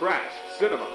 [0.00, 0.88] Trash Cinema.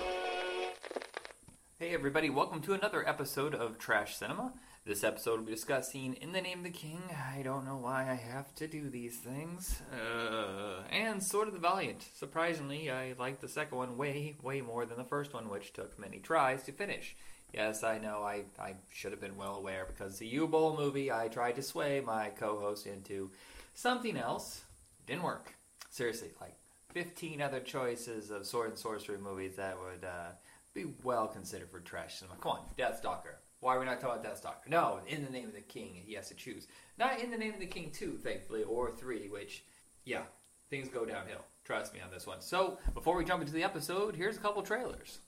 [1.78, 4.54] Hey everybody, welcome to another episode of Trash Cinema.
[4.84, 7.04] This episode will be discussing In the Name of the King.
[7.32, 9.80] I don't know why I have to do these things.
[9.94, 12.04] Uh, and Sword of the Valiant.
[12.16, 16.00] Surprisingly, I like the second one way, way more than the first one, which took
[16.00, 17.16] many tries to finish.
[17.54, 21.12] Yes, I know I, I should have been well aware because the Uwe Boll movie,
[21.12, 23.30] I tried to sway my co host into
[23.76, 24.64] something else.
[25.06, 25.54] Didn't work.
[25.92, 26.58] Seriously, like
[26.96, 30.30] 15 other choices of sword and sorcery movies that would uh,
[30.74, 32.38] be well considered for trash cinema.
[32.40, 33.36] Come on, Deathstalker.
[33.60, 34.70] Why are we not talking about Deathstalker?
[34.70, 36.68] No, in the name of the king, he has to choose.
[36.98, 39.66] Not in the name of the king 2, thankfully, or 3, which,
[40.06, 40.22] yeah,
[40.70, 41.44] things go downhill.
[41.66, 42.40] Trust me on this one.
[42.40, 45.20] So, before we jump into the episode, here's a couple trailers.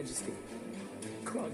[0.00, 0.32] Majesty,
[1.26, 1.52] Krug,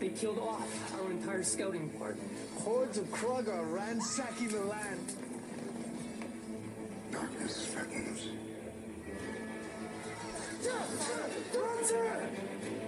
[0.00, 2.20] they killed off our entire scouting party.
[2.58, 5.14] Hordes of Krug are ransacking the land.
[7.10, 8.26] Darkness threatens.
[10.60, 12.79] Solana?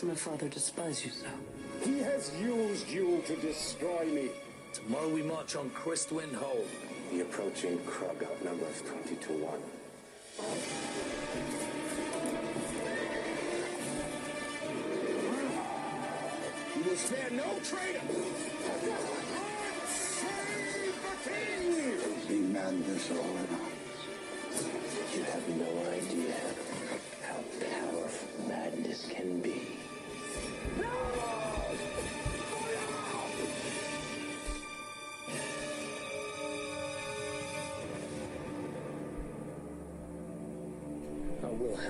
[0.00, 1.26] Why does my father despise you so?
[1.84, 4.30] He has used you to destroy me.
[4.72, 6.64] Tomorrow we march on Christwind Hole.
[7.12, 9.60] The approaching Krug outnumbers 20 to 1.
[16.76, 18.00] You will spare no traitor.
[19.86, 21.98] Save the king!
[22.26, 25.14] We man this all at once.
[25.14, 25.89] You have no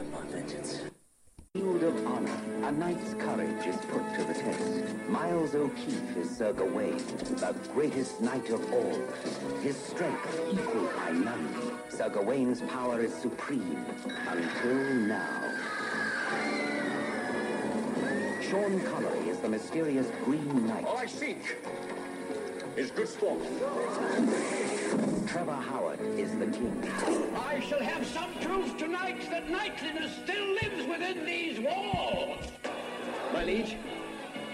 [0.08, 0.80] My vengeance.
[1.52, 4.96] Field of honor, a knight's courage is put to the test.
[5.08, 6.96] Miles O'Keefe is Sir Gawain,
[7.36, 8.98] the greatest knight of all.
[9.60, 11.78] His strength equaled by none.
[11.90, 13.84] Sir Gawain's power is supreme,
[14.26, 15.42] until now.
[18.40, 20.86] Sean Connery is the mysterious Green Knight.
[20.86, 21.58] All I seek
[22.76, 23.42] is good sport.
[25.26, 26.90] Trevor Howard is the king.
[27.60, 32.46] I shall have some proof tonight that knightliness still lives within these walls.
[33.34, 33.76] My liege,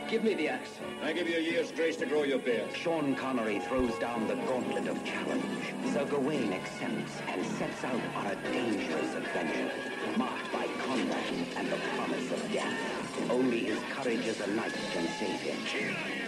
[0.09, 0.71] give me the axe.
[1.05, 2.69] I give you a year's grace to grow your beard.
[2.75, 5.45] Sean Connery throws down the gauntlet of challenge.
[5.93, 9.71] Sir Gawain accepts and sets out on a dangerous adventure,
[10.17, 13.31] marked by combat and the promise of death.
[13.31, 16.26] Only his courage as a knight can save him.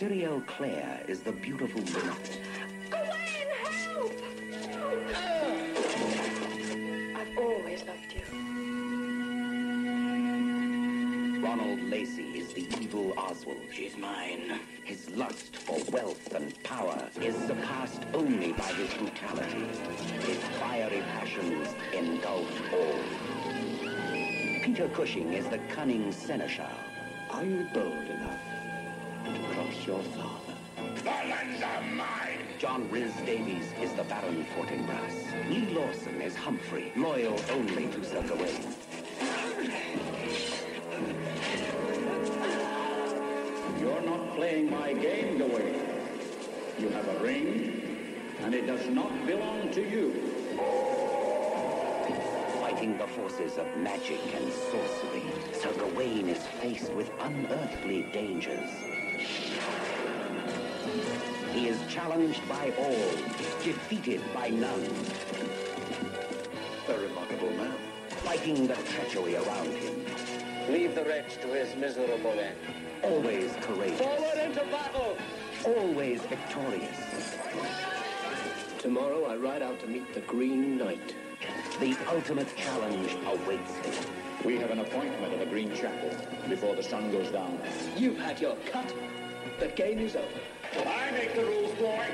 [0.00, 2.40] Cyrielle Clair is the beautiful knight.
[2.88, 4.12] Gawain, help!
[7.18, 8.22] I've always loved you.
[11.44, 13.60] Ronald Lacey is the evil Oswald.
[13.70, 14.60] She's mine.
[14.84, 19.66] His lust for wealth and power is surpassed only by his brutality.
[20.20, 23.00] His fiery passions engulf all.
[24.62, 26.64] Peter Cushing is the cunning seneschal.
[27.32, 28.49] Are you bold enough
[29.90, 30.54] your father?
[31.02, 32.38] The lands are mine.
[32.60, 35.16] John Rhys Davies is the Baron Fortinbras.
[35.50, 38.62] Leigh Lawson is Humphrey, loyal only to Sir Gawain.
[43.80, 45.74] You're not playing my game, Gawain.
[46.78, 47.50] You have a ring,
[48.44, 50.12] and it does not belong to you.
[52.60, 58.70] Fighting the forces of magic and sorcery, Sir Gawain is faced with unearthly dangers.
[61.70, 63.10] He is challenged by all,
[63.62, 64.90] defeated by none.
[66.88, 67.76] A remarkable man.
[68.24, 70.04] Fighting the treachery around him,
[70.68, 72.56] Leave the wretch to his miserable end.
[73.04, 75.16] always courageous, Forward into battle!
[75.64, 77.36] always victorious.
[78.78, 81.14] Tomorrow I ride out to meet the Green Knight.
[81.78, 84.12] The ultimate challenge awaits him.
[84.44, 86.10] We have an appointment at the Green Chapel
[86.48, 87.60] before the sun goes down.
[87.96, 88.92] You've had your cut.
[89.60, 90.26] The game is over.
[90.72, 92.06] I make the rules, boy.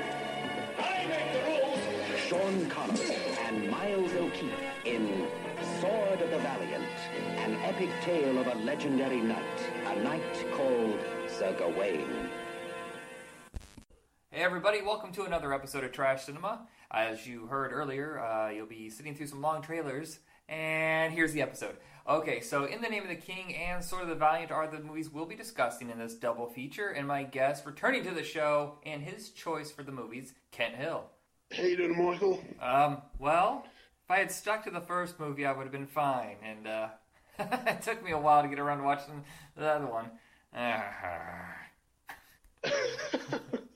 [0.79, 1.79] I make the rules.
[2.27, 3.15] Sean Connery
[3.45, 4.51] and Miles O'Keefe
[4.83, 5.27] in
[5.79, 6.83] Sword of the Valiant,
[7.37, 9.43] an epic tale of a legendary knight,
[9.85, 12.29] a knight called Sir Gawain.
[14.31, 16.67] Hey everybody, welcome to another episode of Trash Cinema.
[16.89, 20.17] As you heard earlier, uh, you'll be sitting through some long trailers,
[20.49, 21.77] and here's the episode.
[22.07, 24.79] Okay, so In the Name of the King and Sword of the Valiant are the
[24.79, 28.79] movies we'll be discussing in this double feature, and my guest returning to the show
[28.85, 31.03] and his choice for the movies, Kent Hill.
[31.51, 32.41] How you doing, Michael?
[32.61, 36.37] Um, well, if I had stuck to the first movie, I would have been fine,
[36.41, 36.87] and uh,
[37.39, 39.25] it took me a while to get around to watching
[39.57, 40.09] the other one.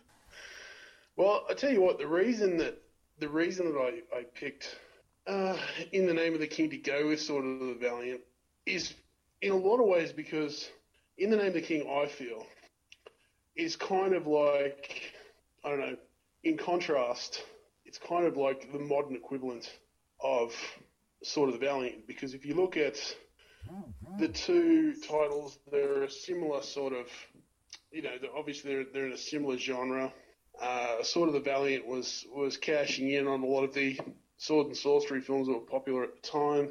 [1.18, 2.82] Well, I tell you what, the reason that
[3.20, 4.76] the reason that I, I picked
[5.32, 5.56] uh,
[5.94, 8.20] in the name of the king to go with Sword of the Valiant
[8.66, 8.94] is
[9.42, 10.70] in a lot of ways because
[11.18, 12.46] in the name of the king, I feel
[13.56, 15.14] is kind of like
[15.64, 15.98] I don't know.
[16.44, 17.44] In contrast,
[17.86, 19.72] it's kind of like the modern equivalent
[20.22, 20.54] of
[21.24, 22.98] Sword of the Valiant because if you look at
[24.20, 27.08] the two titles, they're a similar sort of,
[27.92, 30.12] you know, they're, obviously they're they're in a similar genre.
[30.62, 33.98] Uh, Sword of the Valiant was was cashing in on a lot of the
[34.42, 36.68] sword and sorcery films that were popular at the time.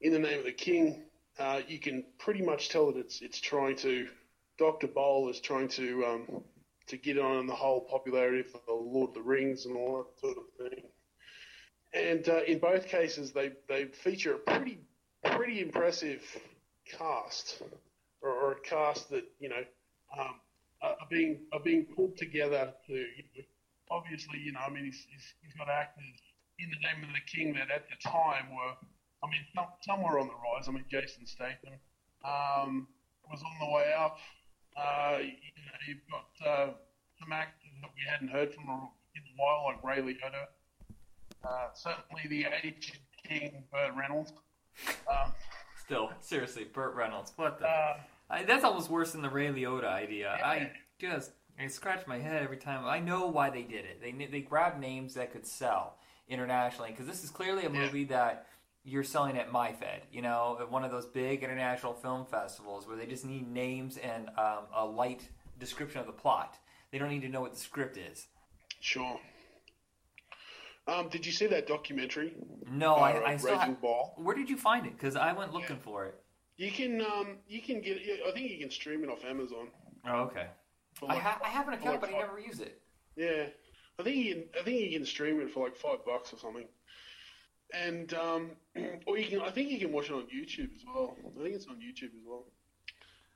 [0.00, 1.04] In the Name of the King,
[1.38, 4.08] uh, you can pretty much tell that it's it's trying to.
[4.58, 6.44] Doctor Boll is trying to um,
[6.88, 10.20] to get on the whole popularity of the Lord of the Rings and all that
[10.20, 10.84] sort of thing.
[11.94, 14.80] And uh, in both cases, they they feature a pretty
[15.24, 16.22] pretty impressive
[16.86, 17.62] cast,
[18.20, 19.62] or, or a cast that you know
[20.18, 20.34] um,
[20.82, 23.44] are being are being pulled together to you know,
[23.92, 26.20] obviously you know I mean he's, he's, he's got actors
[26.58, 28.74] in the name of the king that at the time were
[29.22, 30.68] I mean some, were on the rise.
[30.68, 31.78] I mean Jason Statham
[32.24, 32.88] um,
[33.30, 34.18] was on the way up.
[34.76, 36.72] Uh, you know, you've got uh,
[37.18, 40.48] some actors that we hadn't heard from in a while, like Ray Liotta.
[41.44, 44.32] Uh, certainly the aged king Burt Reynolds.
[45.10, 45.32] Um,
[45.84, 47.32] Still, seriously, Burt Reynolds.
[47.36, 47.66] What the?
[47.66, 47.96] uh,
[48.30, 50.36] I, that's almost worse than the Ray Liotta idea.
[50.38, 50.46] Yeah.
[50.46, 52.86] I just I scratch my head every time.
[52.86, 54.00] I know why they did it.
[54.00, 55.98] They they grabbed names that could sell
[56.28, 58.46] internationally because this is clearly a movie that
[58.84, 60.00] you're selling at MIFED.
[60.12, 63.96] You know, at one of those big international film festivals where they just need names
[63.98, 65.28] and um, a light
[65.58, 66.58] description of the plot.
[66.90, 68.26] They don't need to know what the script is.
[68.80, 69.18] Sure.
[70.88, 72.34] Um, did you see that documentary?
[72.68, 74.14] No, Uh, I, I still ha- Ball.
[74.16, 74.92] Where did you find it?
[74.98, 76.18] Because I went looking for it.
[76.56, 78.20] You can um, you can get it.
[78.28, 79.68] I think you can stream it off Amazon.
[80.06, 80.46] Oh, okay.
[80.94, 82.80] For I, ha- I have an account, like but I never use it.
[83.16, 83.46] Yeah,
[84.02, 86.38] I think you can, I think you can stream it for like five bucks or
[86.38, 86.66] something.
[87.72, 88.50] And um,
[89.06, 91.16] or you can I think you can watch it on YouTube as well.
[91.38, 92.46] I think it's on YouTube as well.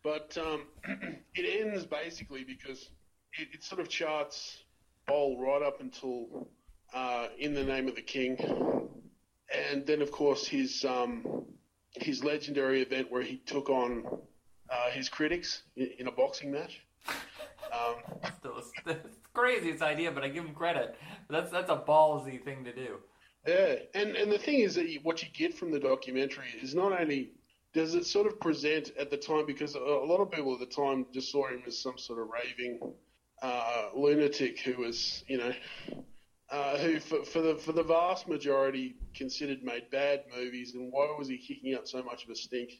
[0.03, 0.63] But um,
[1.37, 2.91] it ends basically because
[3.39, 4.59] it, it sort of charts
[5.07, 6.49] Boll right up until
[6.93, 8.37] uh, in the name of the king,
[9.71, 11.45] and then of course his um,
[11.93, 14.05] his legendary event where he took on
[14.69, 16.81] uh, his critics in, in a boxing match.
[17.73, 17.95] Um,
[18.87, 20.97] it's crazy its idea, but I give him credit.
[21.29, 22.97] That's that's a ballsy thing to do.
[23.47, 26.99] Yeah, and and the thing is that what you get from the documentary is not
[26.99, 27.33] only
[27.73, 30.61] does it sort of present at the time because a, a lot of people at
[30.61, 32.81] the time just saw him as some sort of raving
[33.43, 35.53] uh, lunatic who was you know
[36.51, 41.15] uh, who for, for the for the vast majority considered made bad movies and why
[41.19, 42.71] was he kicking up so much of a stink?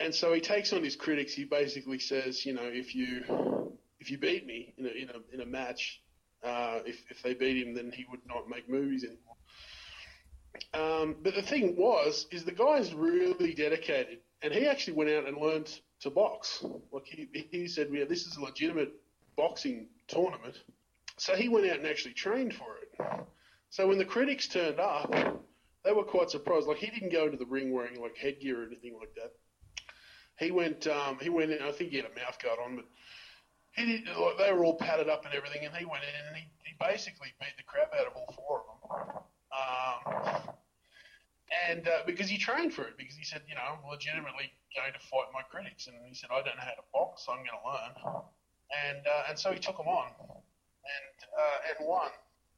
[0.00, 1.34] And so he takes on his critics.
[1.34, 3.71] He basically says, you know, if you
[4.02, 6.02] if you beat me in a in a in a match,
[6.42, 9.36] uh, if if they beat him, then he would not make movies anymore.
[10.74, 15.26] Um, but the thing was, is the guy's really dedicated, and he actually went out
[15.28, 16.64] and learned to box.
[16.90, 18.92] Like he, he said, yeah, this is a legitimate
[19.36, 20.56] boxing tournament.
[21.16, 23.24] So he went out and actually trained for it.
[23.70, 25.14] So when the critics turned up,
[25.84, 26.66] they were quite surprised.
[26.66, 29.32] Like he didn't go into the ring wearing like headgear or anything like that.
[30.38, 31.62] He went, um, he went in.
[31.62, 32.86] I think he had a mouth guard on, but
[33.72, 34.04] he did,
[34.38, 37.32] they were all padded up and everything, and he went in and he, he basically
[37.40, 38.82] beat the crap out of all four of them.
[39.52, 40.54] Um,
[41.68, 44.92] and uh, because he trained for it, because he said, you know, I'm legitimately going
[44.92, 47.44] to fight my critics, and he said, I don't know how to box, so I'm
[47.44, 47.92] going to learn.
[48.72, 52.08] And uh, and so he took them on, and uh, and won.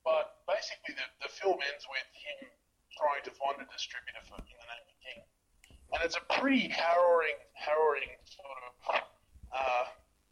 [0.07, 2.47] But basically, the, the film ends with him
[2.95, 5.21] trying to find a distributor for In the Name of King,
[5.91, 9.03] and it's a pretty harrowing, harrowing sort of
[9.51, 9.85] uh,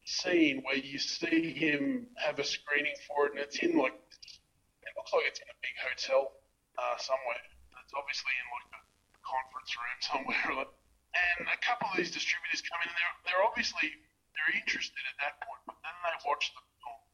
[0.05, 4.93] scene where you see him have a screening for it, and it's in like it
[4.97, 6.33] looks like it's in a big hotel
[6.79, 7.43] uh, somewhere.
[7.83, 8.83] It's obviously in like a
[9.23, 10.67] conference room somewhere.
[11.13, 13.85] And a couple of these distributors come in, and they're they're obviously
[14.33, 17.05] they're interested at that point, but then they watch the film,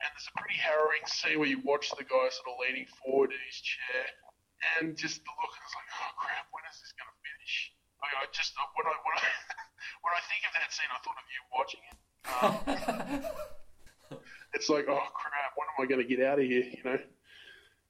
[0.00, 3.36] and there's a pretty harrowing scene where you watch the guy sort of leaning forward
[3.36, 4.04] in his chair,
[4.80, 7.76] and just the look, and it's like, oh crap, when is this going to finish?
[8.00, 9.22] I just when I when I
[10.08, 12.00] when I think of that scene, I thought of you watching it.
[12.42, 12.58] Um,
[14.54, 16.64] it's like, oh crap, when am I going to get out of here?
[16.64, 16.98] You know.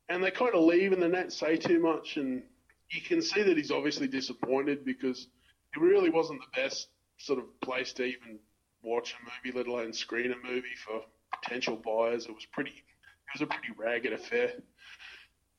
[0.09, 2.43] And they kind of leave, and they don't say too much, and
[2.91, 5.29] you can see that he's obviously disappointed because
[5.75, 6.89] it really wasn't the best
[7.19, 8.39] sort of place to even
[8.83, 11.01] watch a movie, let alone screen a movie for
[11.43, 12.27] potential buyers.
[12.27, 14.53] It was pretty, it was a pretty ragged affair.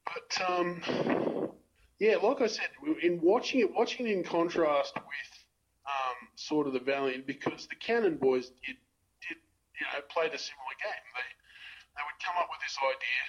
[0.06, 1.52] But um,
[2.00, 2.68] yeah, like I said,
[3.02, 5.35] in watching it, watching it in contrast with
[6.16, 8.80] um, Sword of the Valiant, because the Cannon boys did,
[9.20, 9.38] did
[9.76, 11.06] you know, played a similar game.
[11.16, 11.30] They
[11.96, 13.22] they would come up with this idea,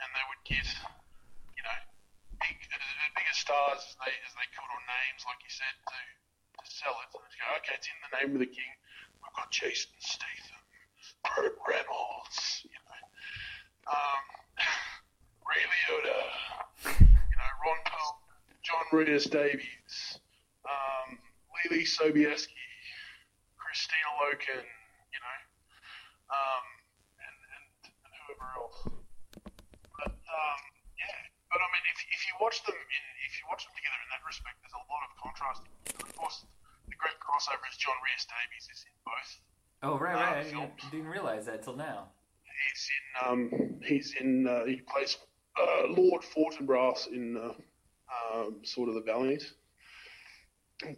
[0.00, 0.68] and they would get,
[1.56, 1.78] you know,
[2.40, 5.74] big, as big as stars as they as they could, or names, like you said,
[5.88, 6.00] to
[6.60, 7.08] to sell it.
[7.12, 8.72] And go, okay, it's in the name of the king.
[9.20, 10.64] We've got Jason Statham,
[11.24, 13.00] Burt Reynolds, you know,
[13.88, 14.22] um,
[15.48, 16.20] Ray Liotta,
[17.00, 20.20] you know, Ron Perlman, John Rhys Davies,
[20.64, 21.18] um,
[21.60, 22.56] Leelee Sobieski,
[23.60, 25.38] Kristanna Loken, you know,
[26.32, 26.64] um,
[27.20, 28.78] and, and, and whoever else.
[30.00, 30.60] But um,
[30.96, 31.18] yeah,
[31.52, 34.08] but I mean, if, if you watch them in, if you watch them together in
[34.14, 35.62] that respect, there's a lot of contrast.
[36.00, 36.48] Of course,
[36.88, 39.30] the great crossover is John Rhys Davies is in both.
[39.82, 40.46] Oh right, uh, right.
[40.46, 42.08] I didn't, realize that till now.
[42.44, 45.16] He's in um, he's in uh, he plays
[45.56, 47.52] uh, Lord Fortinbras in uh,
[48.34, 49.42] um, Sword of the Valiant.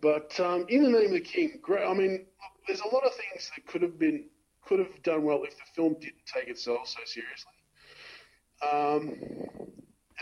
[0.01, 1.85] But um, in the name of the King, great.
[1.85, 2.27] I mean,
[2.67, 4.25] there's a lot of things that could have been
[4.65, 7.59] could have done well if the film didn't take itself so seriously.
[8.63, 9.19] Um,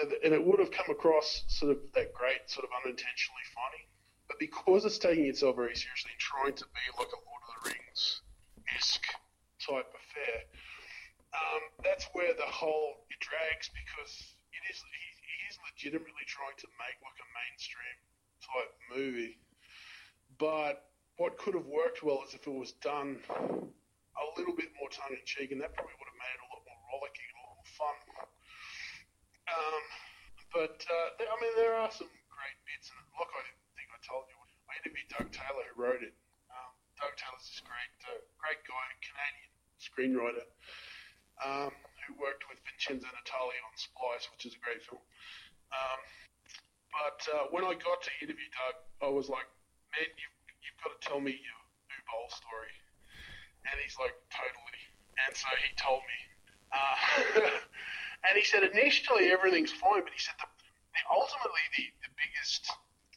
[0.00, 3.84] and, and it would have come across sort of that great, sort of unintentionally funny.
[4.28, 7.60] But because it's taking itself very seriously, trying to be like a Lord of the
[7.68, 8.22] Rings
[8.72, 9.12] esque
[9.60, 10.36] type affair,
[11.36, 14.12] um, that's where the whole it drags because
[14.56, 17.96] it is he, he is legitimately trying to make like a mainstream
[18.40, 19.36] type movie.
[20.40, 20.88] But
[21.20, 25.12] what could have worked well is if it was done a little bit more tongue
[25.12, 27.44] in cheek, and that probably would have made it a lot more rollicking and a
[27.44, 27.96] lot more fun.
[29.52, 29.84] Um,
[30.56, 33.44] but uh, I mean, there are some great bits, and look, I
[33.76, 36.16] think I told you, I interviewed Doug Taylor who wrote it.
[36.48, 40.48] Um, Doug Taylor's this great, uh, great guy, Canadian screenwriter,
[41.44, 41.72] um,
[42.08, 45.04] who worked with Vincenzo Natali on Splice, which is a great film.
[45.68, 46.00] Um,
[46.96, 49.44] but uh, when I got to interview Doug, I was like,
[49.94, 52.74] man, you've, you've got to tell me your Uwe Boll story.
[53.68, 54.82] And he's like, totally.
[55.26, 56.18] And so he told me.
[56.70, 56.96] Uh,
[58.26, 62.70] and he said initially everything's fine, but he said the, the ultimately the, the biggest,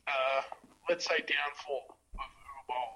[0.09, 0.41] uh,
[0.89, 2.29] let's say, downfall of
[2.67, 2.91] Boll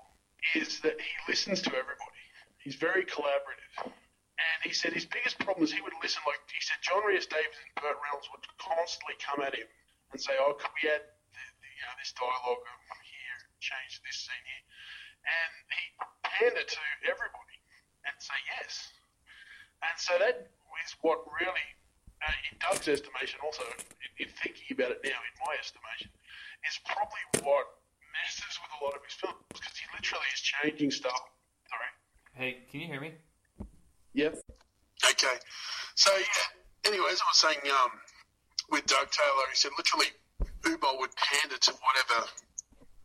[0.57, 2.23] is that he listens to everybody.
[2.59, 3.93] He's very collaborative.
[4.37, 7.25] And he said his biggest problem is he would listen, like he said, John Rhys
[7.25, 9.65] Davies and Burt Reynolds would constantly come at him
[10.13, 11.01] and say, "Oh, could we add
[11.33, 12.65] you know this dialogue
[13.59, 14.65] change this scene here?"
[15.27, 15.83] And he
[16.23, 17.57] hand it to everybody
[18.07, 18.93] and say yes.
[19.83, 20.49] And so that
[20.85, 21.67] is what really,
[22.23, 26.09] uh, in Doug's estimation, also in, in thinking about it now, in my estimation,
[26.65, 27.65] is probably what
[28.15, 31.19] messes with a lot of his films because he literally is changing stuff.
[31.69, 31.91] Sorry.
[32.33, 33.13] Hey, can you hear me?
[34.13, 34.41] Yep.
[35.05, 35.37] Okay.
[35.95, 36.89] So yeah.
[36.89, 37.91] Anyways, I was saying um,
[38.71, 40.07] with Doug Taylor, he said literally
[40.63, 42.27] Uwe Boll would pander to whatever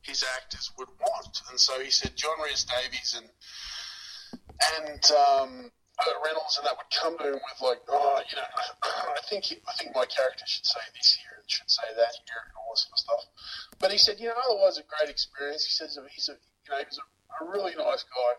[0.02, 3.28] his actors would want, and so he said John Rhys Davies and
[4.78, 5.70] and um,
[6.24, 8.48] Reynolds and that would come to him with like, oh, you know,
[8.82, 12.14] I think he, I think my character should say this here and should say that
[12.26, 13.22] here and all this sort of stuff.
[13.78, 15.64] But he said, you know, otherwise a great experience.
[15.64, 18.32] He says he's a you know he's a, a really nice guy.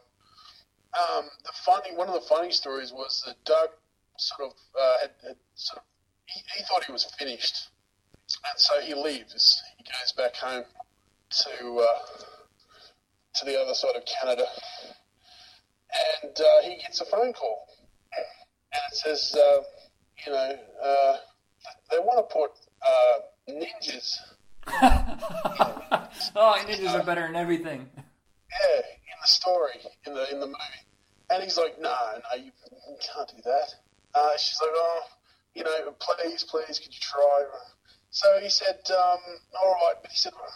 [0.94, 3.70] Um, the funny one of the funny stories was that Doug
[4.18, 5.84] sort of uh, had, had sort of
[6.26, 7.70] he, he thought he was finished,
[8.50, 9.62] and so he leaves.
[9.78, 10.66] He goes back home
[11.42, 12.24] to uh,
[13.36, 14.46] to the other side of Canada,
[16.24, 17.68] and uh, he gets a phone call,
[18.16, 19.62] and it says, uh,
[20.26, 21.18] you know, uh,
[21.92, 24.18] they want to put uh, ninjas.
[26.36, 27.90] oh, ninjas are better than everything.
[27.98, 30.84] Yeah, in the story, in the in the movie,
[31.30, 33.74] and he's like, no, no, you, you can't do that.
[34.16, 35.02] Uh, she's like, oh,
[35.56, 37.44] you know, please, please, could you try?
[38.12, 39.20] So he said, um,
[39.60, 40.54] all right, but he said, well,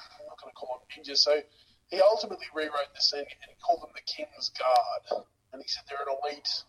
[0.55, 1.19] Call them ninjas.
[1.19, 1.41] So
[1.87, 5.23] he ultimately rewrote the scene and he called them the King's Guard.
[5.53, 6.63] And he said they're an elite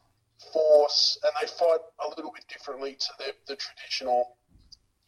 [0.53, 4.37] force, and they fight a little bit differently to the, the traditional,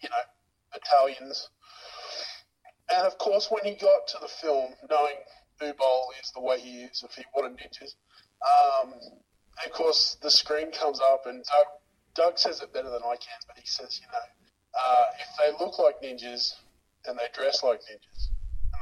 [0.03, 0.25] you know,
[0.73, 1.49] battalions.
[2.93, 5.17] And of course, when he got to the film, knowing
[5.63, 7.95] Uwe Boll is the way he is, if he wanted ninjas,
[8.43, 8.93] um,
[9.65, 11.67] of course the screen comes up, and Doug,
[12.15, 14.19] Doug says it better than I can, but he says, you know,
[14.75, 16.55] uh, if they look like ninjas
[17.07, 18.30] and they dress like ninjas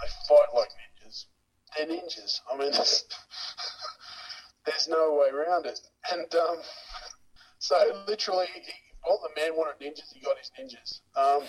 [0.01, 1.27] they fight like ninjas,
[1.77, 2.41] they're ninjas.
[2.53, 2.73] I mean,
[4.67, 5.81] there's, no way around it.
[6.13, 6.59] And um,
[7.59, 7.77] so
[8.07, 8.73] literally, he,
[9.07, 11.01] well, the man wanted ninjas, he got his ninjas.
[11.17, 11.43] Um,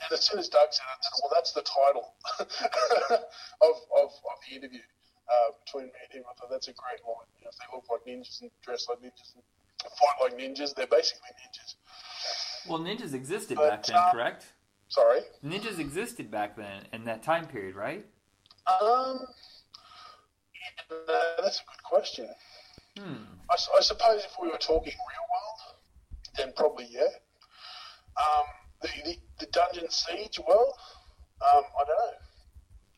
[0.00, 4.56] and as soon as Doug said it, well, that's the title of, of, of the
[4.56, 4.80] interview
[5.28, 6.24] uh, between me and him.
[6.30, 7.26] I thought that's a great line.
[7.38, 9.42] You know, if they look like ninjas and dress like ninjas and
[9.82, 11.74] fight like ninjas, they're basically ninjas.
[12.68, 14.46] Well, ninjas existed But, back then, uh, correct?
[14.88, 15.20] Sorry?
[15.44, 18.06] Ninjas existed back then in that time period, right?
[18.80, 19.20] Um,
[20.90, 20.98] yeah,
[21.42, 22.28] that's a good question.
[22.98, 23.24] Hmm.
[23.50, 25.76] I, I suppose if we were talking real world,
[26.36, 27.02] then probably yeah.
[28.16, 28.44] Um,
[28.82, 30.72] the, the, the Dungeon Siege world,
[31.40, 32.18] um, I don't know.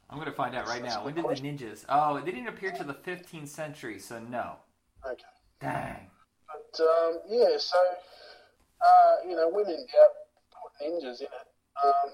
[0.09, 1.05] I'm gonna find out right now.
[1.05, 1.85] When did the ninjas?
[1.89, 4.57] Oh, they didn't appear till the 15th century, so no.
[5.07, 5.23] Okay.
[5.61, 6.11] Dang.
[6.47, 7.79] But um, yeah, so
[8.81, 10.17] uh, you know, when in doubt,
[10.51, 11.50] put ninjas in it.
[11.85, 12.11] Um,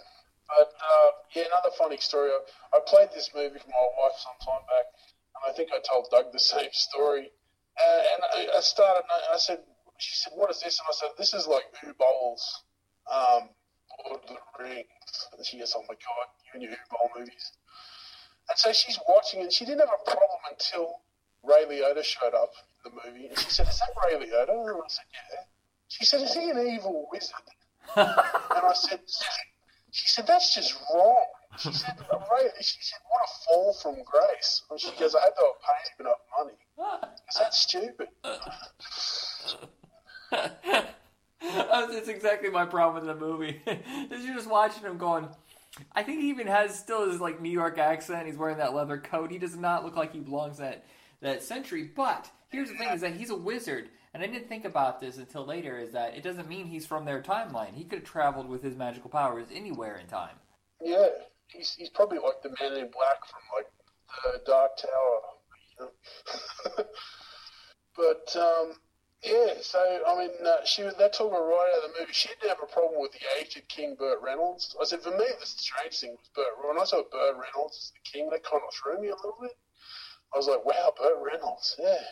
[0.49, 2.31] but uh, yeah, another funny story.
[2.31, 4.87] I, I played this movie for my wife some time back,
[5.35, 7.31] and I think I told Doug the same story.
[7.77, 9.05] Uh, and I, I started.
[9.11, 9.61] I said,
[9.99, 12.63] she said, "What is this?" And I said, "This is like Uwe Boll's
[13.11, 13.51] um,
[14.07, 14.87] Lord of the Rings."
[15.37, 17.53] And she goes, "Oh my god, you and your Uwe Boll movies."
[18.49, 21.03] And so she's watching, and she didn't have a problem until
[21.43, 22.53] Ray Liotta showed up
[22.85, 25.45] in the movie, and she said, "Is that Ray Liotta?" And I said, "Yeah."
[25.89, 27.35] She said, "Is he an evil wizard?"
[27.97, 29.01] and I said,
[29.91, 31.27] "She said that's just wrong."
[31.59, 32.51] She said, right.
[32.61, 36.07] she said, "What a fall from grace." And she goes, "I they were paying him
[36.07, 36.59] enough money."
[37.29, 38.09] Is that stupid?
[41.41, 43.61] That's exactly my problem with the movie.
[43.67, 45.29] is you're just watching him going.
[45.93, 48.27] I think he even has still his like New York accent.
[48.27, 49.31] He's wearing that leather coat.
[49.31, 50.85] He does not look like he belongs that
[51.21, 51.85] that century.
[51.95, 55.19] But here's the thing: is that he's a wizard, and I didn't think about this
[55.19, 55.79] until later.
[55.79, 57.75] Is that it doesn't mean he's from their timeline.
[57.75, 60.37] He could have traveled with his magical powers anywhere in time.
[60.83, 61.09] Yeah,
[61.49, 63.71] he's he's probably like the Man in Black from like
[64.25, 65.21] the Dark Tower.
[67.97, 68.75] But um,
[69.25, 72.13] yeah, so I mean, uh, she was that took her right out of the movie.
[72.13, 74.77] She didn't have a problem with the aged King Burt Reynolds.
[74.81, 76.61] I said, for me, the strange thing was Burt.
[76.63, 79.39] When I saw Burt Reynolds as the King, that kind of threw me a little
[79.41, 79.57] bit.
[80.35, 82.05] I was like, wow, Burt Reynolds, yeah.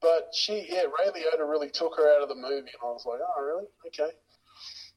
[0.00, 3.04] But she, yeah, Ray Liotta really took her out of the movie, and I was
[3.06, 3.64] like, oh, really?
[3.88, 4.14] Okay.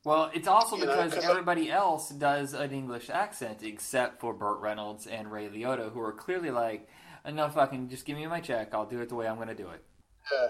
[0.04, 4.20] Well, it's also You know, because 'cause I- everybody else does an English accent except
[4.20, 6.88] for Burt Reynolds and Ray Liotta, who are clearly like,
[7.26, 8.74] "No, fucking, just give me my check.
[8.74, 9.84] I'll do it the way I'm going to do it."
[10.32, 10.48] Yeah.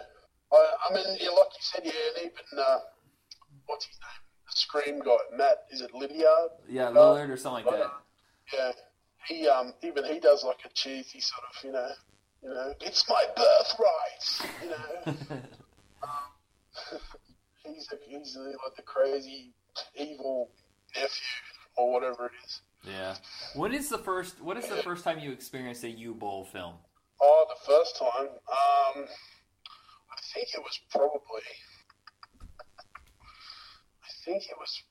[0.54, 2.80] I, I mean, yeah, like you said, yeah, and even, uh,
[3.68, 4.22] what's his name?
[4.48, 6.52] The Scream guy, Matt, is it Lydiard?
[6.68, 7.92] Yeah, Lillard or something like that.
[8.54, 8.72] Yeah.
[9.28, 11.90] He, um, even he does like a cheesy sort of, you know,
[12.44, 15.38] you know, it's my birthright, you know.
[16.04, 16.10] um,
[17.66, 19.54] he's, a, he's a, like the crazy,
[19.96, 20.50] evil
[20.96, 21.08] nephew
[21.78, 22.62] or whatever it is.
[22.84, 23.16] Yeah.
[23.56, 24.42] When is the first?
[24.42, 26.76] What is the first time you experienced a Uwe Boll film?
[27.22, 31.44] Oh, the first time, um, I think it was probably,
[32.42, 34.82] I think it was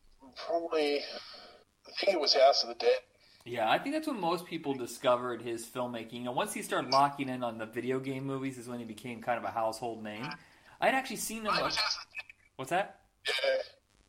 [0.46, 3.00] probably, I think it was House of the Dead.
[3.44, 6.24] Yeah, I think that's when most people discovered his filmmaking.
[6.24, 9.22] Know, once he started locking in on the video game movies, is when he became
[9.22, 10.28] kind of a household name.
[10.80, 11.54] I'd actually seen him.
[11.54, 11.72] Like,
[12.56, 13.00] what's that?
[13.26, 13.62] Yeah,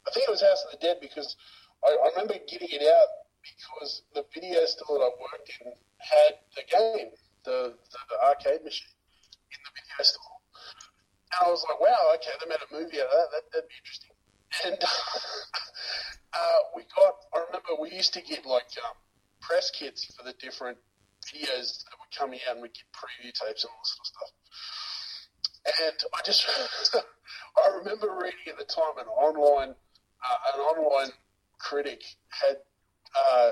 [0.07, 1.35] I think it was House of the Dead because
[1.83, 3.07] I, I remember getting it out
[3.41, 7.09] because the video store that I worked in had the game,
[7.45, 8.91] the, the, the arcade machine
[9.51, 10.37] in the video store.
[11.31, 13.27] And I was like, wow, okay, they made a movie out of that.
[13.31, 14.11] that that'd be interesting.
[14.67, 14.79] And
[16.35, 18.95] uh, we got, I remember we used to get like um,
[19.41, 20.77] press kits for the different
[21.25, 24.07] videos that were coming out and we'd get preview tapes and all this sort of
[24.07, 24.31] stuff.
[25.65, 26.45] And I just,
[27.57, 31.11] I remember reading at the time an online, uh, an online
[31.59, 32.57] critic had,
[33.31, 33.51] uh,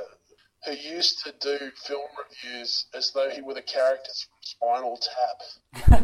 [0.65, 5.99] who used to do film reviews as though he were the characters from Spinal Tap.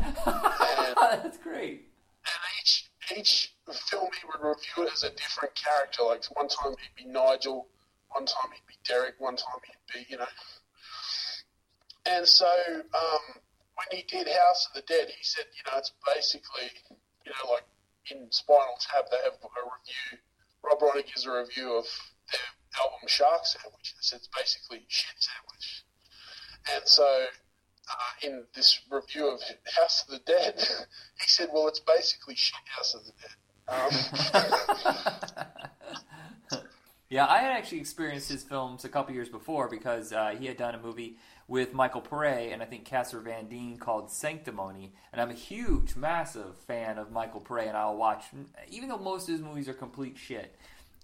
[1.24, 1.90] That's great.
[2.26, 3.54] and each each
[3.90, 6.04] film he would review it as a different character.
[6.04, 7.68] Like one time he'd be Nigel,
[8.16, 10.32] one time he'd be Derek, one time he'd be, you know.
[12.06, 13.24] And so um,
[13.76, 16.72] when he did House of the Dead, he said, you know, it's basically,
[17.26, 17.68] you know, like
[18.10, 20.24] in Spinal Tap, they have a review.
[20.64, 21.86] Rob Reiner gives a review of
[22.32, 22.48] their
[22.80, 23.94] album Shark Sandwich.
[24.00, 25.84] He said it's basically shit sandwich.
[26.74, 29.42] And so uh, in this review of
[29.78, 30.56] House of the Dead,
[31.20, 33.36] he said, "Well, it's basically shit House of the Dead."
[33.68, 33.92] Um,
[37.10, 40.58] Yeah, I had actually experienced his films a couple years before because uh, he had
[40.58, 45.22] done a movie with Michael Pare and I think Casper Van Dien called Sanctimony, and
[45.22, 48.26] I'm a huge, massive fan of Michael Pare, and I'll watch
[48.70, 50.56] even though most of his movies are complete shit.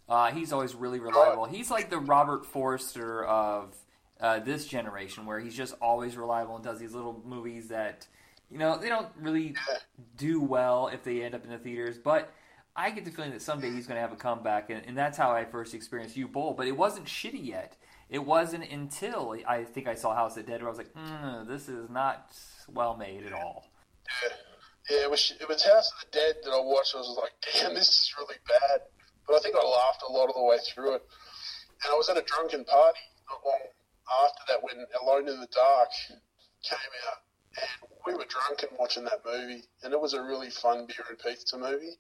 [0.10, 1.46] Uh, he's always really reliable.
[1.46, 3.76] He's like the Robert Forster of
[4.20, 8.08] uh, this generation, where he's just always reliable and does these little movies that
[8.50, 9.56] you know they don't really
[10.18, 12.34] do well if they end up in the theaters, but
[12.76, 15.18] I get the feeling that someday he's going to have a comeback, and, and that's
[15.18, 16.54] how I first experienced Uwe Boll.
[16.54, 17.76] But it wasn't shitty yet.
[18.10, 20.94] It wasn't until I think I saw House of the Dead where I was like,
[20.94, 22.34] mm, "This is not
[22.70, 23.66] well made at all."
[24.24, 24.30] yeah,
[24.90, 26.94] yeah, it was it was House of the Dead that I watched.
[26.96, 28.82] I was like, "Damn, this is really bad."
[29.28, 31.04] But I think I laughed a lot of the way through it.
[31.84, 33.60] And I was at a drunken party not long
[34.26, 35.90] after that when Alone in the Dark
[36.64, 37.20] came out,
[37.58, 41.06] and we were drunk and watching that movie, and it was a really fun beer
[41.10, 41.98] and pizza movie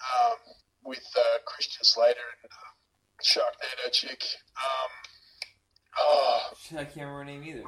[0.00, 0.36] um,
[0.84, 4.22] with uh, Christian Slater and uh, Sharknado chick.
[4.56, 4.90] Um,
[5.98, 6.40] oh,
[6.72, 7.64] I can't remember her name either.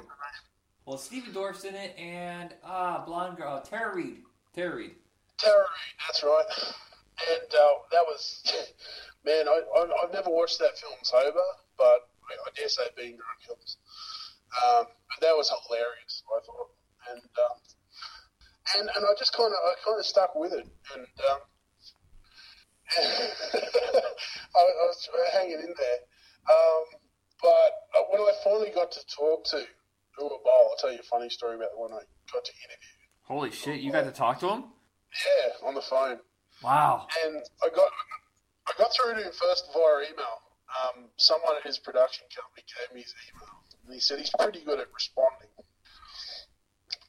[0.87, 4.23] Well, Stephen Dorff's in it, and ah, blonde girl, uh, Tara Reid.
[4.55, 4.95] Tara Reid.
[5.39, 6.45] Tara Reid, that's right.
[7.31, 8.43] And uh, that was,
[9.25, 11.39] man, I, I, I've never watched that film sober,
[11.77, 13.77] but I, I dare say being drunk helps.
[14.51, 16.71] Um, but that was hilarious, I thought,
[17.13, 17.59] and um,
[18.77, 21.41] and and I just kind of I kind of stuck with it, and um,
[23.01, 26.01] I, I was hanging in there.
[26.51, 26.85] Um,
[27.41, 31.03] but uh, when I finally got to talk to Uwe Boll, I'll tell you a
[31.03, 33.01] funny story about when I got to interview.
[33.23, 34.65] Holy shit, you got to talk to him?
[35.15, 36.19] Yeah, on the phone.
[36.63, 37.07] Wow.
[37.25, 37.91] And I got
[38.69, 40.37] I got through to him first via email.
[40.71, 44.63] Um, someone at his production company gave me his email, and he said he's pretty
[44.63, 45.51] good at responding.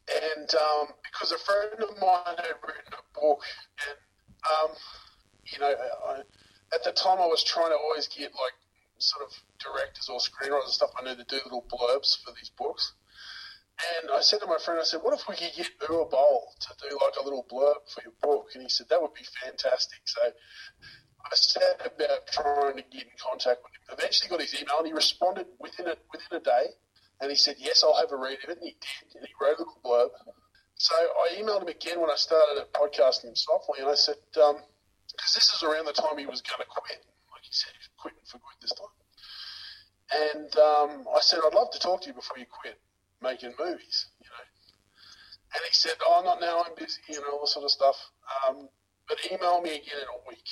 [0.10, 3.42] And um, because a friend of mine had written a book,
[3.88, 3.98] and
[4.50, 4.72] um,
[5.52, 5.74] you know,
[6.08, 6.22] I,
[6.74, 8.56] at the time I was trying to always get like
[8.98, 12.52] sort of directors or screenwriters and stuff I knew to do little blurbs for these
[12.58, 12.94] books.
[14.02, 16.54] And I said to my friend, I said, what if we could get Uwe Boll
[16.60, 18.50] to do like a little blurb for your book?
[18.54, 20.00] And he said, that would be fantastic.
[20.06, 23.98] So I said about trying to get in contact with him.
[23.98, 26.78] Eventually got his email and he responded within a, within a day.
[27.22, 28.58] And he said, yes, I'll have a read of it.
[28.58, 29.18] And he did.
[29.18, 30.10] And he wrote a little blurb.
[30.76, 33.80] So I emailed him again when I started podcasting him softly.
[33.80, 34.58] And I said, um,
[35.22, 37.06] because this is around the time he was going to quit.
[37.30, 37.70] Like he said,
[38.02, 38.98] quitting for good this time.
[40.10, 42.82] And um, I said, I'd love to talk to you before you quit
[43.22, 44.46] making movies, you know.
[45.54, 47.96] And he said, oh, not now, I'm busy, and all this sort of stuff.
[48.50, 48.68] Um,
[49.08, 50.50] but email me again in a week.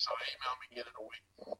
[0.00, 1.58] So he emailed me again in a week.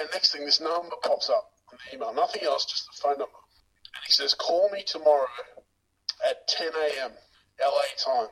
[0.00, 2.14] And next thing, this number pops up on the email.
[2.14, 3.44] Nothing else, just the phone number.
[3.92, 5.28] And he says, call me tomorrow
[6.28, 7.12] at 10 a.m.
[7.60, 8.28] LA time,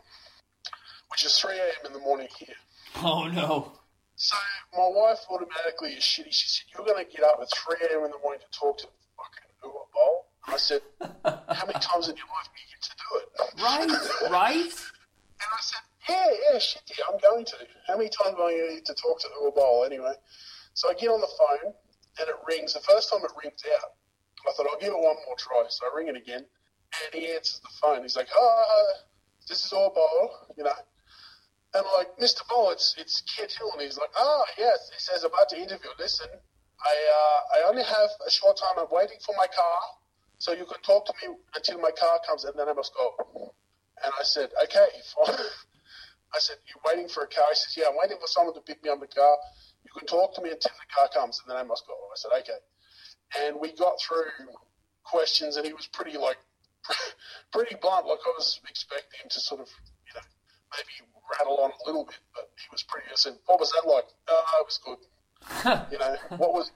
[1.12, 1.86] which is 3 a.m.
[1.86, 2.56] in the morning here.
[2.96, 3.72] Oh no.
[4.16, 4.36] So
[4.72, 6.32] my wife automatically is shitty.
[6.32, 8.04] She said, "You're going to get up at 3 a.m.
[8.04, 8.88] in the morning to talk to
[9.20, 12.94] fucking Uwe Boll." I said, "How many times in your life do you get to
[12.96, 13.28] do it?"
[13.60, 14.72] Right, right.
[14.72, 17.56] And I said, "Yeah, yeah, shit, yeah, I'm going to.
[17.86, 20.14] How many times am I going to get to talk to Uwe Boll anyway?"
[20.72, 21.74] So I get on the phone
[22.20, 22.72] and it rings.
[22.72, 23.92] The first time it rings out,
[24.48, 25.64] I thought I'll give it one more try.
[25.68, 28.00] So I ring it again, and he answers the phone.
[28.00, 28.92] He's like, "Oh,
[29.48, 30.72] this is Boll," you know.
[31.74, 32.46] And I'm like, Mr.
[32.48, 34.90] Boll, it's it's Kent Hill, and he's like, ah, yes.
[34.92, 35.88] He says, about to interview.
[35.98, 38.76] Listen, I uh, I only have a short time.
[38.78, 39.80] I'm waiting for my car,
[40.38, 43.52] so you can talk to me until my car comes, and then I must go.
[44.04, 44.88] And I said, okay.
[46.34, 47.44] I said, you're waiting for a car?
[47.50, 49.36] He says, yeah, I'm waiting for someone to pick me up the car.
[49.84, 51.92] You can talk to me until the car comes, and then I must go.
[51.92, 52.60] I said, okay.
[53.44, 54.32] And we got through
[55.04, 56.38] questions, and he was pretty like
[57.52, 58.06] pretty blunt.
[58.06, 59.68] Like I was expecting him to sort of,
[60.08, 60.26] you know,
[60.72, 63.06] maybe rattle on a little bit, but he was pretty.
[63.10, 64.98] I said, "What was that like?" Oh, it was good.
[65.92, 66.70] you know, what was?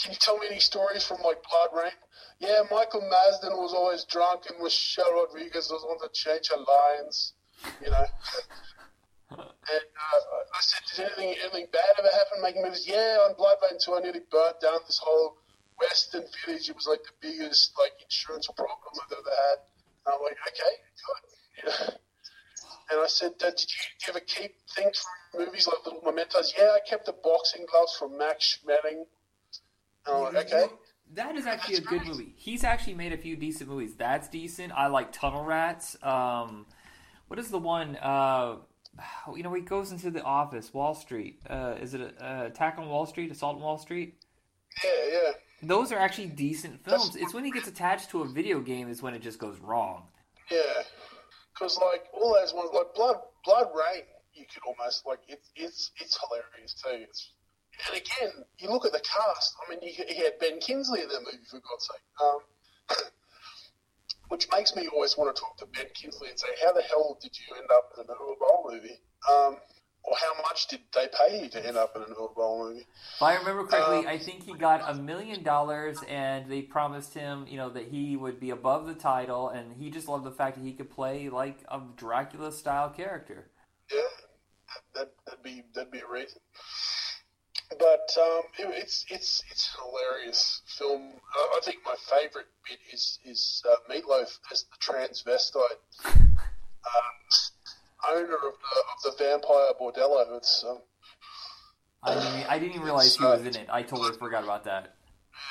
[0.00, 1.92] Can you tell me any stories from like BloodRayne?
[2.38, 7.34] Yeah, Michael Madsen was always drunk, and Michelle Rodriguez was on the change her lines.
[7.82, 8.06] You know.
[9.30, 10.20] and uh,
[10.54, 14.00] I said, "Did anything anything bad ever happen making movies?" Yeah, on BloodRayne 2, I
[14.00, 15.36] nearly burnt down this whole
[15.80, 16.68] Western Village.
[16.68, 19.58] It was like the biggest like insurance problem I've ever had.
[20.06, 20.74] And I'm like, okay,
[21.06, 21.24] good.
[21.64, 21.96] Yeah.
[22.90, 26.52] And I said, uh, did, you, ever keep things from movies like little mementos?
[26.58, 29.04] Yeah, I kept the boxing gloves from Max Schmeling.
[30.08, 30.66] Like, okay.
[31.14, 32.34] That is actually a good movie.
[32.36, 33.94] He's actually made a few decent movies.
[33.96, 34.72] That's decent.
[34.72, 35.96] I like Tunnel Rats.
[36.02, 36.66] Um,
[37.28, 37.96] what is the one?
[37.96, 38.56] Uh,
[39.34, 41.40] you know, he goes into the office, Wall Street.
[41.48, 43.30] Uh, is it a, uh, Attack on Wall Street?
[43.30, 44.14] Assault on Wall Street?
[44.84, 45.32] Yeah, yeah.
[45.62, 47.16] Those are actually decent films.
[47.16, 50.04] It's when he gets attached to a video game is when it just goes wrong.
[50.50, 50.58] Yeah,
[51.60, 56.18] because like all those ones, like Blood BloodRayne, you could almost like it's it's it's
[56.18, 57.04] hilarious too.
[57.04, 57.32] It's,
[57.88, 59.54] and again, you look at the cast.
[59.66, 62.06] I mean, you, you had Ben Kingsley in that movie for God's sake.
[62.20, 62.40] Um,
[64.28, 67.18] which makes me always want to talk to Ben Kingsley and say, how the hell
[67.20, 69.00] did you end up in an Uwe Boll movie?
[69.28, 69.56] Um,
[70.02, 72.86] or how much did they pay you to end up in an Boll movie?
[73.16, 77.14] If I remember correctly, Um, I think he got a million dollars, and they promised
[77.14, 80.30] him, you know, that he would be above the title, and he just loved the
[80.32, 83.50] fact that he could play like a Dracula style character.
[83.92, 84.00] Yeah,
[84.94, 86.40] that, that'd be that'd be a reason.
[87.78, 91.12] But um, it, it's it's it's a hilarious film.
[91.34, 97.14] I, I think my favourite bit is is uh, Meatloaf as the transvestite um,
[98.08, 100.36] owner of the, of the vampire bordello.
[100.36, 100.78] It's um,
[102.02, 103.68] I didn't, even- I didn't even realize he was in it.
[103.70, 104.94] I totally forgot about that.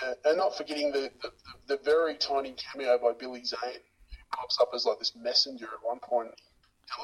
[0.04, 1.32] uh, and not forgetting the, the
[1.68, 5.84] the very tiny cameo by Billy Zane, who pops up as like this messenger at
[5.84, 6.32] one point.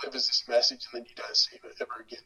[0.02, 2.26] Delivers this message, and then you don't see him ever again.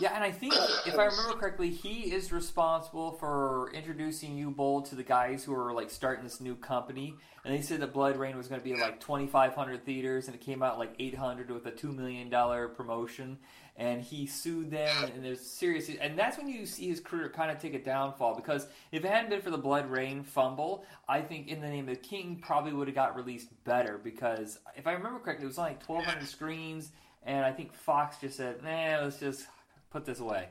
[0.00, 0.54] Yeah, and I think
[0.86, 5.54] if I remember correctly, he is responsible for introducing Uwe Boll to the guys who
[5.54, 7.14] are like starting this new company.
[7.44, 10.62] And they said that BloodRayne was going to be like 2,500 theaters, and it came
[10.62, 13.38] out like 800 with a two million dollar promotion.
[13.76, 15.90] And he sued them, and there's serious.
[16.00, 19.10] And that's when you see his career kind of take a downfall because if it
[19.10, 22.72] hadn't been for the BloodRayne fumble, I think In the Name of the King probably
[22.72, 26.90] would have got released better because if I remember correctly, it was like 1,200 screens,
[27.22, 29.46] and I think Fox just said, "Nah, let's just
[29.90, 30.48] put this away."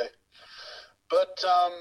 [0.00, 0.06] Yeah.
[1.10, 1.72] But um,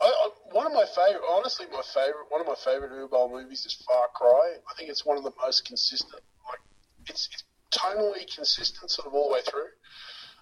[0.00, 3.66] I, I, one of my favorite, honestly, my favorite, one of my favorite Uwe movies
[3.66, 4.54] is Far Cry.
[4.70, 6.22] I think it's one of the most consistent.
[6.48, 6.60] Like,
[7.06, 9.68] it's, it's tonally consistent, sort of all the way through.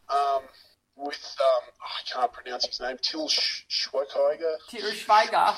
[0.09, 0.42] Um,
[0.96, 4.57] with um, oh, I can't pronounce his name, Till Schweiger.
[4.68, 5.55] Til Schweiger.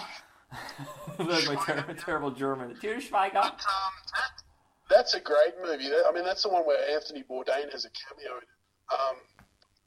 [1.18, 2.76] That's my ter- terrible German.
[2.80, 3.44] Til Schweiger.
[3.44, 3.52] Um,
[4.14, 4.42] that,
[4.88, 5.88] that's a great movie.
[5.88, 8.46] That, I mean, that's the one where Anthony Bourdain has a cameo in.
[8.90, 9.16] Um,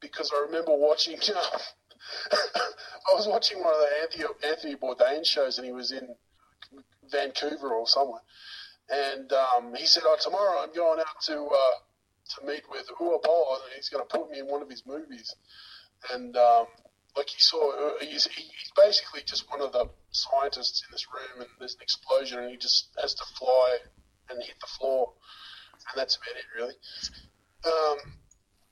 [0.01, 1.17] because I remember watching.
[2.31, 6.15] I was watching one of the Anthony, Anthony Bourdain shows, and he was in
[7.09, 8.21] Vancouver or somewhere.
[8.89, 13.57] And um, he said, "Oh, tomorrow I'm going out to uh, to meet with Boll,
[13.63, 15.33] and he's going to put me in one of his movies."
[16.11, 16.65] And um,
[17.15, 21.41] like he saw, uh, he's, he's basically just one of the scientists in this room,
[21.41, 23.77] and there's an explosion, and he just has to fly
[24.29, 25.13] and hit the floor,
[25.91, 26.75] and that's about it, really.
[27.65, 28.13] Um,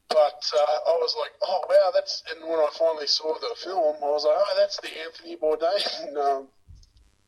[0.10, 2.24] but uh, I was like, oh wow, that's.
[2.32, 6.18] And when I finally saw the film, I was like, oh, that's the Anthony Bourdain
[6.26, 6.48] um,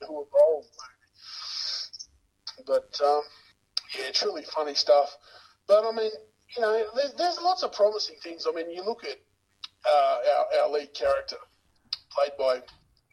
[0.01, 0.91] Uwe Boll movie.
[2.65, 3.21] But um,
[3.97, 5.15] yeah, it's really funny stuff.
[5.67, 6.11] But I mean,
[6.55, 8.45] you know, there's, there's lots of promising things.
[8.49, 9.17] I mean, you look at
[9.87, 11.37] uh, our, our lead character,
[12.11, 12.61] played by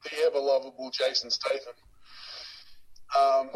[0.04, 1.74] the ever lovable Jason Statham.
[3.18, 3.48] Um,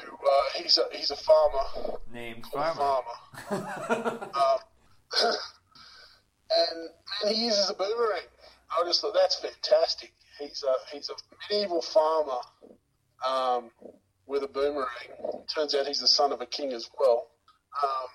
[0.00, 3.00] who uh, he's a he's a farmer Named Farmer.
[3.48, 4.28] Farmer.
[4.34, 4.58] um,
[6.50, 8.26] and he uses a boomerang.
[8.70, 10.12] I just thought that's fantastic.
[10.38, 11.14] He's a he's a
[11.50, 12.40] medieval farmer
[13.26, 13.70] um,
[14.26, 15.44] with a boomerang.
[15.54, 17.28] Turns out he's the son of a king as well.
[17.82, 18.08] Um,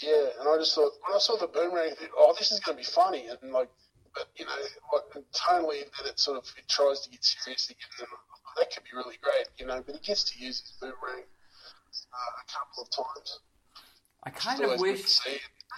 [0.00, 2.60] yeah, and I just thought when I saw the boomerang, I thought, oh, this is
[2.60, 3.70] going to be funny, and like,
[4.14, 4.52] but you know,
[4.92, 7.88] like, tonally, then it sort of it tries to get serious again.
[8.00, 8.08] And
[8.56, 9.82] that could be really great, you know.
[9.84, 11.24] But he gets to use his boomerang
[12.12, 13.40] uh, a couple of times.
[14.24, 15.20] I kind of wish.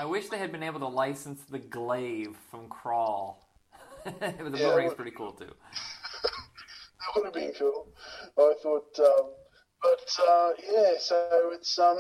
[0.01, 3.37] I wish they had been able to license the glaive from Krull.
[4.05, 5.47] the Yeah, boomerang's pretty cool too.
[6.23, 7.89] that would have been cool.
[8.39, 9.33] I thought, um,
[9.83, 11.99] but uh, yeah, so it's um,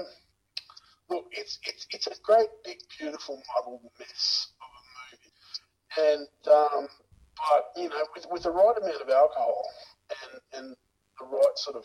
[1.10, 6.88] look, it's it's it's a great big beautiful muddled mess of a movie, and um,
[7.36, 9.64] but you know, with with the right amount of alcohol
[10.10, 10.76] and and
[11.18, 11.84] the right sort of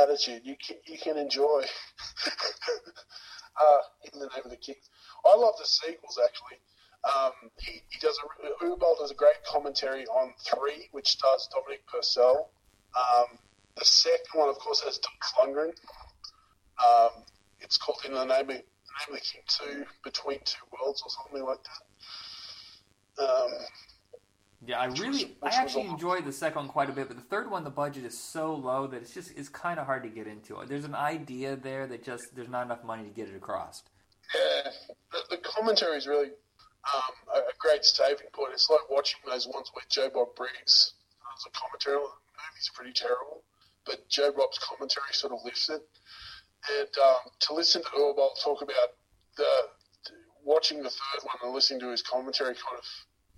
[0.00, 1.64] attitude, you can you can enjoy.
[3.60, 4.76] uh, in the name of the king,
[5.24, 6.58] I love the sequels actually.
[7.04, 12.50] Um, he, he does a does a great commentary on three, which stars Dominic Purcell.
[12.96, 13.38] Um,
[13.76, 15.74] the second one, of course, has Dolph Lundgren.
[16.82, 17.24] Um,
[17.60, 21.02] it's called In the Name of, the Name of the King Two, Between Two Worlds,
[21.02, 21.58] or something like
[23.18, 23.26] that.
[24.66, 27.50] Yeah, I really, I actually enjoyed the second one quite a bit, but the third
[27.50, 30.26] one, the budget is so low that it's just it's kind of hard to get
[30.26, 30.58] into.
[30.66, 33.82] There's an idea there that just there's not enough money to get it across.
[34.34, 34.70] yeah,
[35.12, 38.52] the, the commentary is really um, a, a great saving point.
[38.52, 41.96] It's like watching those ones where Joe Bob Briggs does a commentary.
[41.96, 43.42] on The movie's pretty terrible,
[43.84, 45.82] but Joe Bob's commentary sort of lifts it.
[46.78, 48.96] And um, to listen to Uwe Boll talk about
[49.36, 49.44] the
[50.44, 52.84] watching the third one and listening to his commentary kind of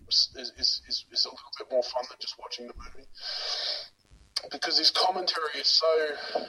[0.09, 3.09] is, is, is, is a little bit more fun than just watching the movie.
[4.51, 6.47] because his commentary is so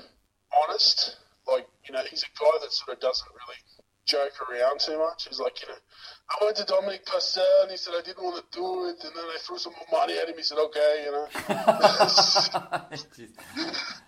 [0.63, 1.17] honest.
[1.47, 3.57] Like you know, he's a guy that sort of doesn't really
[4.05, 5.27] joke around too much.
[5.27, 5.75] He's like, you know,
[6.29, 9.15] I went to Dominic Purcell and he said I didn't want to do it, and
[9.15, 10.35] then I threw some more money at him.
[10.35, 11.27] He said, okay, you know.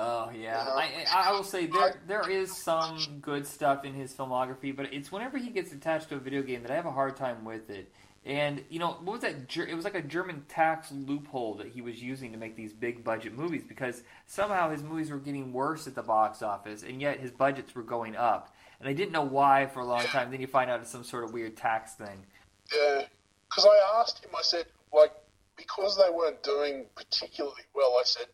[0.00, 4.74] Oh yeah, I, I will say there there is some good stuff in his filmography,
[4.74, 7.16] but it's whenever he gets attached to a video game that I have a hard
[7.16, 7.92] time with it.
[8.24, 9.56] And you know what was that?
[9.56, 13.02] It was like a German tax loophole that he was using to make these big
[13.02, 17.18] budget movies because somehow his movies were getting worse at the box office, and yet
[17.18, 18.54] his budgets were going up.
[18.78, 20.30] And I didn't know why for a long time.
[20.30, 22.24] Then you find out it's some sort of weird tax thing.
[22.72, 23.02] Yeah,
[23.50, 24.30] because I asked him.
[24.38, 25.10] I said, like,
[25.56, 27.96] because they weren't doing particularly well.
[27.98, 28.26] I said,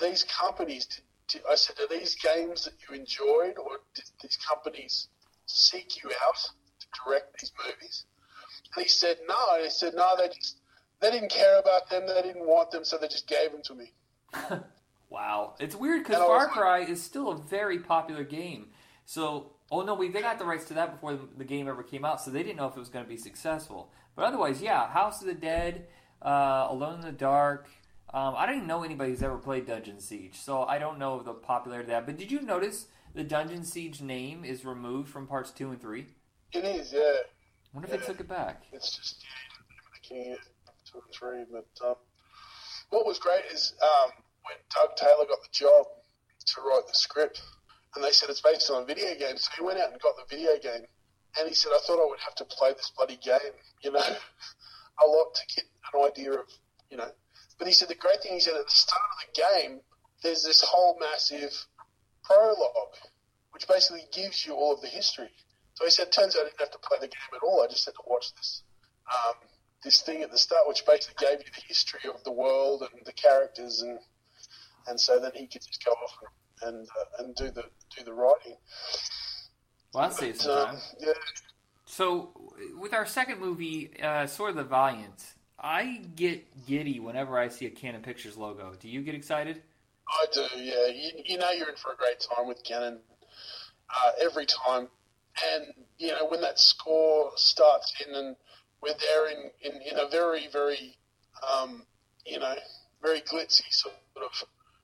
[0.00, 0.86] these companies.
[0.86, 1.02] Did,
[1.50, 5.08] I said, are these games that you enjoyed, or did these companies
[5.46, 6.36] seek you out
[6.80, 8.04] to direct these movies?
[8.74, 9.54] And he said, no.
[9.54, 10.56] And he said, no, they just
[11.02, 12.06] they didn't care about them.
[12.06, 13.92] They didn't want them, so they just gave them to me.
[15.10, 18.68] wow, it's weird because Far Cry is still a very popular game.
[19.04, 21.82] So, oh no, we they got the rights to that before the, the game ever
[21.82, 23.90] came out, so they didn't know if it was going to be successful.
[24.14, 25.86] But otherwise, yeah, House of the Dead,
[26.22, 27.68] uh, Alone in the Dark.
[28.14, 31.22] Um, I don't even know anybody who's ever played Dungeon Siege, so I don't know
[31.22, 32.06] the popularity of that.
[32.06, 36.06] But did you notice the Dungeon Siege name is removed from parts two and three?
[36.52, 37.00] It is, yeah.
[37.00, 37.94] I wonder yeah.
[37.94, 38.64] if they took it back.
[38.70, 40.36] It's just yeah, the King
[40.84, 41.44] two and three.
[41.50, 41.94] But um,
[42.90, 44.10] what was great is um,
[44.44, 45.86] when Doug Taylor got the job
[46.44, 47.40] to write the script,
[47.94, 50.16] and they said it's based on a video game, so he went out and got
[50.16, 50.84] the video game,
[51.38, 54.00] and he said, "I thought I would have to play this bloody game, you know,
[55.02, 56.46] a lot to get an idea of,
[56.90, 57.08] you know."
[57.62, 59.80] But he said the great thing he said at the start of the game,
[60.24, 61.52] there's this whole massive
[62.24, 62.96] prologue,
[63.52, 65.30] which basically gives you all of the history.
[65.74, 67.62] So he said, turns out I didn't have to play the game at all.
[67.62, 68.64] I just had to watch this
[69.06, 69.34] um,
[69.84, 73.06] this thing at the start, which basically gave you the history of the world and
[73.06, 73.96] the characters, and
[74.88, 76.18] and so then he could just go off
[76.62, 77.62] and and, uh, and do the
[77.96, 78.56] do the writing.
[79.94, 80.74] Well, that saves some time.
[80.74, 81.12] Um, yeah.
[81.84, 82.32] So
[82.76, 87.66] with our second movie, uh, Sword of the Valiant, I get giddy whenever I see
[87.66, 88.74] a Cannon Pictures logo.
[88.80, 89.62] Do you get excited?
[90.08, 90.88] I do, yeah.
[90.88, 92.98] You, you know you're in for a great time with Cannon
[93.88, 94.88] uh, every time.
[95.54, 95.66] And,
[95.98, 98.36] you know, when that score starts in and
[98.82, 100.96] we're there in, in, in a very, very,
[101.56, 101.84] um,
[102.26, 102.54] you know,
[103.00, 104.32] very glitzy sort of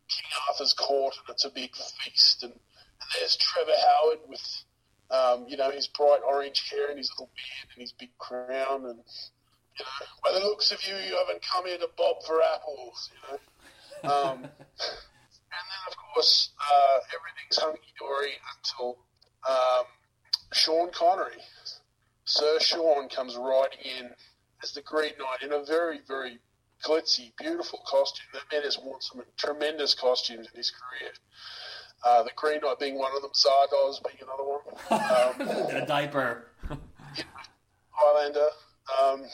[0.08, 2.44] King Arthur's court and it's a big feast.
[2.44, 4.64] And, and there's Trevor Howard with,
[5.10, 8.86] um, you know, his bright orange hair and his little beard and his big crown
[8.86, 9.00] and
[9.78, 13.10] you know, by the looks of you, you haven't come here to bob for apples,
[13.12, 13.38] you know.
[14.10, 18.98] Um, and then, of course, uh, everything's hunky dory until
[19.48, 19.84] um,
[20.52, 21.40] Sean Connery,
[22.24, 24.10] Sir Sean, comes riding in
[24.62, 26.38] as the Green Knight in a very, very
[26.84, 28.26] glitzy, beautiful costume.
[28.32, 31.12] That man has worn some tremendous costumes in his career.
[32.04, 34.60] Uh, the Green Knight being one of them, Zardoz being another one.
[35.08, 36.46] Um, a diaper.
[37.90, 38.48] Highlander.
[39.02, 39.24] Um,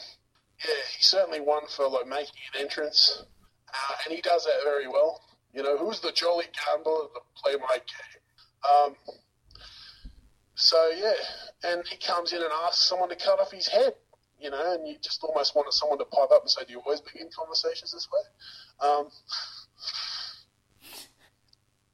[0.64, 3.24] yeah, he's certainly one for like making an entrance,
[3.68, 5.20] uh, and he does that very well.
[5.52, 8.22] You know, who's the jolly gambler to play my game?
[8.64, 8.96] Um,
[10.54, 11.12] so yeah,
[11.64, 13.94] and he comes in and asks someone to cut off his head.
[14.40, 16.80] You know, and you just almost wanted someone to pipe up and say, "Do you
[16.80, 19.08] always begin conversations this way?" Um,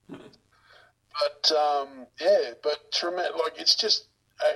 [0.08, 2.76] but um, yeah, but.
[3.02, 4.06] Like it's just
[4.44, 4.52] uh,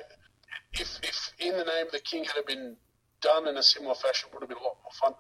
[0.75, 2.77] if if in the name of the king had been
[3.25, 5.15] done in a similar fashion would have been a lot more fun.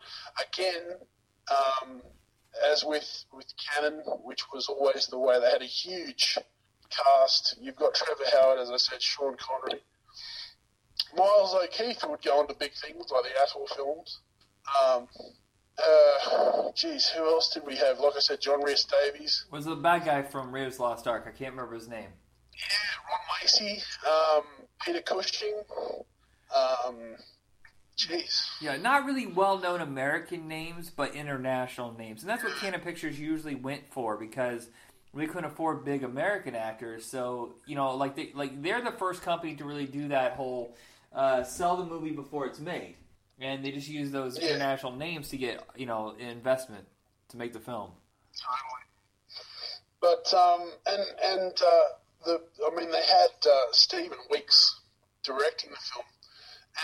[0.47, 0.99] Again,
[1.51, 2.03] um,
[2.71, 6.38] as with with Cannon, which was always the way, they had a huge
[6.90, 7.57] cast.
[7.61, 9.81] You've got Trevor Howard, as I said, Sean Connery.
[11.17, 14.21] Miles O'Keefe would go on to big things like the Ator films.
[14.85, 15.09] Um,
[15.79, 17.99] uh, geez, who else did we have?
[17.99, 19.47] Like I said, John Rhys Davies.
[19.51, 21.25] Was the bad guy from Raiders Lost Ark.
[21.27, 22.11] I can't remember his name.
[22.55, 24.45] Yeah, Ron Lacey, um,
[24.85, 25.63] Peter Cushing.
[26.55, 27.17] Um,
[27.97, 28.49] Jeez.
[28.61, 32.23] Yeah, not really well known American names, but international names.
[32.23, 34.69] And that's what Cannon Pictures usually went for because
[35.13, 37.07] we couldn't afford big American actors.
[37.07, 40.75] So, you know, like they like they're the first company to really do that whole
[41.15, 42.97] uh, sell the movie before it's made.
[43.40, 44.49] And they just use those yeah.
[44.49, 46.87] international names to get, you know, investment
[47.29, 47.90] to make the film.
[48.35, 48.85] Totally.
[50.01, 54.81] But um and and uh, the I mean they had uh, Stephen Weeks
[55.23, 56.05] directing the film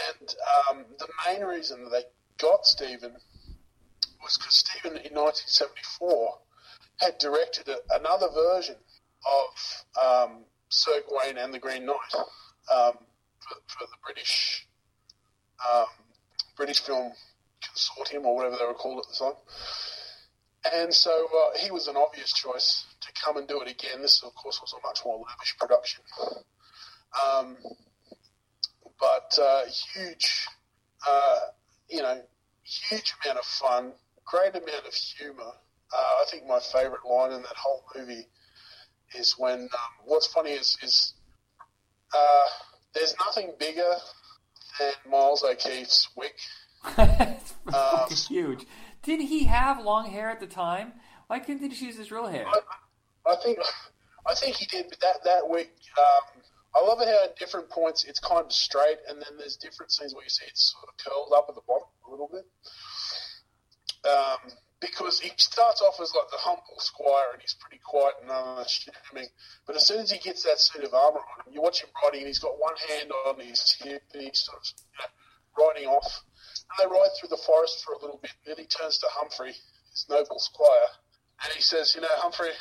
[0.09, 0.35] and
[0.71, 2.03] um, the main reason that they
[2.39, 3.13] got Stephen
[4.23, 6.39] was because Stephen in 1974
[6.99, 8.77] had directed a, another version
[9.27, 12.95] of um, Sir Gawain and the Green Knight um,
[13.39, 14.67] for, for, the British
[15.73, 15.87] um,
[16.57, 17.13] British Film
[17.63, 19.35] Consortium or whatever they were called at the time.
[20.73, 24.03] And so uh, he was an obvious choice to come and do it again.
[24.03, 26.03] This, of course, was a much more lavish production.
[29.01, 29.63] But uh,
[29.95, 30.47] huge,
[31.09, 31.39] uh,
[31.89, 32.21] you know,
[32.63, 33.93] huge amount of fun,
[34.27, 35.53] great amount of humour.
[35.93, 38.27] Uh, I think my favourite line in that whole movie
[39.17, 39.69] is when um,
[40.05, 41.15] what's funny is, is
[42.15, 42.47] uh,
[42.95, 43.95] there's nothing bigger
[44.79, 46.33] than Miles O'Keefe's wig.
[46.99, 48.67] it's um, huge.
[49.03, 50.93] Did he have long hair at the time?
[51.27, 52.47] Why couldn't they just use his real hair?
[52.47, 53.59] I, I think
[54.27, 55.69] I think he did, but that that wig.
[55.99, 56.40] Um,
[56.75, 59.91] I love it how at different points it's kind of straight, and then there's different
[59.91, 62.47] scenes where you see it's sort of curled up at the bottom a little bit.
[64.07, 68.31] Um, because he starts off as like the humble squire, and he's pretty quiet and
[68.31, 69.29] unassuming.
[69.67, 72.21] But as soon as he gets that suit of armor on you watch him riding,
[72.21, 75.87] and he's got one hand on his hip, and he's sort of you know, riding
[75.87, 76.23] off.
[76.71, 78.33] And they ride through the forest for a little bit.
[78.47, 79.53] Then he turns to Humphrey,
[79.91, 80.89] his noble squire,
[81.45, 82.53] and he says, "You know, Humphrey,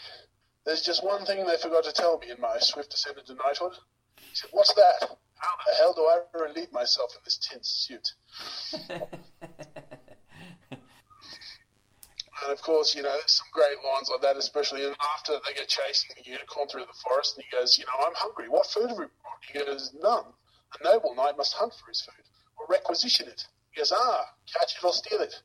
[0.66, 3.78] there's just one thing they forgot to tell me in my swift ascent to knighthood."
[4.30, 5.18] He said, "What's that?
[5.36, 8.14] How the hell do I relieve myself in this tin suit?"
[12.44, 15.68] And of course, you know, there's some great lines like that, especially after they get
[15.68, 18.48] chasing the unicorn through the forest, and he goes, you know, I'm hungry.
[18.48, 19.44] What food have we brought?
[19.52, 20.26] He goes, none.
[20.80, 22.24] A noble knight must hunt for his food,
[22.58, 23.44] or requisition it.
[23.72, 25.36] He goes, ah, catch it or steal it.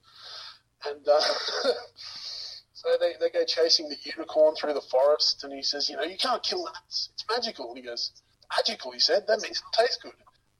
[0.86, 1.20] And uh,
[2.74, 6.04] so they, they go chasing the unicorn through the forest, and he says, you know,
[6.04, 6.78] you can't kill that.
[6.86, 7.68] It's, it's magical.
[7.70, 8.12] And he goes,
[8.50, 9.24] magical, he said.
[9.26, 10.12] That means it'll taste good.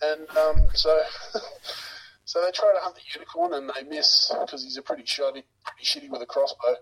[0.03, 1.01] And um, so
[2.25, 5.45] So they try to hunt the unicorn and they miss because he's a pretty shoddy,
[5.65, 6.77] pretty shitty with a crossbow.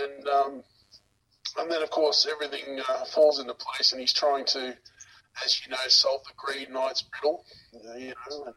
[0.00, 0.62] And um,
[1.58, 4.76] and then of course everything uh, falls into place, and he's trying to,
[5.44, 7.44] as you know, solve the Green Knight's riddle.
[7.72, 8.54] You know, and,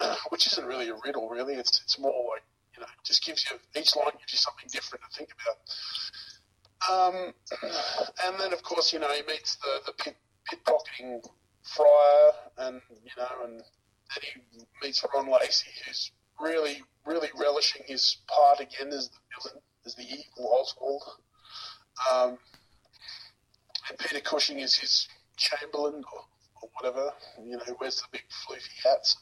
[0.00, 1.54] uh, which isn't really a riddle, really.
[1.54, 2.44] It's it's more like
[2.76, 5.58] you know, just gives you each line gives you something different to think about.
[6.88, 7.34] Um,
[8.24, 10.16] and then of course you know he meets the the pit,
[10.50, 11.24] pickpocketing
[11.62, 13.62] friar, and you know, and then
[14.22, 19.94] he meets Ron Lacey, who's really, really relishing his part again as the villain, as
[19.94, 21.02] the evil Oswald.
[22.12, 22.38] Um,
[23.88, 26.20] and Peter Cushing is his Chamberlain or,
[26.62, 29.16] or whatever, you know, wears the big floofy hats.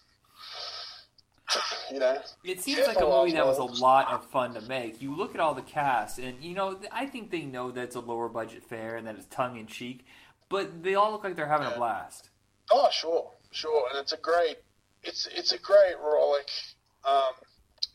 [1.93, 5.01] You know, it seems like a movie that was a lot of fun to make.
[5.01, 7.95] You look at all the cast, and you know, I think they know that it's
[7.95, 10.05] a lower budget fare and that it's tongue in cheek,
[10.49, 12.31] but they all look like they're having a blast.
[12.71, 14.57] Oh, sure, sure, and it's a great
[15.07, 16.51] it's it's a great rollick,
[17.05, 17.33] um,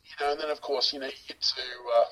[0.06, 0.32] you know.
[0.32, 1.62] And then of course, you know, you get to
[1.98, 2.06] uh,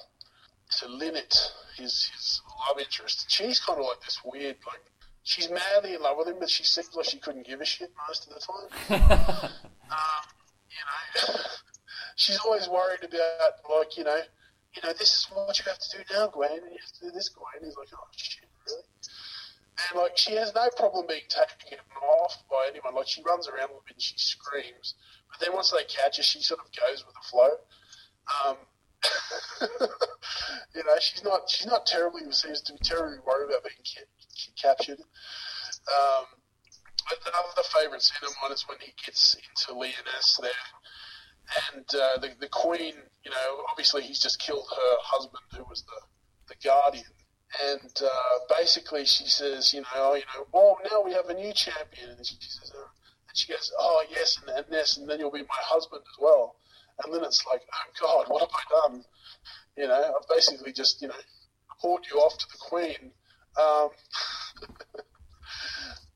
[0.79, 3.25] to Lynette, his his love interest.
[3.29, 4.81] She's kind of like this weird, like
[5.23, 7.91] she's madly in love with him, but she seems like she couldn't give a shit
[8.07, 9.01] most of the time.
[9.91, 10.23] um,
[10.69, 11.39] you know,
[12.15, 14.19] she's always worried about like you know,
[14.75, 17.11] you know, this is what you have to do now, Gwen, you have to do
[17.11, 17.63] this, Gwen.
[17.63, 18.83] He's like, oh shit, really?
[19.88, 22.95] And like she has no problem being taken off by anyone.
[22.95, 24.95] Like she runs around and she screams,
[25.32, 27.49] but then once they catch her, she sort of goes with the flow.
[28.43, 28.57] Um,
[30.75, 34.51] you know, she's not she's not terribly seems to be terribly worried about being ca-
[34.61, 34.99] captured.
[34.99, 36.25] Um,
[37.25, 40.67] another favourite scene of mine is when he gets into Lyonesse there,
[41.73, 42.95] and uh, the the Queen.
[43.23, 47.05] You know, obviously he's just killed her husband, who was the the guardian
[47.71, 51.33] and uh, basically she says, you know, oh, you know, well, now we have a
[51.33, 52.89] new champion, and she says, oh,
[53.27, 56.19] and she goes, oh yes, and, and this, and then you'll be my husband as
[56.19, 56.55] well,
[57.03, 59.03] and then it's like, oh God, what have I done?
[59.77, 61.15] You know, I've basically just, you know,
[61.67, 63.11] hauled you off to the queen.
[63.57, 63.89] Um,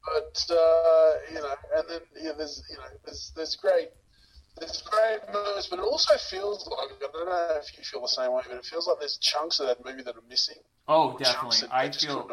[0.06, 3.90] but uh, you know, and then yeah, there's you know, there's there's great
[4.60, 8.08] there's great moments, but it also feels like I don't know if you feel the
[8.08, 10.58] same way, but it feels like there's chunks of that movie that are missing.
[10.88, 11.68] Oh, definitely.
[11.72, 12.30] I feel.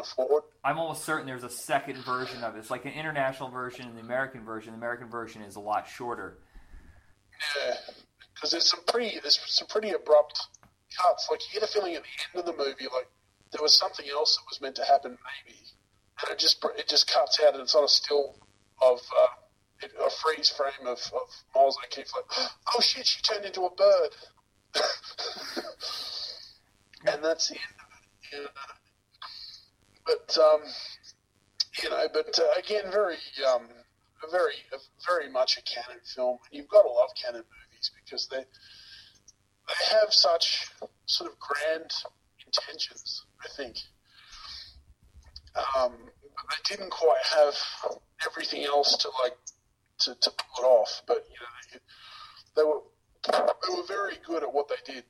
[0.63, 2.59] I'm almost certain there's a second version of it.
[2.59, 4.73] It's like an international version and the American version.
[4.73, 6.37] The American version is a lot shorter.
[7.65, 7.75] Yeah,
[8.35, 10.39] because there's some pretty there's some pretty abrupt
[10.95, 11.27] cuts.
[11.31, 13.09] Like you get a feeling at the end of the movie, like
[13.51, 15.57] there was something else that was meant to happen, maybe,
[16.21, 18.35] and it just it just cuts out, and it's on a still
[18.79, 18.99] of.
[18.99, 19.27] Uh,
[19.83, 22.25] a freeze frame of, of Miles O'Keefe, like,
[22.75, 24.09] oh shit, she turned into a bird.
[27.05, 28.51] and that's the end of it.
[30.05, 30.61] But, um,
[31.81, 33.17] you know, but uh, again, very,
[33.53, 33.67] um,
[34.29, 34.55] very,
[35.05, 36.37] very much a Cannon film.
[36.49, 40.69] And you've got to love Cannon movies because they, they have such
[41.05, 41.91] sort of grand
[42.45, 43.77] intentions, I think.
[45.55, 45.93] Um,
[46.35, 47.55] but they didn't quite have
[48.25, 49.37] everything else to like
[50.05, 51.01] to, to pull it off.
[51.07, 51.79] But you know,
[52.55, 52.81] they, they were
[53.67, 55.03] they were very good at what they did.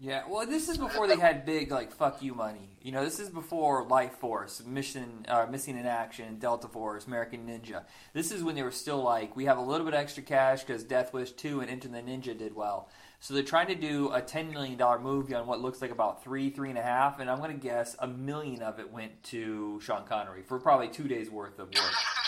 [0.00, 2.78] Yeah, well, this is before they had big like "fuck you" money.
[2.80, 7.82] You know, this is before Lifeforce, Mission, uh, Missing in Action, Delta Force, American Ninja.
[8.12, 10.62] This is when they were still like, we have a little bit of extra cash
[10.62, 12.88] because Death Wish two and Enter the Ninja did well.
[13.18, 16.22] So they're trying to do a ten million dollar movie on what looks like about
[16.22, 19.24] three, three and a half, and I'm going to guess a million of it went
[19.24, 21.74] to Sean Connery for probably two days worth of work.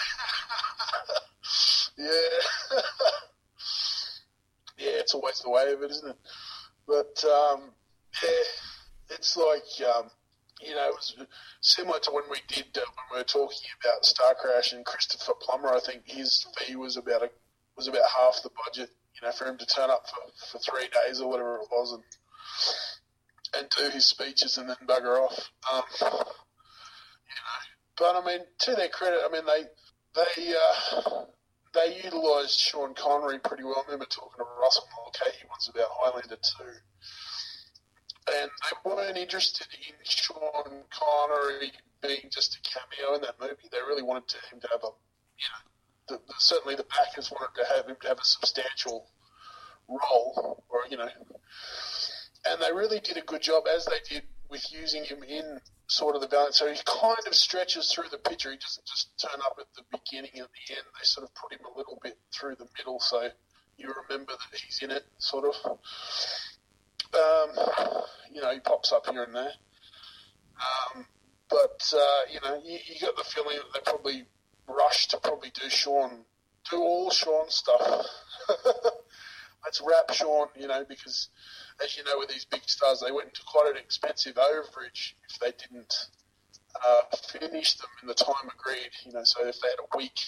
[2.00, 2.80] yeah,
[4.78, 6.18] yeah, it's always the way of it, isn't it?
[6.86, 7.70] But um,
[8.22, 8.44] yeah,
[9.10, 10.10] it's like um,
[10.60, 11.16] you know, it was
[11.60, 15.68] similar to when we did uh, when we were talking about Starcrash and Christopher Plummer.
[15.68, 17.30] I think his fee was about a
[17.76, 18.90] was about half the budget.
[19.14, 21.92] You know, for him to turn up for, for three days or whatever it was,
[21.92, 22.02] and
[23.60, 25.50] and do his speeches and then bugger off.
[25.72, 27.60] Um, you know,
[27.98, 29.64] but I mean, to their credit, I mean they
[30.14, 31.24] they uh,
[31.72, 33.76] they utilised Sean Connery pretty well.
[33.78, 36.64] I remember talking to Russell Mulcahy once about Highlander 2.
[38.32, 43.68] And they weren't interested in Sean Connery being just a cameo in that movie.
[43.70, 44.92] They really wanted to, him to have a,
[45.38, 45.62] you know,
[46.08, 49.06] the, the, certainly the backers wanted to have him to have a substantial
[49.88, 51.08] role, or, you know.
[52.46, 56.14] And they really did a good job, as they did with using him in sort
[56.14, 56.58] of the balance.
[56.58, 58.50] So he kind of stretches through the picture.
[58.50, 60.84] He doesn't just turn up at the beginning and the end.
[60.98, 63.28] They sort of put him a little bit through the middle, so
[63.76, 65.78] you remember that he's in it, sort of.
[67.12, 67.66] Um,
[68.32, 69.52] you know, he pops up here and there.
[70.60, 71.06] Um,
[71.48, 74.24] but uh, you know, you, you got the feeling that they probably
[74.68, 76.24] rushed to probably do Sean,
[76.70, 78.06] do all Sean stuff.
[79.64, 81.28] Let's wrap Sean, you know, because
[81.82, 85.38] as you know, with these big stars, they went into quite an expensive overage if
[85.40, 85.94] they didn't
[86.74, 88.90] uh, finish them in the time agreed.
[89.04, 90.18] You know, so if they had a week,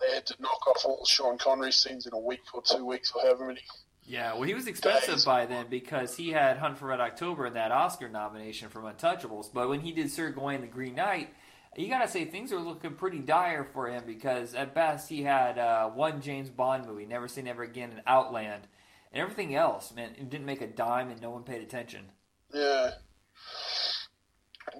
[0.00, 3.12] they had to knock off all Sean Connery scenes in a week or two weeks
[3.14, 3.60] or however many.
[4.06, 5.24] Yeah, well, he was expensive days.
[5.24, 9.48] by then because he had Hunt for Red October and that Oscar nomination from Untouchables.
[9.52, 11.32] But when he did Sir Gawain the Green Knight,
[11.76, 15.58] you gotta say things are looking pretty dire for him because at best he had
[15.58, 18.68] uh, one James Bond movie, Never Say Never Again, and Outland,
[19.14, 22.06] and everything else, man, it didn't make a dime and no one paid attention.
[22.52, 22.90] Yeah,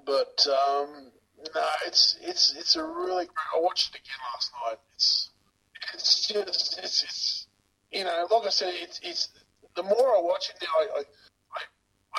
[0.05, 1.13] but um,
[1.55, 3.55] no, it's it's it's a really great.
[3.57, 4.79] I watched it again last night.
[4.95, 5.31] It's
[5.95, 7.47] it's just it's, it's
[7.93, 9.29] you know, like I said, it's it's
[9.77, 11.03] the more I watch it now, I I,
[11.55, 11.61] I,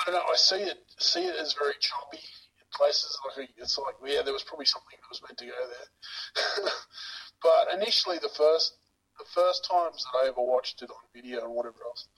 [0.00, 0.32] I don't know.
[0.32, 3.18] I see it see it as very choppy in places.
[3.36, 6.70] Like it's like yeah, there was probably something that was meant to go there.
[7.42, 8.72] but initially, the first
[9.18, 12.08] the first times that I ever watched it on video and whatever else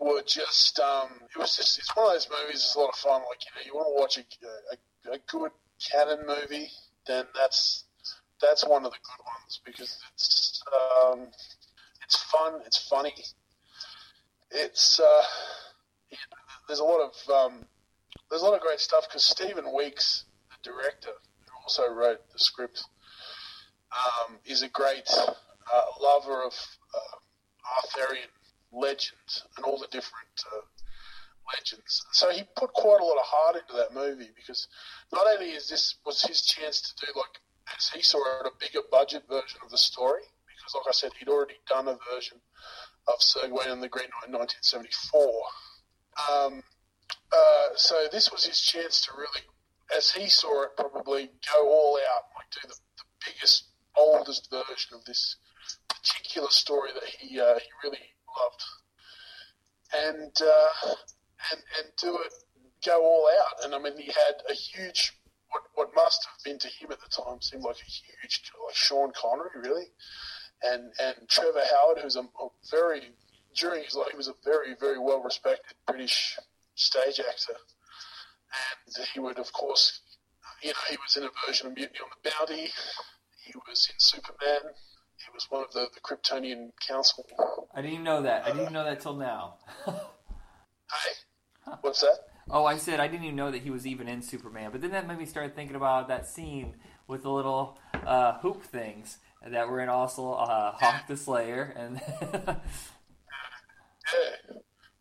[0.00, 2.56] were just um, it was just it's one of those movies.
[2.56, 3.22] It's a lot of fun.
[3.28, 5.50] Like you know, you want to watch a, a, a good
[5.90, 6.68] Cannon movie,
[7.06, 7.84] then that's
[8.40, 11.28] that's one of the good ones because it's um,
[12.04, 13.14] it's fun, it's funny,
[14.50, 15.22] it's uh,
[16.66, 17.64] there's a lot of um,
[18.30, 21.10] there's a lot of great stuff because Stephen Weeks, the director,
[21.46, 22.84] who also wrote the script,
[23.92, 25.08] um, is a great
[25.72, 26.54] uh, lover of
[26.94, 27.16] uh,
[27.76, 28.28] Arthurian
[28.72, 30.60] legends and all the different uh,
[31.54, 32.04] legends.
[32.12, 34.68] So he put quite a lot of heart into that movie because
[35.12, 37.40] not only is this was his chance to do like
[37.76, 41.12] as he saw it a bigger budget version of the story because like I said
[41.18, 42.38] he'd already done a version
[43.08, 45.22] of Sir and the Green Knight in 1974.
[46.28, 46.62] Um,
[47.32, 49.46] uh, so this was his chance to really,
[49.96, 53.64] as he saw it, probably go all out, like do the, the biggest,
[53.96, 55.36] oldest version of this
[56.08, 57.98] particular story that he uh, he really
[58.40, 58.64] loved,
[59.94, 60.94] and uh,
[61.52, 62.32] and and do it,
[62.84, 63.64] go all out.
[63.64, 65.12] And I mean, he had a huge,
[65.50, 68.74] what what must have been to him at the time seemed like a huge, like
[68.74, 69.86] Sean Connery, really,
[70.62, 73.02] and and Trevor Howard, who's a, a very
[73.56, 76.36] during his life, he was a very very well respected British
[76.74, 77.56] stage actor,
[78.86, 80.00] and he would of course,
[80.62, 82.70] you know, he was in a version of Mutiny on the Bounty.
[83.44, 84.74] He was in Superman.
[85.18, 87.26] He was one of the, the Kryptonian Council.
[87.74, 88.44] I didn't even know that.
[88.44, 89.56] I didn't even know that till now.
[90.90, 92.16] Hey, what's that?
[92.50, 94.70] Oh, I said I didn't even know that he was even in Superman.
[94.72, 98.62] But then that made me start thinking about that scene with the little uh, hoop
[98.62, 102.00] things that were in also uh, Hawk the Slayer and.
[102.22, 102.56] yeah,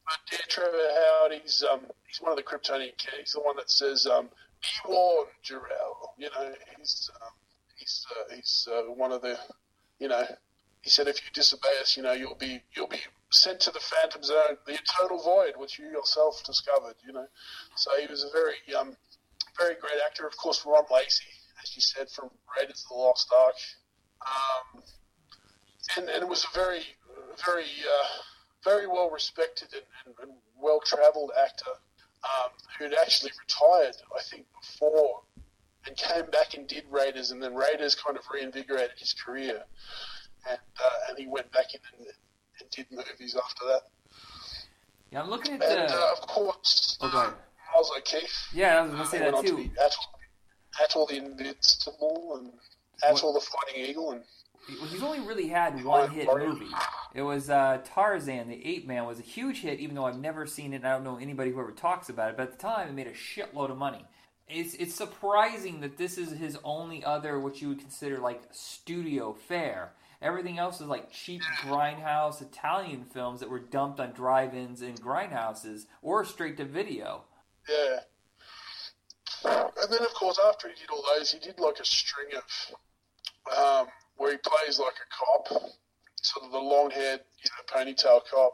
[0.08, 3.18] but yeah, Trevor Howard, he's um, he's one of the Kryptonian kids.
[3.18, 4.30] He's the one that says, um,
[4.62, 7.32] "Be warned, Jor-El." You know, he's um,
[7.78, 9.38] he's uh, he's uh, one of the,
[10.00, 10.24] you know,
[10.82, 13.80] he said, if you disobey us, you know, you'll be you'll be sent to the
[13.80, 16.96] Phantom Zone, the eternal void, which you yourself discovered.
[17.06, 17.28] You know,
[17.76, 18.96] so he was a very um,
[19.58, 20.26] very great actor.
[20.26, 21.26] Of course, Ron Lacey,
[21.62, 23.56] as you said, from Raiders of the Lost Ark,
[24.22, 24.84] um,
[25.98, 26.84] and and it was a very
[27.46, 28.08] very uh,
[28.64, 31.72] very well respected and, and, and well-travelled actor
[32.24, 35.22] um, who'd actually retired, I think, before,
[35.88, 39.64] and came back and did Raiders, and then Raiders kind of reinvigorated his career,
[40.50, 42.08] and uh, and he went back in and,
[42.60, 43.82] and did movies after that.
[45.12, 45.96] Yeah, I'm looking at And the.
[45.96, 47.34] uh, of course, go ahead.
[47.74, 48.48] Miles O'Keefe.
[48.54, 49.58] Yeah, I was gonna say that on to too.
[49.58, 52.52] be Ator, Ator the Invincible and
[53.04, 54.24] Ator the Fighting Eagle, and
[54.90, 56.68] He's only really had one hit movie.
[57.14, 59.80] It was uh, Tarzan, the Ape Man, was a huge hit.
[59.80, 62.32] Even though I've never seen it, and I don't know anybody who ever talks about
[62.32, 62.38] it.
[62.38, 64.06] But at the time, it made a shitload of money.
[64.50, 69.34] It's it's surprising that this is his only other what you would consider like studio
[69.34, 69.92] fare.
[70.22, 75.86] Everything else is like cheap grindhouse Italian films that were dumped on drive-ins and grindhouses
[76.02, 77.26] or straight to video.
[77.70, 78.00] yeah.
[79.46, 83.56] And then, of course, after he did all those, he did like a string of
[83.56, 85.62] um, where he plays like a cop,
[86.22, 88.54] sort of the long-haired, you know, ponytail cop.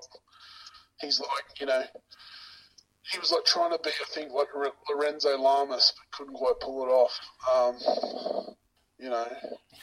[1.00, 1.84] He's like, you know,
[3.12, 4.48] he was like trying to be, I think, like
[4.90, 7.20] Lorenzo Lamas, but couldn't quite pull it off.
[7.54, 8.56] Um,
[9.00, 9.28] you know,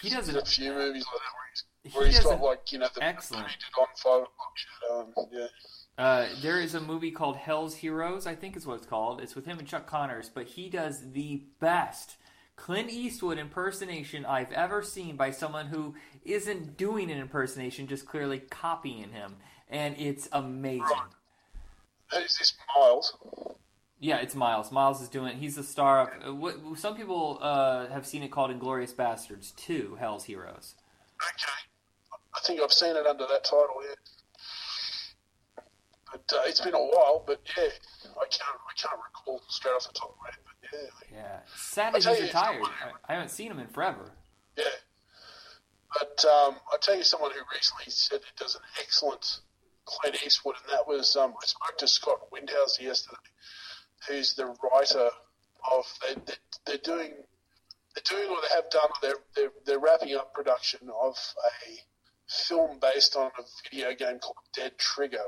[0.00, 2.40] He does it a few movies like that where he's, He where he's does got
[2.40, 4.90] like, you know, the excellent- he did on five o'clock shit.
[4.90, 5.46] Um, yeah.
[5.98, 9.20] Uh, there is a movie called Hell's Heroes, I think is what it's called.
[9.20, 12.16] It's with him and Chuck Connors, but he does the best
[12.56, 15.94] Clint Eastwood impersonation I've ever seen by someone who
[16.24, 19.36] isn't doing an impersonation, just clearly copying him,
[19.68, 20.86] and it's amazing.
[22.12, 23.16] Who's this Miles?
[23.98, 24.72] Yeah, it's Miles.
[24.72, 25.36] Miles is doing.
[25.36, 26.28] He's the star of.
[26.28, 30.74] Uh, what, some people uh, have seen it called Inglorious Bastards 2, Hell's Heroes.
[31.22, 31.52] Okay.
[32.34, 35.62] I think I've seen it under that title, yeah.
[36.10, 39.86] But uh, it's been a while, but yeah, I can't I can't recall straight off
[39.86, 41.18] the top of my head, but yeah.
[41.18, 42.62] Yeah, sad that he's retired.
[42.64, 44.12] I, I haven't seen him in forever.
[44.56, 44.64] Yeah.
[45.98, 49.40] But um, I'll tell you someone who recently said it does an excellent
[49.84, 53.16] Clint Eastwood, and that was um, I spoke to Scott Windhauser yesterday,
[54.08, 55.10] who's the writer
[55.70, 56.34] of they, they,
[56.66, 57.12] they're doing
[57.94, 61.16] they're doing or they have done they're, they're they're wrapping up production of
[61.66, 61.78] a
[62.28, 65.18] film based on a video game called Dead Trigger,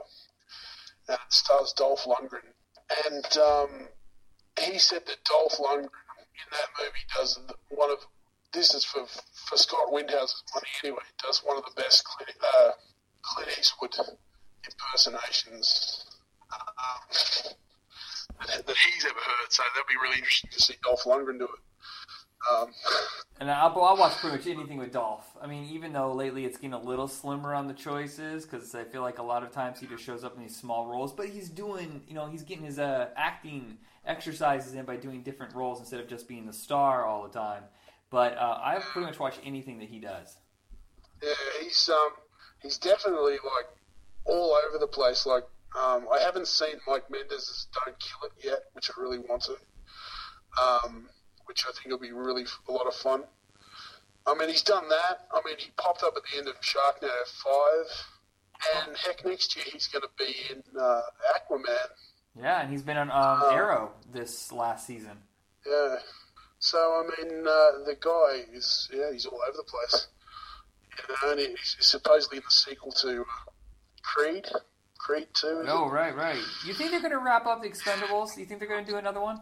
[1.09, 2.53] and it stars Dolph Lundgren,
[3.07, 3.89] and um,
[4.61, 5.89] he said that Dolph Lundgren
[6.35, 7.39] in that movie does
[7.69, 7.99] one of
[8.53, 11.03] this is for for Scott Windhauser's money anyway.
[11.23, 12.71] Does one of the best Clint, uh,
[13.23, 13.93] Clint Eastwood
[14.65, 16.07] impersonations
[16.53, 17.55] um,
[18.47, 19.51] that, that he's ever heard.
[19.51, 21.61] So that'd be really interesting to see Dolph Lundgren do it.
[22.51, 22.69] Um,
[23.41, 25.27] And I'll, I'll watch pretty much anything with Dolph.
[25.41, 28.85] I mean, even though lately it's getting a little slimmer on the choices, because I
[28.85, 31.27] feel like a lot of times he just shows up in these small roles, but
[31.27, 35.79] he's doing, you know, he's getting his uh, acting exercises in by doing different roles
[35.81, 37.63] instead of just being the star all the time.
[38.11, 40.37] But uh, I pretty much watch anything that he does.
[41.23, 41.31] yeah,
[41.63, 42.11] he's um,
[42.61, 43.69] he's definitely like
[44.25, 45.27] all over the place.
[45.27, 45.45] Like
[45.77, 49.57] um, I haven't seen Mike Mendez' "Don't Kill It" yet, which I really want to.
[50.63, 51.09] Um,
[51.47, 53.25] which I think will be really a lot of fun.
[54.27, 55.27] I mean, he's done that.
[55.33, 59.65] I mean, he popped up at the end of Sharknado Five, and heck, next year
[59.73, 61.01] he's going to be in uh,
[61.37, 61.89] Aquaman.
[62.39, 63.51] Yeah, and he's been on um, Oh.
[63.51, 65.19] Arrow this last season.
[65.67, 65.97] Yeah.
[66.61, 70.07] So I mean, uh, the guy is yeah, he's all over the place.
[70.99, 73.25] You know, and he's supposedly in the sequel to uh,
[74.03, 74.47] Creed,
[74.99, 75.65] Creed Two.
[75.67, 75.93] Oh, it?
[75.93, 76.41] right, right.
[76.67, 78.37] You think they're going to wrap up the Expendables?
[78.37, 79.41] You think they're going to do another one?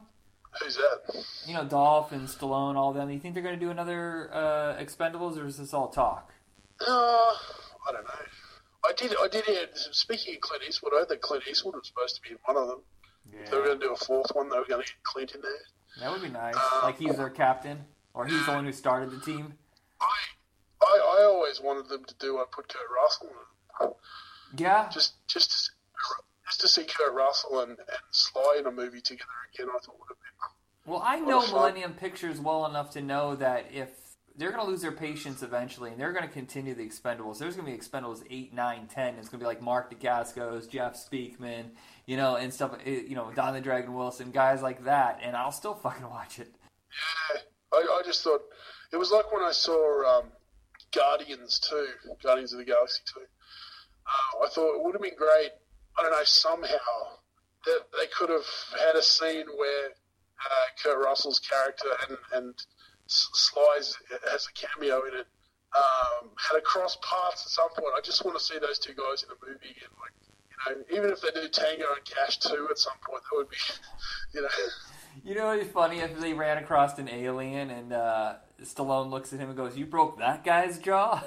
[0.61, 1.25] Who's that?
[1.47, 3.11] You know, Dolph and Stallone, all of them.
[3.11, 6.33] You think they're going to do another uh, Expendables, or is this all talk?
[6.81, 8.11] Uh, I don't know.
[8.85, 9.13] I did.
[9.23, 9.67] I did hear.
[9.75, 12.57] Speaking of Clint Eastwood, I heard that Clint Eastwood was supposed to be in one
[12.57, 12.79] of them.
[13.33, 14.49] if They were going to do a fourth one.
[14.49, 15.51] They were going to get Clint in there.
[16.01, 16.55] That would be nice.
[16.57, 17.85] Uh, like he's their captain,
[18.15, 19.55] or he's the one who started the team.
[20.01, 20.07] I,
[20.83, 22.39] I I always wanted them to do.
[22.39, 23.29] I put Kurt Russell.
[23.83, 23.89] in.
[24.57, 24.89] Yeah.
[24.93, 25.71] Just, just, to see,
[26.47, 29.99] just to see Kurt Russell and, and Sly in a movie together again, I thought
[29.99, 30.31] would have been.
[30.87, 33.91] Well, I know Millennium Pictures well enough to know that if
[34.37, 37.57] they're going to lose their patience eventually, and they're going to continue the Expendables, there's
[37.57, 39.15] going to be Expendables 8, 9, 10.
[39.17, 41.67] It's going to be like Mark Dacascos, Jeff Speakman,
[42.07, 45.37] you know, and stuff, eh, you know, Don the Dragon Wilson, guys like that, and
[45.37, 46.55] I'll still fucking watch it.
[47.35, 47.41] Yeah,
[47.75, 48.41] I, I just thought
[48.93, 50.33] it was like when I saw um,
[50.93, 51.87] Guardians 2,
[52.23, 53.21] Guardians of the Galaxy 2.
[54.43, 55.51] I thought it would have been great.
[55.99, 57.19] I don't know somehow
[57.67, 58.47] that they could have
[58.79, 62.55] had a scene where uh, Kurt Russell's character and and
[63.07, 63.97] Sly's
[64.31, 65.27] has a cameo in it.
[65.77, 67.93] Um, had a cross paths at some point.
[67.97, 69.91] I just want to see those two guys in a movie again.
[70.01, 70.13] Like,
[70.51, 73.49] you know, even if they do Tango and Cash 2 at some point, that would
[73.49, 73.57] be,
[74.35, 74.49] you know.
[75.25, 79.33] You know, it'd be funny if they ran across an alien and uh, Stallone looks
[79.33, 81.23] at him and goes, "You broke that guy's jaw."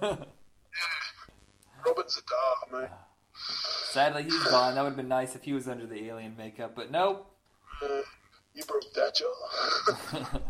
[1.86, 2.90] Robert Z'Dar, mate.
[3.90, 4.74] Sadly, he's gone.
[4.74, 7.30] That would have been nice if he was under the alien makeup, but nope.
[7.82, 8.00] Uh,
[8.54, 10.40] you broke that jaw.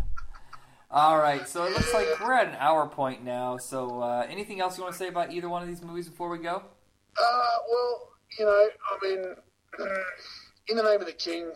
[0.90, 3.58] All right, so it looks like we're at an hour point now.
[3.58, 6.30] So, uh, anything else you want to say about either one of these movies before
[6.30, 6.62] we go?
[7.18, 8.08] Uh, well,
[8.38, 9.24] you know, I mean,
[10.68, 11.50] in the name of the king,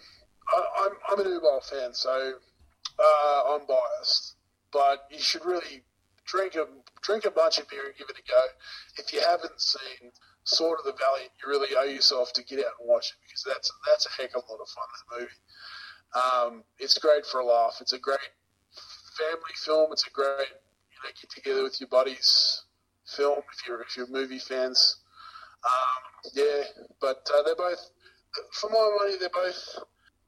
[0.49, 2.35] I, I'm I'm an Uwe Boll fan, so
[2.99, 4.35] uh, I'm biased,
[4.73, 5.85] but you should really
[6.27, 6.67] drink a
[7.03, 8.43] drink a bunch of beer and give it a go.
[8.99, 10.13] If you haven't seen
[10.45, 13.45] Sword of the Valiant, you really owe yourself to get out and watch it because
[13.47, 14.85] that's that's a heck of a lot of fun.
[14.91, 15.41] That movie.
[16.13, 17.79] Um, it's great for a laugh.
[17.81, 18.19] It's a great
[19.19, 19.93] family film.
[19.93, 20.49] It's a great
[20.91, 22.63] you know get together with your buddies
[23.17, 24.97] film if you're if you're movie fans.
[25.65, 26.63] Um, yeah,
[27.01, 27.91] but uh, they're both
[28.53, 29.79] for my money they're both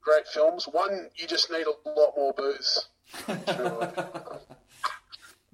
[0.03, 0.67] great films.
[0.71, 2.89] One you just need a lot more booze.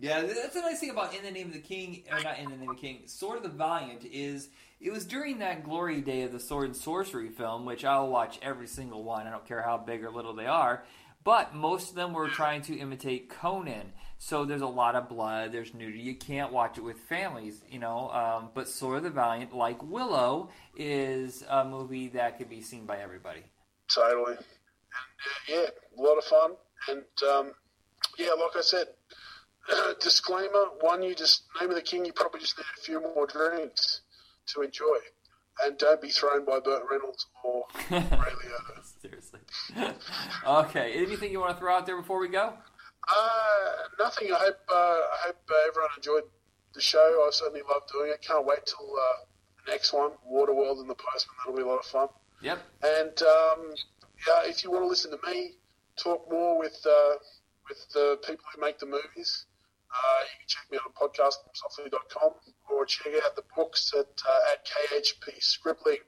[0.01, 2.51] Yeah, that's the nice thing about In the Name of the King, or not In
[2.51, 4.49] the Name of the King, Sword of the Valiant is
[4.81, 8.39] it was during that glory day of the sword and sorcery film, which I'll watch
[8.41, 9.27] every single one.
[9.27, 10.85] I don't care how big or little they are.
[11.25, 13.93] But most of them were trying to imitate Conan.
[14.19, 15.99] So there's a lot of blood, there's nudity.
[15.99, 18.09] You can't watch it with families, you know.
[18.11, 22.87] Um, but Sword of the Valiant, like Willow, is a movie that could be seen
[22.87, 23.43] by everybody.
[23.93, 24.37] Totally.
[24.37, 25.67] And uh, yeah,
[25.99, 26.53] a lot of fun.
[26.89, 27.53] And um,
[28.17, 28.87] yeah, like I said,
[30.01, 32.05] disclaimer: one, you just name of the king.
[32.05, 34.01] You probably just need a few more drinks
[34.55, 34.99] to enjoy,
[35.64, 38.85] and don't be thrown by Burt Reynolds or Ray Liotta.
[39.03, 39.41] Seriously.
[40.47, 40.93] okay.
[40.95, 42.53] Anything you want to throw out there before we go?
[43.09, 44.33] Uh, nothing.
[44.33, 46.25] I hope uh, I hope uh, everyone enjoyed
[46.75, 47.25] the show.
[47.27, 48.23] I certainly love doing it.
[48.23, 49.25] Can't wait till uh,
[49.64, 51.37] the next one, Waterworld and the Postman.
[51.39, 52.09] That'll be a lot of fun.
[52.43, 52.59] Yep.
[52.83, 53.75] And um,
[54.27, 55.55] yeah, if you want to listen to me
[55.99, 57.16] talk more with uh,
[57.69, 59.47] with the people who make the movies,
[59.91, 62.30] uh, you can check me out on podcastsoftly.com
[62.70, 65.99] or check out the books at uh, at KHP Scribbling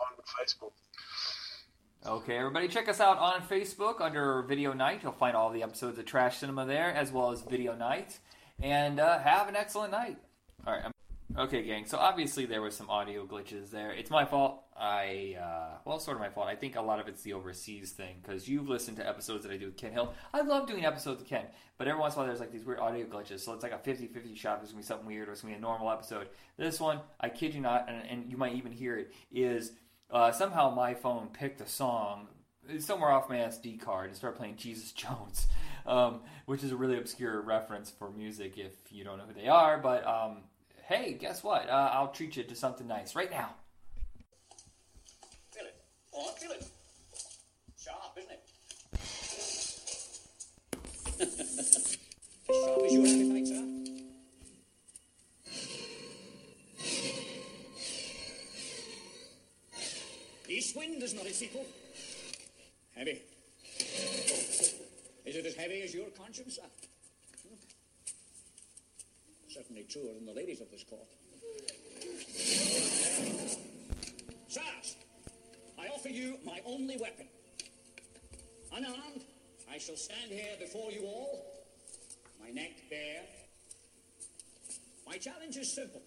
[0.00, 0.06] on
[0.38, 0.72] Facebook.
[2.06, 5.00] Okay, everybody, check us out on Facebook under Video Night.
[5.02, 8.18] You'll find all the episodes of Trash Cinema there, as well as Video Night.
[8.60, 10.16] And uh, have an excellent night.
[10.66, 10.82] All right.
[10.84, 10.92] I'm-
[11.36, 11.86] okay, gang.
[11.86, 13.92] So obviously there was some audio glitches there.
[13.92, 14.64] It's my fault.
[14.76, 16.46] I uh, well, sort of my fault.
[16.46, 19.52] I think a lot of it's the overseas thing because you've listened to episodes that
[19.52, 20.14] I do with Kent Hill.
[20.32, 22.64] I love doing episodes with Kent, but every once in a while there's like these
[22.64, 23.40] weird audio glitches.
[23.40, 24.60] So it's like a 50-50 shot.
[24.60, 26.28] There's gonna be something weird, or it's gonna be a normal episode.
[26.56, 29.72] This one, I kid you not, and, and you might even hear it, is
[30.10, 32.28] uh, somehow my phone picked a song
[32.78, 35.48] somewhere off my SD card and started playing Jesus Jones,
[35.86, 39.48] um, which is a really obscure reference for music if you don't know who they
[39.48, 39.78] are.
[39.78, 40.38] But um,
[40.88, 41.68] hey, guess what?
[41.68, 43.50] Uh, I'll treat you to something nice right now.
[45.52, 45.76] Feel it.
[46.14, 46.66] Oh, I feel it.
[47.78, 48.42] Sharp, isn't it?
[52.46, 53.64] Sharp as your appetite, sir.
[60.48, 61.66] East wind is not its equal.
[62.96, 63.20] Heavy.
[65.26, 66.87] Is it as heavy as your conscience, sir?
[69.58, 71.08] Certainly truer than the ladies of this court.
[74.46, 74.96] Sirs,
[75.76, 77.26] I offer you my only weapon.
[78.72, 79.24] Unarmed,
[79.68, 81.44] I shall stand here before you all,
[82.40, 83.22] my neck bare.
[85.04, 86.02] My challenge is simple.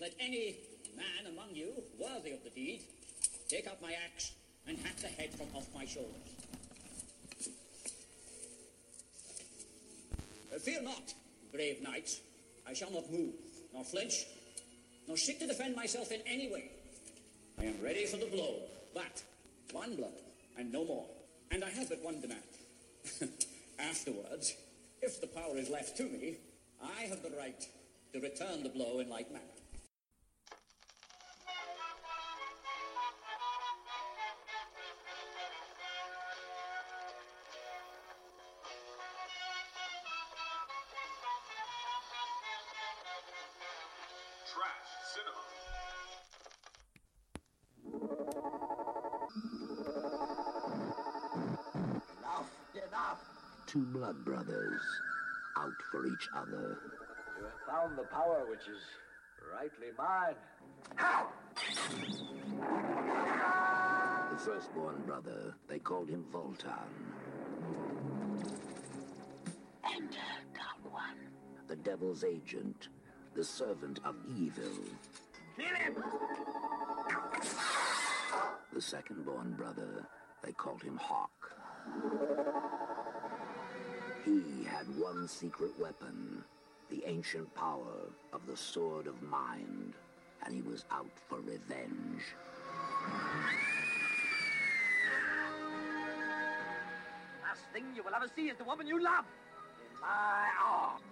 [0.00, 0.56] Let any
[0.96, 1.70] man among you
[2.00, 2.80] worthy of the deed
[3.48, 4.32] take up my axe
[4.66, 6.34] and hack the head from off my shoulders.
[10.64, 11.14] Fear not,
[11.52, 12.22] brave knights.
[12.68, 13.32] I shall not move,
[13.72, 14.26] nor flinch,
[15.06, 16.70] nor seek to defend myself in any way.
[17.58, 18.56] I am ready for the blow,
[18.94, 19.22] but
[19.72, 20.12] one blow
[20.58, 21.06] and no more.
[21.50, 22.42] And I have but one demand.
[23.78, 24.54] Afterwards,
[25.00, 26.36] if the power is left to me,
[26.82, 27.66] I have the right
[28.12, 29.44] to return the blow in like manner.
[55.98, 56.78] For each other.
[57.38, 58.82] You have found the power which is
[59.52, 60.34] rightly mine.
[60.94, 61.28] How?
[64.30, 66.88] The firstborn brother, they called him Voltan.
[69.84, 70.18] Enter,
[70.54, 71.18] Dark One.
[71.66, 72.88] The devil's agent,
[73.34, 74.62] the servant of evil.
[75.56, 76.04] Kill him!
[78.72, 80.06] The second-born brother,
[80.44, 81.56] they called him Hawk.
[84.28, 86.44] He had one secret weapon,
[86.90, 89.94] the ancient power of the Sword of Mind.
[90.44, 92.22] and he was out for revenge.
[97.42, 99.24] Last thing you will ever see is the woman you love
[99.80, 101.02] in my arms.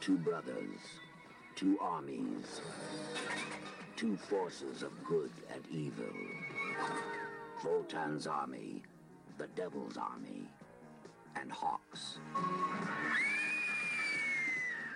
[0.00, 0.80] Two brothers,
[1.54, 2.60] two armies,
[4.02, 6.12] two forces of good and evil.
[7.62, 8.82] Voltan's army,
[9.38, 10.50] the Devil's army,
[11.40, 12.18] and Hawks.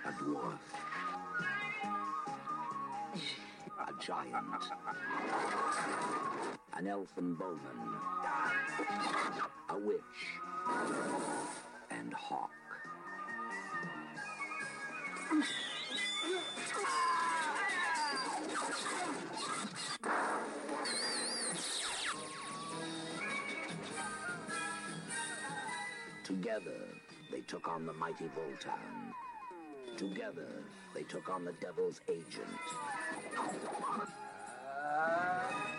[0.05, 0.59] A dwarf.
[3.79, 4.35] A giant.
[6.77, 7.61] An elfin bowman.
[9.69, 10.01] A witch.
[11.91, 12.51] And Hawk.
[26.23, 26.87] Together,
[27.31, 29.13] they took on the mighty Voltan.
[29.97, 32.47] Together, they took on the Devil's agent.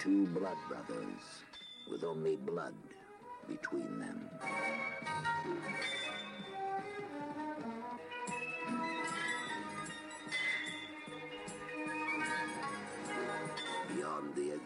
[0.00, 1.44] Two blood brothers,
[1.90, 2.74] with only blood
[3.46, 4.30] between them.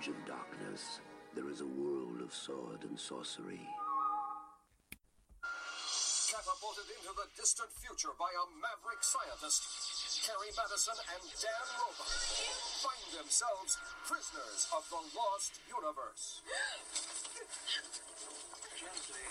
[0.03, 1.01] Beyond edge of darkness,
[1.35, 3.61] there is a world of sword and sorcery.
[6.27, 9.63] Catapulted into the distant future by a maverick scientist,
[10.27, 12.07] Carrie Madison and Dan Roba
[12.83, 16.43] find themselves prisoners of the lost universe.
[18.75, 19.31] Gently.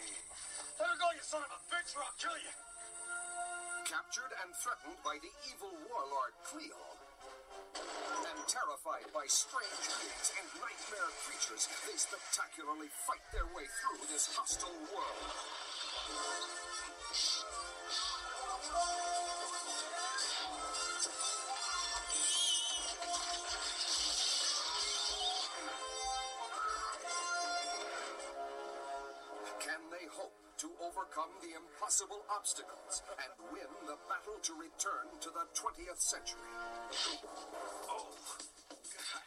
[0.79, 2.53] Let her go, you son of a bitch, or I'll kill you.
[3.91, 6.90] Captured and threatened by the evil warlord Cleo,
[7.75, 14.31] and terrified by strange beings and nightmare creatures, they spectacularly fight their way through this
[14.35, 15.31] hostile world.
[31.41, 36.37] The impossible obstacles and win the battle to return to the 20th century?
[37.89, 38.13] Oh,
[38.69, 39.25] God.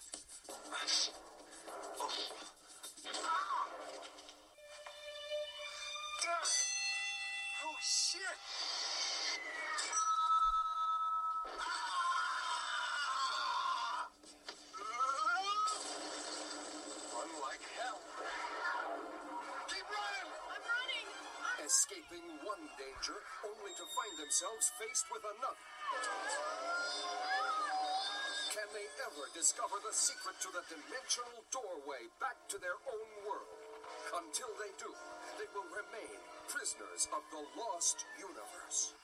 [2.00, 2.08] Oh,
[3.18, 3.66] ah.
[7.64, 8.38] oh shit!
[11.58, 12.13] Run
[21.94, 23.14] Escaping one danger
[23.46, 25.62] only to find themselves faced with another.
[28.50, 33.46] Can they ever discover the secret to the dimensional doorway back to their own world?
[34.10, 34.90] Until they do,
[35.38, 36.18] they will remain
[36.50, 38.98] prisoners of the lost universe.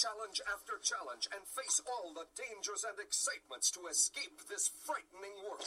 [0.00, 5.60] Challenge after challenge and face all the dangers and excitements to escape this frightening world.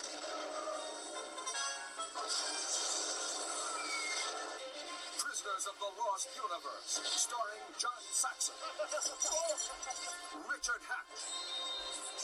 [5.21, 8.57] Prisoners of the Lost Universe, starring John Saxon,
[10.49, 11.21] Richard Hatch,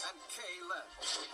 [0.10, 1.30] and Kay Lenz.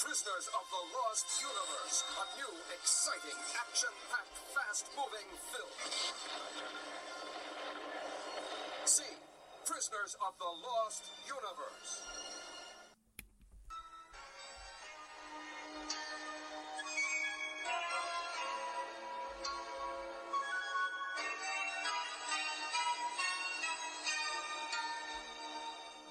[0.00, 5.68] Prisoners of the Lost Universe, a new, exciting, action-packed, fast-moving film.
[8.86, 12.02] Prisoners of the Lost Universe.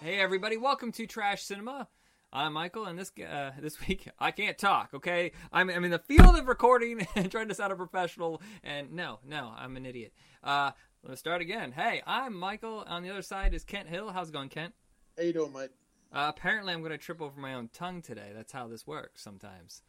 [0.01, 1.88] Hey everybody, welcome to Trash Cinema.
[2.34, 4.89] I'm Michael, and this uh, this week I can't talk.
[4.93, 8.91] Okay, I'm, I'm in the field of recording and trying to sound a professional, and
[8.91, 10.11] no, no, I'm an idiot.
[10.43, 10.71] Uh,
[11.08, 11.72] let's start again.
[11.72, 12.84] Hey, I'm Michael.
[12.88, 14.10] On the other side is Kent Hill.
[14.12, 14.74] How's it going, Kent?
[15.18, 15.70] How you doing, mate?
[16.12, 18.32] Uh, apparently, I'm going to trip over my own tongue today.
[18.34, 19.82] That's how this works sometimes.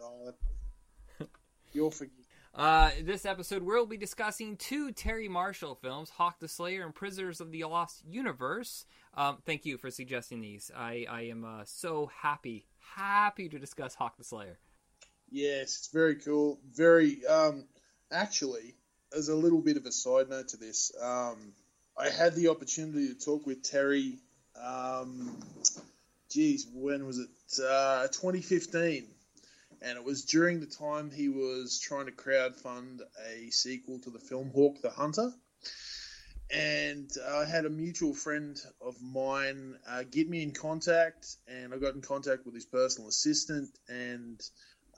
[0.00, 0.32] Oh,
[1.72, 2.12] You'll forgive.
[2.54, 7.40] Uh, this episode, we'll be discussing two Terry Marcel films, Hawk the Slayer and Prisoners
[7.40, 8.84] of the Lost Universe.
[9.14, 10.70] Um, thank you for suggesting these.
[10.76, 14.58] I, I am uh, so happy, happy to discuss Hawk the Slayer.
[15.30, 16.60] Yes, it's very cool.
[16.74, 17.64] Very, um,
[18.10, 18.74] actually,
[19.16, 21.52] as a little bit of a side note to this, um,
[21.98, 24.18] I had the opportunity to talk with Terry.
[24.60, 25.36] Um,
[26.30, 27.28] geez, when was it?
[27.62, 29.06] Uh, 2015,
[29.82, 34.18] and it was during the time he was trying to crowdfund a sequel to the
[34.18, 35.32] film Hawk the Hunter.
[36.50, 41.78] and I had a mutual friend of mine uh, get me in contact, and I
[41.78, 44.40] got in contact with his personal assistant, and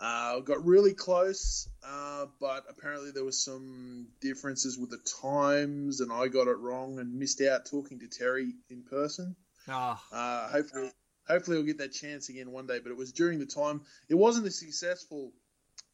[0.00, 1.68] uh, got really close.
[1.86, 6.98] Uh, but apparently there was some differences with the times, and I got it wrong
[6.98, 9.36] and missed out talking to Terry in person.
[9.68, 10.00] Oh.
[10.12, 10.90] Uh, hopefully,
[11.28, 12.80] hopefully I'll get that chance again one day.
[12.82, 13.82] But it was during the time.
[14.08, 15.32] It wasn't a successful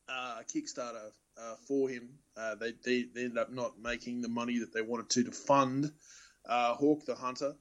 [0.09, 2.11] uh, Kickstarter uh, for him.
[2.37, 5.33] Uh, they, they, they ended up not making the money that they wanted to to
[5.33, 5.93] fund
[6.49, 7.55] uh, Hawk the Hunter.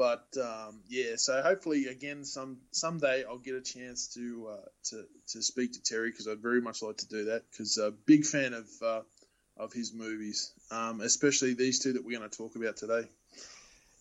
[0.00, 5.04] But um, yeah, so hopefully again some someday I'll get a chance to uh, to
[5.32, 8.24] to speak to Terry because I'd very much like to do that because a big
[8.24, 9.02] fan of uh,
[9.58, 13.10] of his movies, um, especially these two that we're going to talk about today.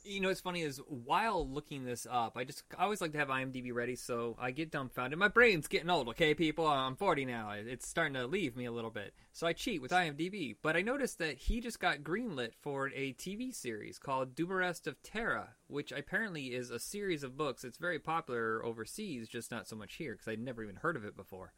[0.10, 3.20] You know what's funny is while looking this up, I just I always like to
[3.20, 5.20] have IMDb ready, so I get dumbfounded.
[5.20, 6.66] My brain's getting old, okay, people.
[6.66, 7.52] I'm 40 now.
[7.52, 10.56] It's starting to leave me a little bit, so I cheat with IMDb.
[10.64, 15.00] But I noticed that he just got greenlit for a TV series called Dumarest of
[15.04, 17.64] Terra, which apparently is a series of books.
[17.64, 21.06] It's very popular overseas, just not so much here because I'd never even heard of
[21.06, 21.54] it before.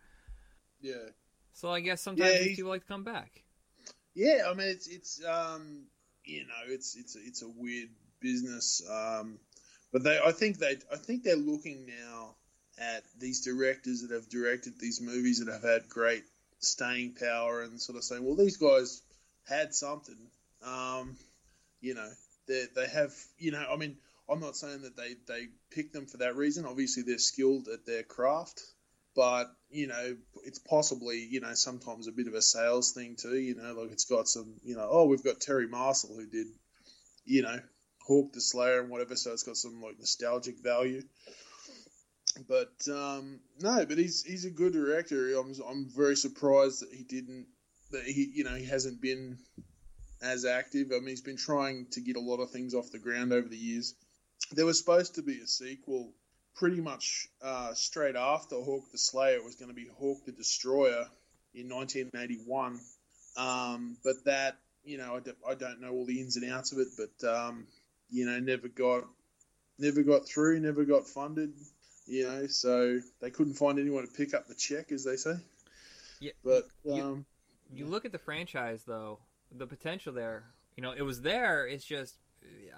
[0.82, 1.12] Yeah.
[1.54, 3.44] So I guess sometimes Yeah, these people like to come back.
[4.14, 5.88] Yeah, I mean it's it's um
[6.26, 7.90] you know it's it's it's a weird
[8.22, 9.40] business, um,
[9.92, 12.36] but they I think they I think they're looking now
[12.78, 16.24] at these directors that have directed these movies that have had great
[16.60, 19.02] staying power and sort of saying, well, these guys
[19.48, 20.18] had something,
[20.66, 21.18] um,
[21.82, 22.10] you know,
[22.48, 23.98] they they have you know I mean
[24.30, 26.66] I'm not saying that they they pick them for that reason.
[26.66, 28.62] Obviously, they're skilled at their craft,
[29.16, 30.16] but you know
[30.46, 33.92] it's possibly you know sometimes a bit of a sales thing too you know like
[33.92, 36.48] it's got some you know oh we've got Terry Marcel who did
[37.26, 37.60] you know
[38.08, 41.04] hawk the slayer and whatever so it's got some like nostalgic value.
[42.48, 45.34] But um no but he's he's a good director.
[45.38, 47.48] I'm, I'm very surprised that he didn't
[47.92, 49.38] that he you know he hasn't been
[50.22, 50.92] as active.
[50.92, 53.48] I mean he's been trying to get a lot of things off the ground over
[53.48, 53.94] the years.
[54.52, 56.14] There was supposed to be a sequel
[56.56, 60.32] pretty much uh, straight after Hawk the Slayer it was going to be Hawk the
[60.32, 61.08] Destroyer
[61.54, 62.80] in 1981.
[63.38, 66.72] Um, but that, you know, I, d- I don't know all the ins and outs
[66.72, 67.68] of it, but um,
[68.12, 69.06] you know, never got
[69.80, 71.54] never got through, never got funded.
[72.06, 75.36] You know, so they couldn't find anyone to pick up the check, as they say.
[76.20, 77.26] Yeah, But you, um,
[77.74, 79.20] you look at the franchise though,
[79.52, 80.44] the potential there.
[80.76, 81.68] You know, it was there.
[81.68, 82.16] It's just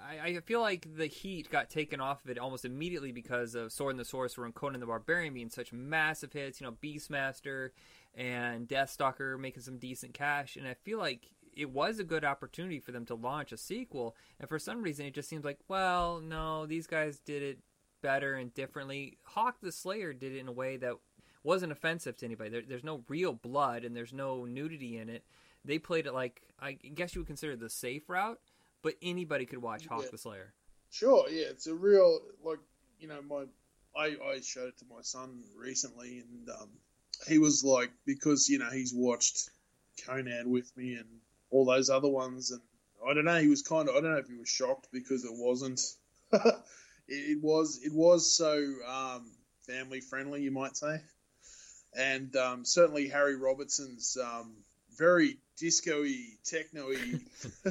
[0.08, 3.72] I, I feel like the heat got taken off of it almost immediately because of
[3.72, 6.60] Sword and the Sorcerer and Conan the Barbarian being such massive hits.
[6.60, 7.70] You know, Beastmaster
[8.14, 12.78] and Deathstalker making some decent cash, and I feel like it was a good opportunity
[12.80, 14.16] for them to launch a sequel.
[14.40, 17.58] And for some reason, it just seems like, well, no, these guys did it
[18.02, 19.18] better and differently.
[19.24, 20.94] Hawk the Slayer did it in a way that
[21.42, 22.50] wasn't offensive to anybody.
[22.50, 25.24] There, there's no real blood and there's no nudity in it.
[25.64, 28.38] They played it like I guess you would consider the safe route,
[28.82, 30.08] but anybody could watch Hawk Yeah.
[30.12, 30.52] the Slayer.
[30.90, 32.58] Sure, yeah, it's a real like
[32.98, 33.44] you know my
[33.96, 36.68] I I showed it to my son recently, and um,
[37.28, 39.48] he was like because you know he's watched
[40.06, 41.08] Conan with me and
[41.54, 42.60] all those other ones, and
[43.08, 45.24] I don't know, he was kind of I don't know if he was shocked because
[45.24, 45.80] it wasn't.
[47.08, 48.56] it, was it was so
[48.88, 49.30] um,
[49.66, 51.00] family friendly, you might say,
[51.96, 54.56] and um, certainly Harry Robertson's um,
[54.98, 57.20] very disco-y, techno-y,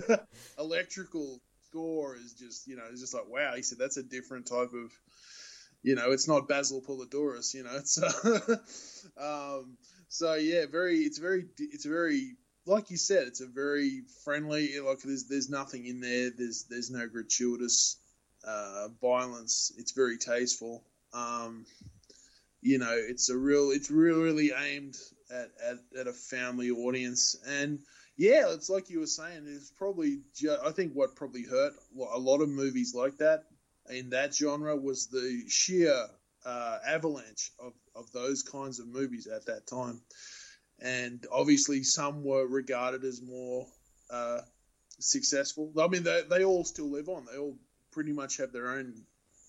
[0.58, 3.54] electrical score is just you know it's just like wow.
[3.54, 4.94] He said that's a different type of
[5.82, 7.54] you know it's not Basil Poledouris.
[7.54, 8.56] You know it's uh,
[9.58, 9.78] um,
[10.08, 15.00] so yeah, very it's very it's very like you said it's a very friendly like
[15.00, 16.30] there's there's nothing in there.
[16.30, 17.98] There's there's no gratuitous
[18.46, 19.72] uh, violence.
[19.78, 20.84] It's very tasteful.
[21.14, 21.66] Um,
[22.64, 24.98] you know, it's a real, it's really, really aimed
[25.30, 27.36] at, at, at a family audience.
[27.46, 27.80] And
[28.16, 31.74] yeah, it's like you were saying, it's probably, ju- I think what probably hurt
[32.14, 33.44] a lot of movies like that
[33.90, 36.08] in that genre was the sheer
[36.46, 40.02] uh, avalanche of, of those kinds of movies at that time.
[40.84, 43.66] And obviously, some were regarded as more
[44.10, 44.42] uh,
[45.00, 45.72] successful.
[45.80, 47.26] I mean, they, they all still live on.
[47.26, 47.58] They all
[47.92, 48.94] pretty much have their own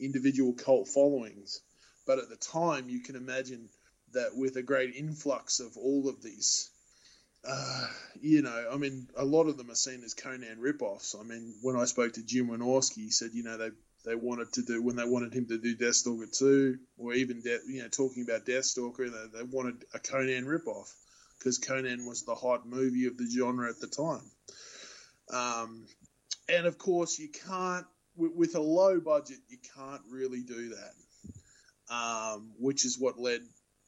[0.01, 1.61] individual cult followings.
[2.07, 3.68] But at the time, you can imagine
[4.12, 6.70] that with a great influx of all of these,
[7.45, 7.89] uh,
[8.20, 11.16] you know, I mean, a lot of them are seen as Conan rip-offs.
[11.18, 13.70] I mean, when I spoke to Jim Wynorski, he said, you know, they
[14.05, 17.59] they wanted to do when they wanted him to do Deathstalker two, or even De-
[17.66, 20.95] you know, talking about Deathstalker, they, they wanted a Conan rip-off
[21.39, 24.30] because Conan was the hot movie of the genre at the time.
[25.30, 25.87] Um,
[26.49, 31.95] and of course, you can't with, a low budget, you can't really do that.
[31.95, 33.41] Um, which is what led,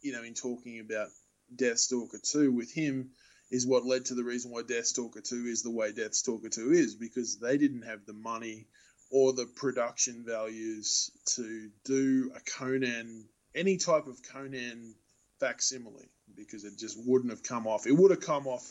[0.02, 1.08] you know, in talking about
[1.54, 3.10] Deathstalker 2 with him,
[3.50, 6.96] is what led to the reason why Deathstalker 2 is the way Deathstalker 2 is
[6.96, 8.66] because they didn't have the money
[9.10, 14.94] or the production values to do a Conan, any type of Conan
[15.38, 17.86] facsimile, because it just wouldn't have come off.
[17.86, 18.66] It would have come off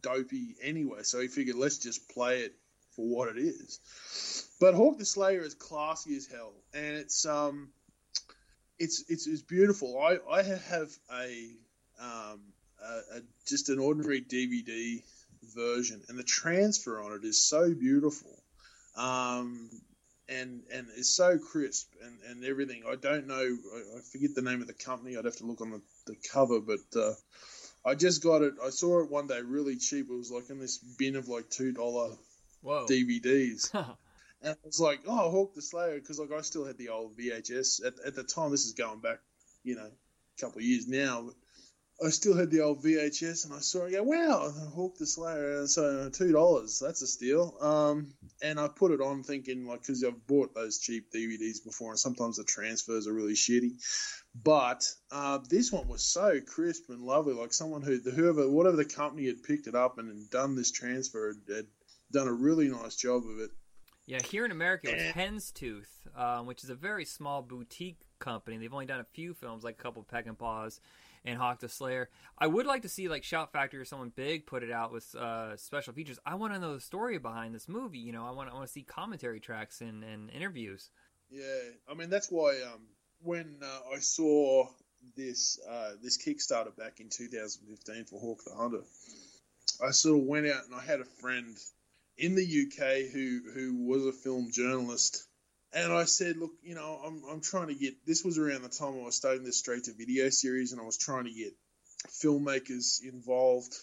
[0.00, 2.54] dopey anyway, so he figured let's just play it
[2.96, 3.80] for what it is.
[4.58, 7.68] But Hawk the Slayer is classy as hell, and it's um,
[8.78, 10.00] it's it's, it's beautiful.
[10.00, 11.50] I I have a
[12.00, 12.40] um
[12.82, 15.02] a, a, just an ordinary DVD
[15.54, 18.34] version, and the transfer on it is so beautiful,
[18.96, 19.70] um,
[20.28, 22.82] and and it's so crisp and, and everything.
[22.88, 25.16] I don't know, I, I forget the name of the company.
[25.16, 27.12] I'd have to look on the, the cover, but uh,
[27.84, 28.54] I just got it.
[28.64, 30.06] I saw it one day really cheap.
[30.10, 32.10] It was like in this bin of like two dollar
[32.64, 33.70] DVDs.
[34.42, 37.16] And I was like, oh, Hawk the Slayer, because like I still had the old
[37.16, 38.50] VHS at, at the time.
[38.50, 39.18] This is going back,
[39.64, 41.22] you know, a couple of years now.
[41.22, 41.34] But
[42.04, 43.92] I still had the old VHS, and I saw it.
[43.92, 45.60] Go, wow, I Hawk the Slayer.
[45.60, 47.56] And so two dollars, that's a steal.
[47.60, 51.90] Um, and I put it on thinking like because I've bought those cheap DVDs before,
[51.90, 53.82] and sometimes the transfers are really shitty.
[54.34, 58.84] But uh, this one was so crisp and lovely, like someone who whoever whatever the
[58.84, 61.66] company had picked it up and had done this transfer had, had
[62.12, 63.50] done a really nice job of it.
[64.04, 68.02] Yeah, here in America, it was Hen's Tooth, um, which is a very small boutique
[68.18, 68.56] company.
[68.56, 70.80] They've only done a few films, like a couple of Peckinpahs and
[71.34, 72.08] Hawk the Slayer.
[72.38, 75.14] I would like to see like Shout Factory or someone big put it out with
[75.14, 76.18] uh, special features.
[76.24, 77.98] I want to know the story behind this movie.
[77.98, 80.90] You know, I want I want to see commentary tracks and, and interviews.
[81.30, 81.42] Yeah,
[81.90, 82.82] I mean that's why um,
[83.22, 84.68] when uh, I saw
[85.16, 88.84] this uh, this Kickstarter back in 2015 for Hawk the Hunter,
[89.84, 91.56] I sort of went out and I had a friend
[92.18, 95.25] in the UK who who was a film journalist,
[95.76, 97.94] and I said, look, you know, I'm I'm trying to get.
[98.06, 100.84] This was around the time I was starting this straight to video series, and I
[100.84, 101.52] was trying to get
[102.08, 103.74] filmmakers involved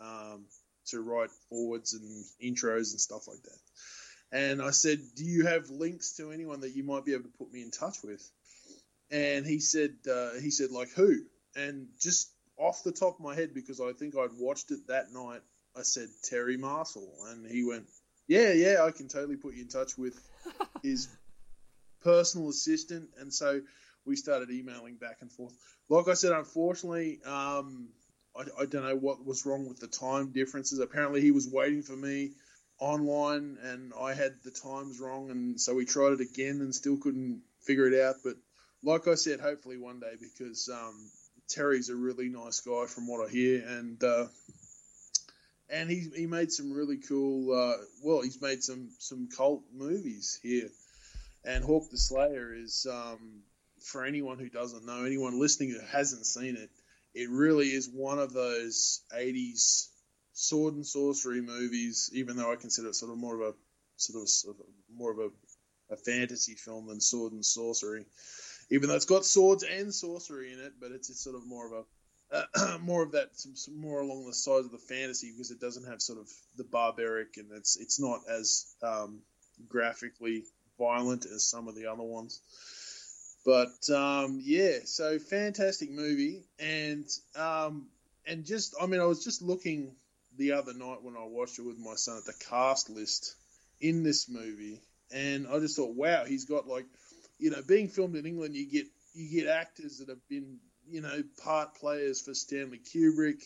[0.00, 0.46] um,
[0.86, 3.58] to write forwards and intros and stuff like that.
[4.32, 7.38] And I said, do you have links to anyone that you might be able to
[7.38, 8.28] put me in touch with?
[9.10, 11.20] And he said, uh, he said like who?
[11.54, 15.12] And just off the top of my head, because I think I'd watched it that
[15.12, 15.42] night
[15.76, 17.86] I said Terry Marcel, and he went,
[18.26, 20.18] "Yeah, yeah, I can totally put you in touch with
[20.82, 21.08] his
[22.06, 23.60] personal assistant." And so
[24.04, 25.54] we started emailing back and forth.
[25.88, 27.88] Like I said, unfortunately, um,
[28.36, 30.78] I, I, don't know what was wrong with the time differences.
[30.78, 32.32] Apparently, he was waiting for me
[32.78, 36.96] online, and I had the times wrong, and so we tried it again and still
[36.96, 38.16] couldn't figure it out.
[38.24, 38.36] But
[38.82, 41.10] like I said, hopefully one day because um,
[41.48, 44.26] Terry's a really nice guy from what I hear, and uh,
[45.70, 47.52] and he he made some really cool.
[47.52, 50.68] Uh, well, he's made some some cult movies here,
[51.46, 53.42] and Hawk the Slayer is um,
[53.80, 56.70] for anyone who doesn't know, anyone listening who hasn't seen it,
[57.14, 59.88] it really is one of those '80s
[60.32, 62.10] sword and sorcery movies.
[62.12, 63.54] Even though I consider it sort of more of a
[63.96, 68.04] sort of, sort of more of a, a fantasy film than sword and sorcery.
[68.70, 71.66] Even though it's got swords and sorcery in it, but it's, it's sort of more
[71.66, 71.82] of a
[72.32, 73.28] uh, more of that,
[73.72, 77.36] more along the sides of the fantasy because it doesn't have sort of the barbaric
[77.36, 79.20] and it's it's not as um,
[79.68, 80.42] graphically
[80.78, 82.40] violent as some of the other ones.
[83.44, 86.44] But um, yeah, so fantastic movie.
[86.58, 87.06] And
[87.36, 87.86] um,
[88.26, 89.94] and just I mean I was just looking
[90.36, 93.36] the other night when I watched it with my son at the cast list
[93.80, 94.82] in this movie.
[95.12, 96.86] And I just thought wow he's got like
[97.38, 100.58] you know being filmed in England you get you get actors that have been
[100.88, 103.42] you know, part players for Stanley Kubrick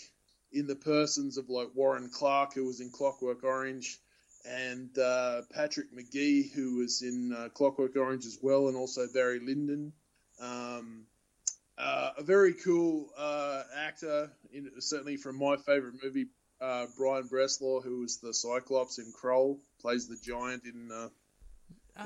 [0.53, 3.99] in the persons of like Warren Clarke, who was in Clockwork Orange,
[4.45, 9.41] and uh, Patrick Magee, who was in uh, Clockwork Orange as well, and also Barry
[9.41, 9.93] Lyndon.
[10.41, 11.07] Um,
[11.79, 16.27] uh, a very cool uh, actor, in, certainly from my favorite movie,
[16.61, 21.09] uh, Brian Bresslaw, who was the Cyclops in Krull, plays the giant in uh,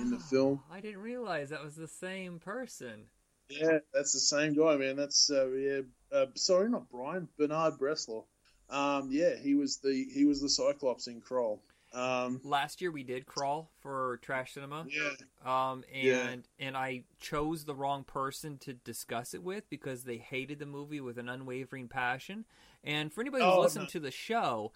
[0.01, 0.62] in the Oh, film.
[0.70, 3.06] I didn't realize that was the same person.
[3.48, 4.97] Yeah, that's the same guy, man.
[4.97, 5.81] That's uh, yeah.
[6.12, 7.28] Uh, sorry, not Brian.
[7.39, 8.24] Bernard Bresslaw.
[8.70, 11.61] Um, yeah, he was the he was the Cyclops in Krull.
[11.94, 14.86] Um, Last year we did Krull for Trash Cinema.
[14.88, 15.10] Yeah.
[15.44, 16.36] Um, and Yeah.
[16.66, 21.00] and I chose the wrong person to discuss it with because they hated the movie
[21.00, 22.44] with an unwavering passion.
[22.82, 23.90] And for anybody who's Oh, listened no.
[23.90, 24.72] to the show,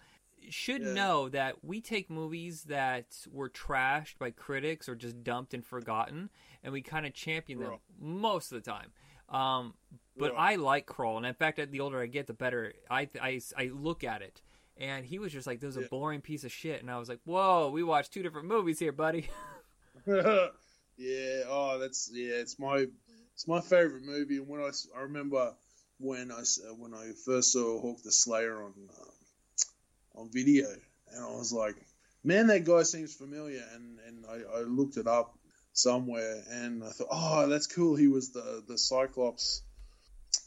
[0.49, 0.93] should Yeah.
[0.93, 6.29] know that we take movies that were trashed by critics or just dumped and forgotten,
[6.63, 8.93] and we kind of champion them most of the time.
[9.27, 9.75] Um,
[10.17, 10.33] but.
[10.35, 13.65] I like Krull, and in fact, the older I get, the better I I, I
[13.65, 14.41] look at it.
[14.79, 17.09] And he was just like, "This was a boring piece of shit," and I was
[17.09, 19.29] like, "Whoa, we watched two different movies here, buddy."
[20.07, 21.41] yeah.
[21.47, 22.35] Oh, that's yeah.
[22.35, 22.87] It's my
[23.33, 24.37] it's my favorite movie.
[24.37, 25.53] And when I, I remember
[25.99, 30.67] when I uh, when I first saw Hawk the Slayer on uh, on video,
[31.11, 31.75] and I was like,
[32.23, 35.37] man, that guy seems familiar, and and I, I looked it up
[35.73, 37.95] somewhere, and I thought, oh, that's cool.
[37.95, 39.61] He was the the Cyclops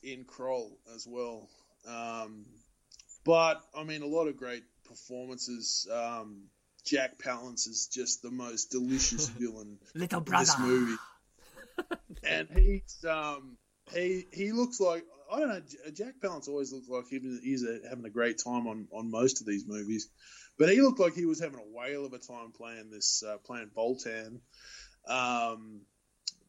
[0.03, 1.49] in Krull as well.
[1.87, 2.47] Um,
[3.25, 5.89] but I mean, a lot of great performances.
[5.93, 6.45] Um,
[6.85, 10.45] Jack Palance is just the most delicious villain Little in brother.
[10.45, 10.97] this movie,
[12.29, 13.57] and he's um,
[13.95, 15.63] he he looks like I don't know.
[15.93, 19.41] Jack Palance always looks like he, he's a, having a great time on, on most
[19.41, 20.09] of these movies,
[20.59, 23.39] but he looked like he was having a whale of a time playing this uh,
[23.39, 24.41] playing Voltan,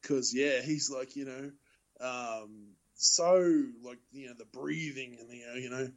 [0.02, 1.52] because yeah, he's like you know
[2.02, 5.88] um, so like you know the breathing and the uh, you know.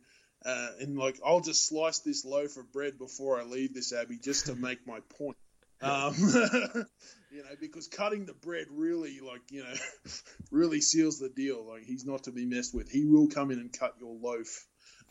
[0.46, 4.18] Uh, and like, I'll just slice this loaf of bread before I leave this abbey,
[4.22, 5.36] just to make my point.
[5.82, 6.14] Um,
[7.30, 9.74] you know, because cutting the bread really, like, you know,
[10.50, 11.68] really seals the deal.
[11.68, 12.90] Like, he's not to be messed with.
[12.90, 14.64] He will come in and cut your loaf.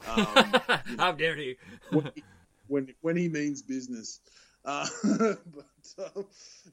[0.07, 0.55] Um,
[0.87, 1.57] you know, How dare he?
[1.91, 2.23] when, he-
[2.67, 4.19] when when he means business.
[4.65, 6.23] Uh, but uh,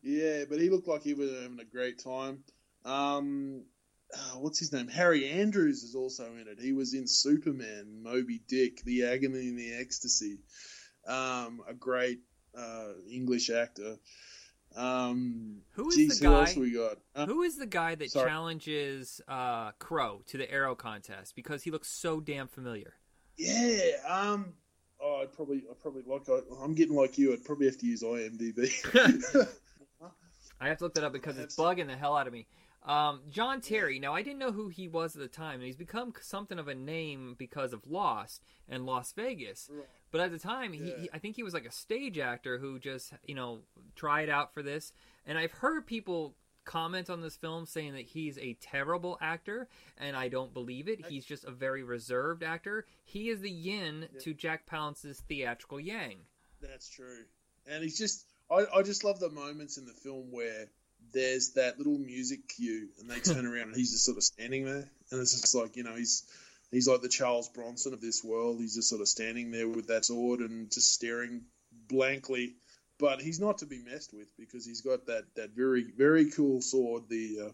[0.03, 2.39] yeah, but he looked like he was having a great time.
[2.87, 3.65] Um,
[4.15, 4.89] uh, what's his name?
[4.89, 6.59] Harry Andrews is also in it.
[6.61, 10.39] He was in Superman, Moby Dick, The Agony and the Ecstasy.
[11.07, 12.21] Um, a great
[12.57, 13.97] uh, English actor.
[14.75, 16.55] Um, Who is geez, the guy?
[16.57, 16.99] we got?
[17.15, 18.31] Uh, Who is the guy that sorry.
[18.31, 21.35] challenges uh, Crow to the arrow contest?
[21.35, 22.95] Because he looks so damn familiar.
[23.37, 23.97] Yeah.
[24.09, 24.55] Um.
[25.01, 26.29] Oh, I'd probably, I probably like.
[26.29, 27.33] I, I'm getting like you.
[27.33, 28.71] I'd probably have to use IMDb.
[30.61, 32.47] I have to look that up because it's bugging the hell out of me.
[32.85, 33.99] Um, John Terry.
[33.99, 36.69] Now I didn't know who he was at the time, and he's become something of
[36.69, 39.71] a name because of Lost and Las Vegas.
[40.11, 42.79] But at the time, he, he, I think he was like a stage actor who
[42.79, 43.61] just you know
[43.95, 44.93] tried out for this.
[45.27, 46.35] And I've heard people
[46.65, 49.69] comment on this film saying that he's a terrible actor,
[49.99, 51.07] and I don't believe it.
[51.07, 52.87] He's just a very reserved actor.
[53.05, 56.19] He is the yin to Jack Palance's theatrical yang.
[56.61, 57.25] That's true.
[57.67, 60.67] And he's just, I, I just love the moments in the film where
[61.13, 64.65] there's that little music cue and they turn around and he's just sort of standing
[64.65, 64.91] there.
[65.11, 66.25] And it's just like, you know, he's,
[66.71, 68.59] he's like the Charles Bronson of this world.
[68.59, 71.43] He's just sort of standing there with that sword and just staring
[71.89, 72.55] blankly.
[72.99, 76.61] But he's not to be messed with because he's got that, that very, very cool
[76.61, 77.53] sword, the, uh,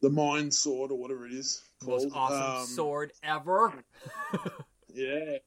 [0.00, 1.62] the mind sword or whatever it is.
[1.84, 3.72] Most awesome Um, sword ever.
[4.94, 5.38] yeah,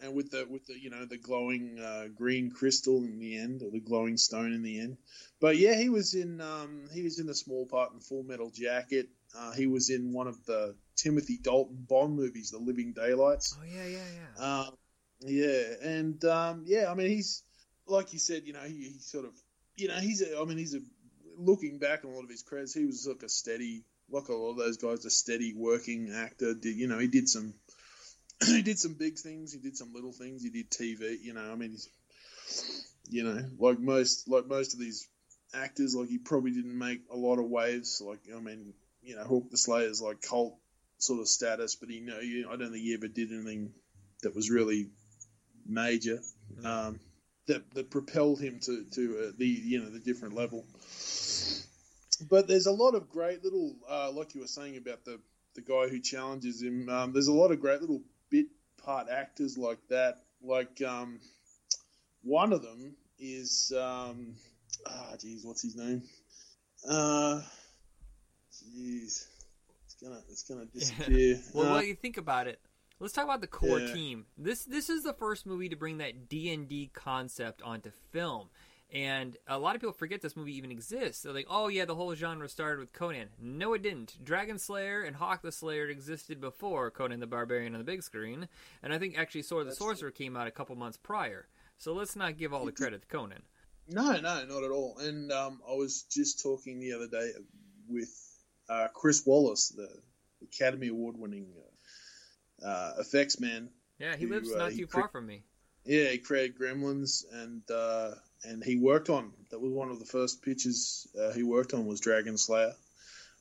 [0.00, 3.62] and with the with the you know the glowing uh, green crystal in the end,
[3.62, 4.96] or the glowing stone in the end.
[5.40, 8.50] But yeah, he was in um, he was in a small part in Full Metal
[8.50, 9.08] Jacket.
[9.36, 13.56] Uh, he was in one of the Timothy Dalton Bond movies, The Living Daylights.
[13.60, 14.04] Oh yeah, yeah,
[14.38, 14.60] yeah.
[14.60, 14.76] Um,
[15.20, 17.42] yeah, and um, yeah, I mean he's
[17.86, 19.32] like you said, you know, he, he sort of,
[19.76, 20.80] you know, he's a, I mean he's a
[21.38, 24.34] looking back on a lot of his credits, he was like a steady, like a
[24.34, 26.54] lot of those guys, a steady working actor.
[26.54, 27.54] Did you know he did some
[28.46, 31.20] he did some big things, he did some little things, he did TV.
[31.20, 31.88] You know, I mean, he's,
[33.08, 35.08] you know, like most like most of these
[35.54, 38.02] actors, like he probably didn't make a lot of waves.
[38.04, 40.56] Like I mean, you know, Hawk the Slayer's like cult
[40.98, 42.48] sort of status, but he know you.
[42.50, 43.72] I don't think he ever did anything
[44.22, 44.88] that was really
[45.66, 46.20] major.
[46.64, 47.00] Um,
[47.46, 50.64] that, that propelled him to, to uh, the you know the different level.
[52.28, 55.18] But there's a lot of great little, uh, like you were saying about the
[55.54, 56.88] the guy who challenges him.
[56.88, 58.46] Um, there's a lot of great little bit
[58.84, 60.18] part actors like that.
[60.42, 61.20] Like um,
[62.22, 64.34] one of them is um,
[64.86, 66.02] ah, geez, what's his name?
[66.88, 67.40] Uh,
[68.52, 69.26] jeez,
[69.84, 71.40] it's gonna it's gonna disappear.
[71.54, 72.60] well, Uh, while you think about it,
[73.00, 73.92] let's talk about the core Yeah.
[73.92, 74.26] team.
[74.36, 78.48] This this is the first movie to bring that D and D concept onto film.
[78.90, 81.22] And a lot of people forget this movie even exists.
[81.22, 84.24] They're like, "Oh yeah, the whole genre started with Conan." No, it didn't.
[84.24, 88.48] Dragon Slayer and Hawk the Slayer existed before Conan the Barbarian on the big screen,
[88.82, 91.48] and I think actually Sword of the Sorcerer came out a couple months prior.
[91.76, 93.42] So let's not give all the credit to Conan.
[93.90, 94.98] No, no, not at all.
[94.98, 97.30] And um, I was just talking the other day
[97.88, 98.10] with
[98.68, 99.88] uh, Chris Walas, the
[100.42, 101.46] Academy Award winning
[102.62, 103.68] uh, uh, effects man.
[103.98, 105.44] Yeah, he who, lives uh, not he too cre- far from me.
[105.84, 108.10] Yeah, he created Gremlins, and uh,
[108.44, 111.86] and he worked on that was one of the first pictures uh, he worked on
[111.86, 112.74] was Dragon Slayer.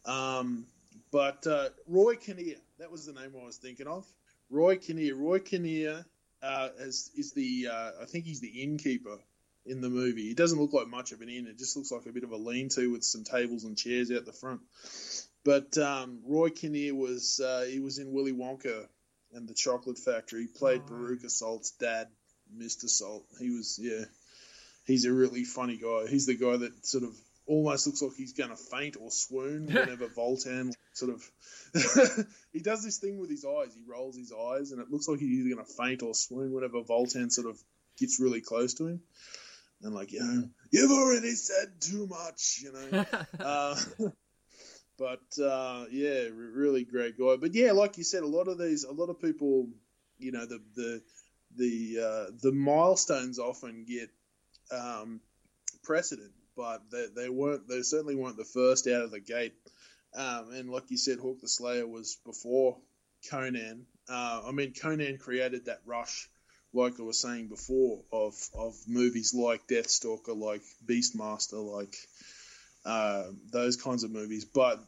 [0.06, 0.66] Um,
[1.12, 4.06] but uh, Roy Kinnear, that was the name I was thinking of.
[4.50, 5.16] Roy Kinnear.
[5.16, 6.06] Roy Kinnear
[6.42, 9.20] uh, is, is the uh, I think he's the innkeeper
[9.66, 10.28] in the movie.
[10.28, 11.48] He doesn't look like much of an inn.
[11.48, 14.26] It just looks like a bit of a lean-to with some tables and chairs out
[14.26, 14.62] the front.
[15.44, 18.88] But um, Roy Kinnear was uh, he was in Willy Wonka
[19.34, 20.42] and the Chocolate Factory.
[20.42, 22.08] He played Veruca Salt's dad,
[22.56, 22.88] Mr.
[22.90, 23.26] Salt.
[23.40, 24.06] He was yeah,
[24.88, 26.08] he's a really funny guy.
[26.10, 27.14] He's the guy that sort of
[27.46, 31.32] almost looks like he's going to faint or swoon whenever Voltan sort of
[32.54, 33.76] he does this thing with his eyes.
[33.76, 36.52] He rolls his eyes, and it looks like he's either going to faint or swoon
[36.54, 37.62] whenever Voltan sort of
[38.00, 39.02] gets really close to him.
[39.84, 43.06] And like, you know, you've already said too much, you know.
[43.40, 43.76] uh,
[44.98, 47.36] but uh, yeah, re- really great guy.
[47.40, 49.68] But yeah, like you said, a lot of these, a lot of people,
[50.18, 51.02] you know, the the
[51.56, 54.10] the uh, the milestones often get
[54.72, 55.22] um,
[55.84, 57.68] precedent, but they, they weren't.
[57.68, 59.54] They certainly weren't the first out of the gate.
[60.16, 62.78] Um, and like you said, Hawk the Slayer was before
[63.30, 63.86] Conan.
[64.10, 66.30] Uh, I mean, Conan created that rush,
[66.74, 71.96] like I was saying before, of of movies like Deathstalker, like Beastmaster, like
[72.86, 74.46] uh, those kinds of movies.
[74.46, 74.80] But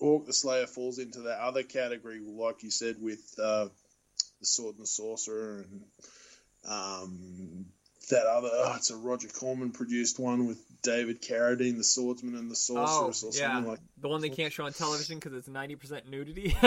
[0.00, 3.68] Hawk the Slayer falls into that other category, like you said, with uh,
[4.40, 5.82] the Sword and the Sorcerer and
[6.68, 7.66] um,
[8.10, 8.48] that other.
[8.52, 13.24] Oh, it's a Roger Corman produced one with David Carradine, the Swordsman and the Sorceress,
[13.24, 13.52] oh, or yeah.
[13.52, 13.80] something like.
[14.00, 16.56] The one they can't show on television because it's ninety percent nudity.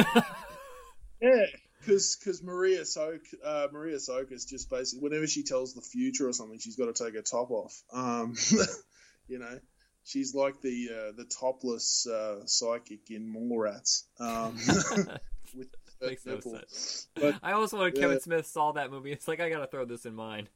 [1.22, 1.45] Yeah,
[1.86, 6.60] because Maria Sok uh, Maria Socas just basically whenever she tells the future or something,
[6.60, 7.82] she's got to take her top off.
[7.91, 8.36] Um,
[9.28, 9.60] you know,
[10.06, 14.03] she's like the uh, the topless uh, psychic in Mallrats.
[14.20, 14.56] Um,
[15.56, 15.68] with
[16.02, 17.07] Makes no sense.
[17.14, 18.02] But, I almost when yeah.
[18.02, 19.11] Kevin Smith saw that movie.
[19.11, 20.48] It's like I gotta throw this in mine.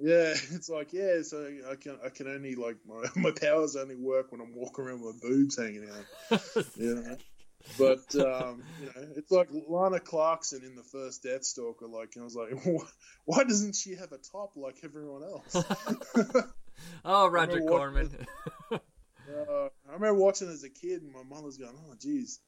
[0.00, 3.96] Yeah, it's like yeah, so I can I can only like my my powers only
[3.96, 6.42] work when I'm walking around with my boobs hanging out.
[6.76, 7.16] you know.
[7.78, 11.88] But um, you know, it's like Lana Clarkson in the first Deathstalker.
[11.88, 12.50] Like, I was like,
[13.24, 15.64] why doesn't she have a top like everyone else?
[17.04, 18.10] Oh, Roger Corman.
[18.10, 18.80] watching-
[19.30, 22.40] uh, I remember watching as a kid, and my mother's going, "Oh, geez."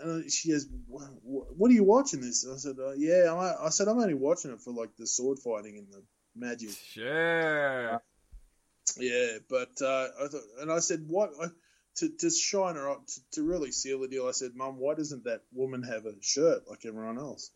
[0.00, 3.68] And she goes, "What, are you watching this?" And I said, uh, "Yeah." I'm, I
[3.68, 6.02] said, "I'm only watching it for like the sword fighting and the
[6.34, 8.02] magic." Sure.
[8.98, 11.46] Yeah, but uh, I thought, and I said, "What?" I,
[11.96, 14.94] to to shine her up to, to really seal the deal, I said, "Mum, why
[14.94, 17.50] doesn't that woman have a shirt like everyone else?"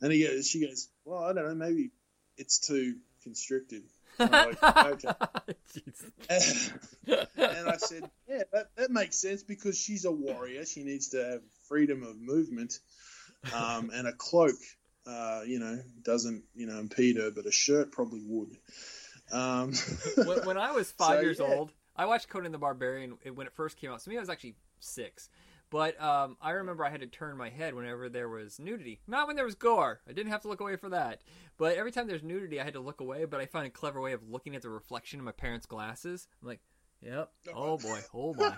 [0.00, 1.90] And he goes, she goes, "Well, I don't know, maybe
[2.36, 3.82] it's too constricted."
[4.18, 5.08] And like, okay.
[7.36, 10.64] and I said, "Yeah, that, that makes sense because she's a warrior.
[10.66, 12.78] She needs to have freedom of movement,
[13.54, 14.56] um, and a cloak,
[15.06, 18.56] uh, you know, doesn't you know impede her, but a shirt probably would."
[19.32, 19.72] Um,
[20.24, 21.46] when, when I was five So, years yeah.
[21.46, 24.02] old, I watched Conan the Barbarian when it first came out.
[24.02, 25.28] So me, I was actually six.
[25.70, 29.00] But um, I remember I had to turn my head whenever there was nudity.
[29.06, 30.00] Not when there was gore.
[30.08, 31.22] I didn't have to look away for that.
[31.58, 33.24] But every time there's nudity, I had to look away.
[33.24, 36.26] But I found a clever way of looking at the reflection in my parents' glasses.
[36.42, 36.60] I'm like,
[37.00, 37.30] yep.
[37.54, 38.00] Oh boy.
[38.12, 38.56] Oh my.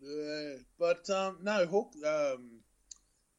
[0.00, 1.92] Yeah, but um, no, Hawk.
[2.04, 2.61] Um,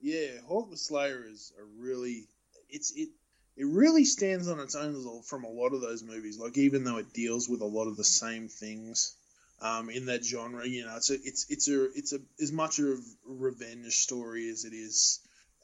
[0.04, 2.28] yeah, Hawk the Slayer is a really
[2.70, 3.10] it's it
[3.56, 6.38] it really stands on its own from a lot of those movies.
[6.38, 9.16] Like even though it deals with a lot of the same things
[9.62, 12.80] um, in that genre, you know, it's a, it's it's a it's a as much
[12.80, 15.22] of a revenge story as it is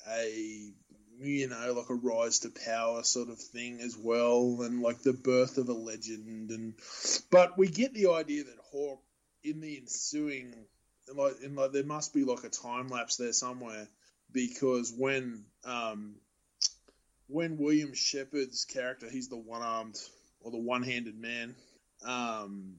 [0.09, 0.71] a
[1.19, 5.11] you know like a rise to power sort of thing as well, and like the
[5.11, 6.49] birth of a legend.
[6.51, 6.75] And
[7.29, 9.01] but we get the idea that Hawk
[9.43, 10.53] in the ensuing
[11.13, 13.87] like in like there must be like a time lapse there somewhere
[14.31, 16.15] because when um
[17.27, 19.97] when William Sheppard's character he's the one armed
[20.41, 21.55] or the one handed man
[22.05, 22.75] um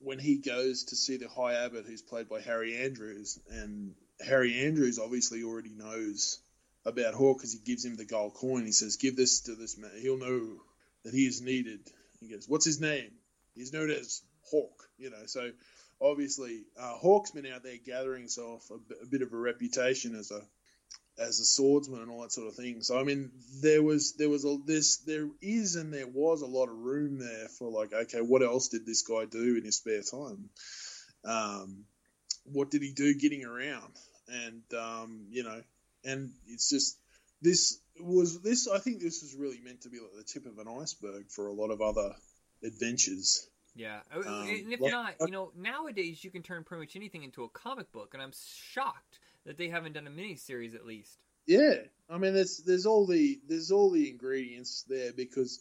[0.00, 3.94] when he goes to see the High Abbot who's played by Harry Andrews and
[4.24, 6.38] Harry Andrews obviously already knows
[6.84, 8.64] about Hawk because he gives him the gold coin.
[8.64, 9.90] He says give this to this man.
[10.00, 10.40] He'll know
[11.04, 11.80] that he is needed.
[12.20, 13.10] He goes what's his name?
[13.54, 15.26] He's known as Hawk you know.
[15.26, 15.50] So
[16.00, 20.14] obviously uh, Hawk's been out there gathering himself a, bit- a bit of a reputation
[20.14, 20.40] as a
[21.18, 22.80] as a swordsman and all that sort of thing.
[22.82, 23.30] So I mean,
[23.60, 27.18] there was there was a this there is and there was a lot of room
[27.18, 30.50] there for like, okay, what else did this guy do in his spare time?
[31.24, 31.84] Um,
[32.44, 33.92] what did he do getting around?
[34.28, 35.60] And um, you know,
[36.04, 36.98] and it's just
[37.42, 38.68] this was this.
[38.68, 41.48] I think this was really meant to be like the tip of an iceberg for
[41.48, 42.14] a lot of other
[42.64, 43.48] adventures.
[43.74, 47.22] Yeah, Um, and if like- not, you know, nowadays you can turn pretty much anything
[47.22, 50.86] into a comic book, and I'm shocked that they haven't done a mini series at
[50.86, 51.18] least.
[51.46, 51.76] Yeah,
[52.10, 55.60] I mean, there's there's all the there's all the ingredients there because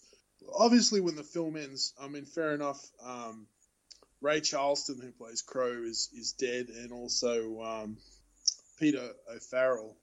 [0.54, 2.84] obviously when the film ends, I mean, fair enough.
[3.04, 3.48] Um,
[4.22, 7.98] Ray Charleson, who plays Crow, is is dead, and also um,
[8.80, 9.96] Peter O'Farrell,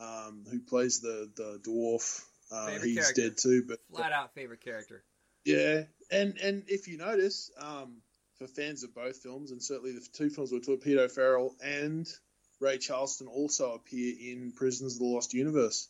[0.00, 3.22] um, who plays the the dwarf, uh, he's character.
[3.22, 3.64] dead too.
[3.68, 5.02] But Flat out favorite character.
[5.44, 8.00] yeah, and and if you notice, um,
[8.38, 12.08] for fans of both films, and certainly the two films we're talking, Peter O'Farrell and
[12.60, 15.88] Ray Charleson also appear in Prisoners of the Lost Universe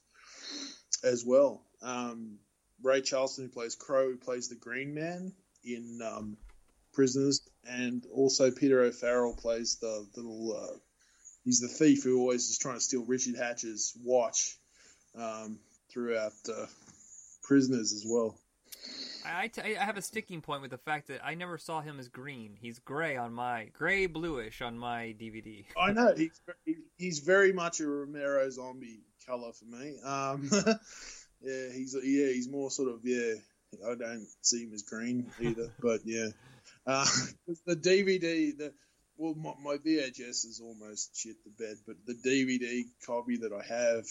[1.03, 1.63] as well.
[1.83, 2.39] Um,
[2.83, 5.33] Ray Charleson, who plays Crow, who plays the Green Man
[5.65, 6.37] in um,
[6.93, 10.57] prisoners, and also Peter O'Farrell plays the little.
[10.57, 10.77] Uh,
[11.45, 14.57] he's the thief who always is trying to steal Richard Hatch's watch
[15.17, 15.59] um,
[15.91, 16.67] throughout uh,
[17.43, 18.39] prisoners as well.
[19.29, 21.99] I, t- I have a sticking point with the fact that I never saw him
[21.99, 22.57] as green.
[22.61, 25.65] He's gray on my gray bluish on my DVD.
[25.81, 26.41] I know he's
[26.97, 29.99] he's very much a Romero zombie color for me.
[30.05, 30.49] Um,
[31.43, 33.35] yeah, he's yeah he's more sort of yeah.
[33.87, 36.29] I don't see him as green either, but yeah,
[36.87, 37.07] uh,
[37.67, 38.73] the DVD the
[39.19, 43.63] well my, my, VHS is almost shit the bed, but the DVD copy that I
[43.63, 44.07] have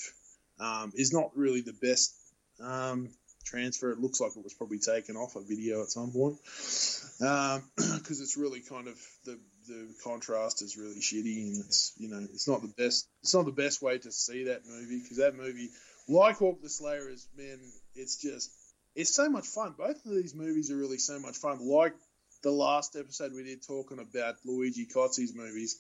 [0.60, 2.16] um, is not really the best.
[2.60, 3.10] Um,
[3.48, 3.92] transfer.
[3.92, 7.22] It looks like it was probably taken off a video at some point because
[7.58, 12.20] um, it's really kind of the the contrast is really shitty and it's you know
[12.34, 15.36] it's not the best it's not the best way to see that movie because that
[15.36, 15.70] movie
[16.08, 17.60] like Hawk the Slayer is man
[17.96, 18.50] it's just
[18.98, 19.76] it's so much fun.
[19.78, 21.60] Both of these movies are really so much fun.
[21.62, 21.94] Like
[22.42, 25.80] the last episode we did talking about Luigi Cozzi's movies,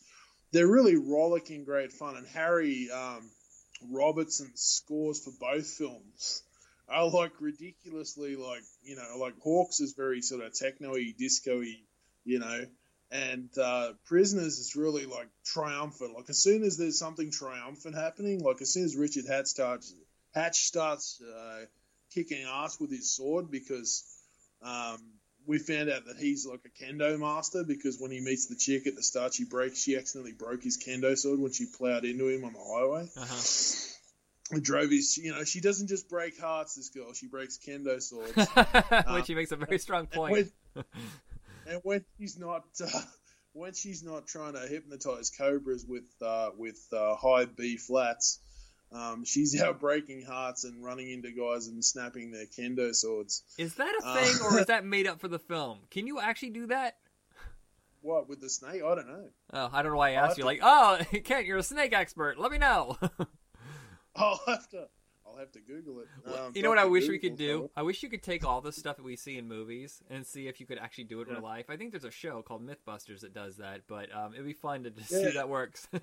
[0.51, 2.15] they're really rollicking great fun.
[2.15, 3.27] And Harry um,
[3.89, 6.43] Robertson scores for both films
[6.89, 11.75] are like ridiculously like you know like Hawks is very sort of techno-y, disco-y,
[12.23, 12.65] you know,
[13.11, 16.15] and uh, Prisoners is really like triumphant.
[16.15, 19.93] Like as soon as there's something triumphant happening, like as soon as Richard Hatch starts
[20.33, 21.65] Hatch starts uh,
[22.13, 24.03] kicking ass with his sword because
[24.61, 24.97] um,
[25.45, 28.87] we found out that he's like a kendo master because when he meets the chick
[28.87, 32.27] at the start, she breaks she accidentally broke his kendo sword when she plowed into
[32.27, 33.09] him on the highway.
[33.17, 33.96] Uh-huh
[34.61, 38.33] drove his, you know, she doesn't just break hearts, this girl, she breaks kendo swords.
[38.35, 38.47] Which
[39.07, 40.37] um, she makes a very strong point.
[40.37, 40.85] And when,
[41.67, 43.01] and when she's not, uh,
[43.53, 48.39] when she's not trying to hypnotize cobras with, uh, with uh, high B flats,
[48.91, 53.43] um, she's out breaking hearts and running into guys and snapping their kendo swords.
[53.57, 55.79] Is that a thing, or is that made up for the film?
[55.91, 56.95] Can you actually do that?
[58.01, 58.81] What with the snake?
[58.83, 59.25] I don't know.
[59.51, 60.43] Oh, I don't know why I asked you.
[60.43, 60.45] To...
[60.45, 62.39] Like, oh, Kent, you're a snake expert.
[62.39, 62.97] Let me know.
[64.17, 64.87] I'll have to.
[65.25, 66.07] I'll have to Google it.
[66.25, 67.69] Um, you know what I wish Google we could do?
[67.75, 70.47] I wish you could take all the stuff that we see in movies and see
[70.47, 71.65] if you could actually do it in real life.
[71.69, 74.83] I think there's a show called MythBusters that does that, but um, it'd be fun
[74.83, 75.23] to just yeah.
[75.23, 75.87] see that works.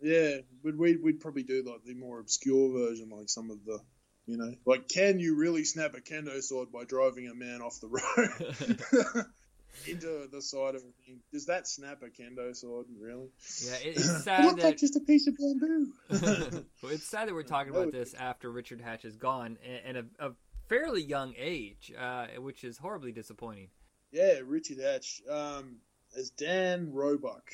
[0.00, 3.78] yeah, but we'd we'd probably do like the more obscure version, like some of the,
[4.26, 7.80] you know, like can you really snap a kendo sword by driving a man off
[7.80, 9.26] the road?
[9.86, 11.20] into the side of a thing.
[11.32, 12.86] Does that snap a kendo sword?
[12.98, 13.28] Really?
[13.64, 15.92] Yeah, it's sad that just a piece of bamboo.
[16.82, 20.04] well, it's sad that we're talking about this after Richard Hatch is gone and a,
[20.18, 20.30] a
[20.68, 23.68] fairly young age, uh, which is horribly disappointing.
[24.10, 25.76] Yeah, Richard Hatch um,
[26.16, 27.50] as Dan Roebuck.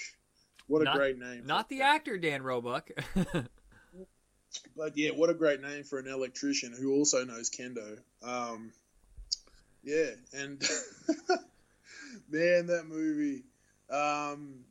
[0.67, 1.47] What a not, great name!
[1.47, 2.91] Not the actor Dan Roebuck.
[4.77, 7.99] but yeah, what a great name for an electrician who also knows kendo.
[8.23, 8.73] Um,
[9.83, 10.63] yeah, and
[12.29, 13.45] man, that movie,
[13.91, 14.65] um,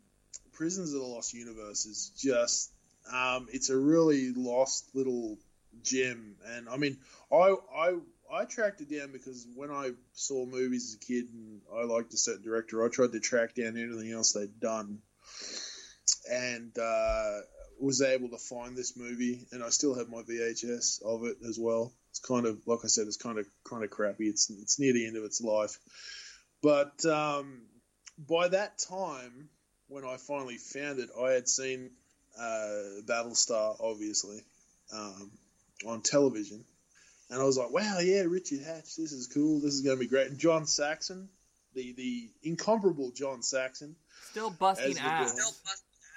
[0.53, 2.71] Prisoners of the Lost Universe is just,
[3.11, 5.37] um, it's a really lost little
[5.83, 6.35] gem.
[6.45, 6.97] And I mean,
[7.31, 7.95] I, I,
[8.31, 12.13] I tracked it down because when I saw movies as a kid and I liked
[12.13, 14.99] a certain director, I tried to track down anything else they'd done.
[16.29, 17.39] And, uh,
[17.79, 21.57] was able to find this movie, and I still have my VHS of it as
[21.59, 21.91] well.
[22.09, 24.27] It's kind of like I said, it's kind of kind of crappy.
[24.27, 25.77] It's it's near the end of its life,
[26.67, 27.61] but um,
[28.27, 29.47] by that time,
[29.87, 31.91] when I finally found it, I had seen
[32.37, 34.43] uh, Battlestar, obviously,
[34.93, 35.31] um,
[35.87, 36.65] on television.
[37.29, 39.61] And I was like, wow, yeah, Richard Hatch, this is cool.
[39.61, 40.27] This is going to be great.
[40.27, 41.29] And John Saxon,
[41.73, 43.95] the, the incomparable John Saxon.
[44.31, 45.61] Still busting ass.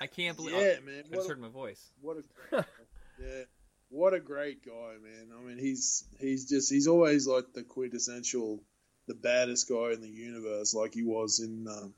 [0.00, 1.04] I can't believe Yeah, oh, man.
[1.12, 1.80] I just heard my voice.
[2.00, 2.56] What a
[3.22, 3.44] yeah.
[3.90, 5.30] What a great guy, man.
[5.32, 8.60] I mean, he's he's just he's always like the quintessential
[9.10, 11.92] the baddest guy in the universe, like he was in um,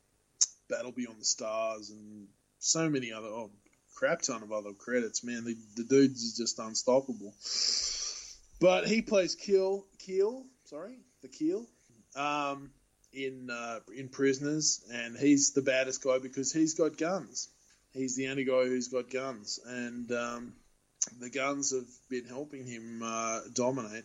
[0.70, 2.26] Battle Beyond the Stars and
[2.58, 3.50] so many other oh,
[3.94, 5.22] crap ton of other credits.
[5.22, 7.34] Man, the the dude's just unstoppable.
[8.60, 11.66] But he plays Keel, Keel, sorry, the Keel,
[12.16, 12.70] um,
[13.12, 17.50] in uh, in Prisoners, and he's the baddest guy because he's got guns.
[17.92, 20.54] He's the only guy who's got guns, and um,
[21.20, 24.04] the guns have been helping him uh, dominate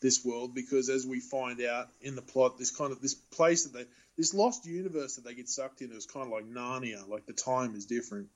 [0.00, 3.64] this world because as we find out in the plot, this kind of this place
[3.64, 3.84] that they
[4.16, 7.08] this lost universe that they get sucked into is kind of like Narnia.
[7.08, 8.28] Like the time is different.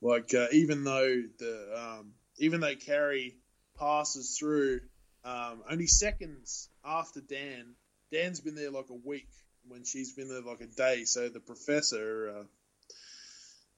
[0.00, 3.36] Like uh, even though the um, even though Carrie
[3.78, 4.80] passes through
[5.24, 7.74] um, only seconds after Dan,
[8.10, 9.28] Dan's been there like a week
[9.68, 11.04] when she's been there like a day.
[11.04, 12.46] So the professor,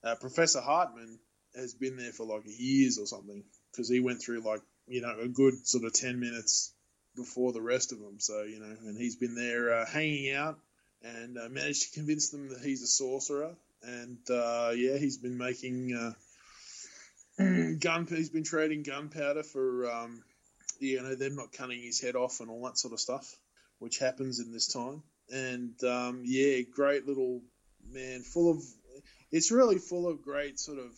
[0.02, 1.18] uh, uh, Professor Hartman,
[1.54, 5.14] has been there for like years or something because he went through like you know
[5.20, 6.73] a good sort of ten minutes
[7.16, 8.18] before the rest of them.
[8.18, 10.58] So you know, and he's been there uh, hanging out
[11.02, 13.54] and uh, managed to convince them that he's a sorcerer.
[13.82, 16.12] And uh, yeah, he's been making uh,
[17.78, 18.06] gun.
[18.08, 20.22] He's been trading gunpowder for um,
[20.78, 23.36] you know them not cutting his head off and all that sort of stuff,
[23.78, 25.02] which happens in this time.
[25.32, 27.42] And um, yeah, great little
[27.86, 28.62] man, full of.
[29.32, 30.92] It's really full of great sort of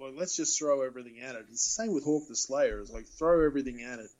[0.00, 1.46] like let's just throw everything at it.
[1.50, 2.80] It's the same with Hawk the Slayer.
[2.80, 4.10] It's like throw everything at it.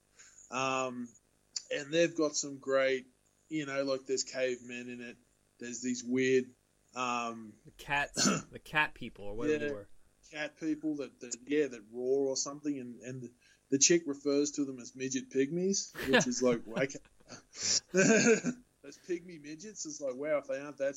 [0.50, 1.08] Um,
[1.72, 3.06] and they've got some great,
[3.48, 5.16] you know, like there's cavemen in it.
[5.58, 6.46] There's these weird
[6.94, 9.88] um, the cats, the cat people, or whatever yeah, they were.
[10.32, 13.30] Cat people that, that yeah that roar or something, and and the,
[13.70, 16.98] the chick refers to them as midget pygmies, which is like okay.
[17.92, 20.96] those pygmy midgets is like wow if they aren't that.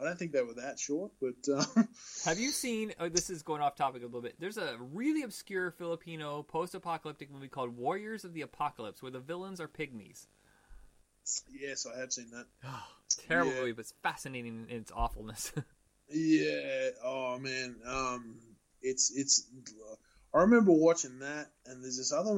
[0.00, 1.88] I don't think they were that short, but um...
[2.24, 2.92] have you seen?
[3.00, 4.36] Oh, this is going off topic a little bit.
[4.38, 9.60] There's a really obscure Filipino post-apocalyptic movie called Warriors of the Apocalypse, where the villains
[9.60, 10.26] are pygmies.
[11.52, 12.46] Yes, I have seen that.
[13.28, 13.60] Terrible Yeah.
[13.60, 15.52] movie, but it's fascinating in its awfulness.
[16.10, 16.88] Yeah.
[17.04, 17.76] Oh man.
[17.86, 18.36] Um.
[18.80, 19.46] It's it's.
[20.32, 22.32] I remember watching that, and there's this other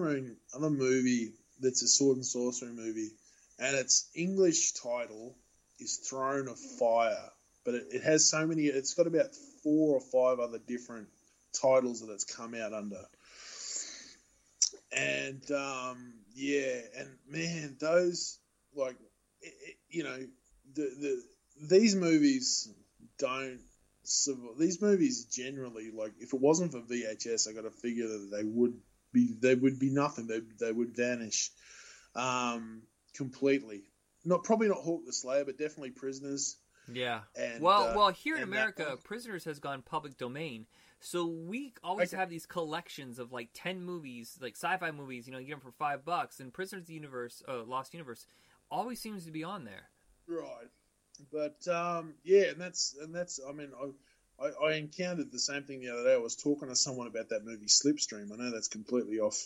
[0.52, 3.10] other movie that's a sword and sorcery movie,
[3.60, 5.36] and its English title
[5.78, 7.30] is Throne of Fire,
[7.64, 8.64] but it, it has so many.
[8.64, 11.08] It's got about four or five other different
[11.60, 13.04] titles that it's come out under.
[14.92, 18.38] And um, yeah, and man, those
[18.74, 18.96] like
[19.40, 20.18] it, it, you know
[20.74, 21.22] the the
[21.68, 22.72] these movies
[23.18, 23.60] don't
[24.02, 24.58] survive.
[24.58, 28.44] These movies generally like if it wasn't for VHS, I got to figure that they
[28.44, 28.74] would
[29.12, 30.26] be they would be nothing.
[30.26, 31.50] They they would vanish
[32.14, 32.82] um,
[33.14, 33.82] completely.
[34.24, 36.56] Not probably not Hawk the Slayer, but definitely Prisoners.
[36.94, 37.20] Yeah.
[37.36, 40.66] And, well, uh, well, here in America, Prisoners has gone public domain,
[41.00, 42.20] so we always Okay.
[42.20, 45.26] have these collections of like ten movies, like sci-fi movies.
[45.26, 47.94] You know, you get them for five bucks, and Prisoners of the Universe, uh, Lost
[47.94, 48.26] Universe,
[48.70, 49.88] always seems to be on there.
[50.26, 50.68] Right.
[51.32, 53.40] But um, yeah, and that's and that's.
[53.46, 53.70] I mean,
[54.40, 56.14] I, I I encountered the same thing the other day.
[56.14, 58.32] I was talking to someone about that movie Slipstream.
[58.32, 59.36] I know that's completely off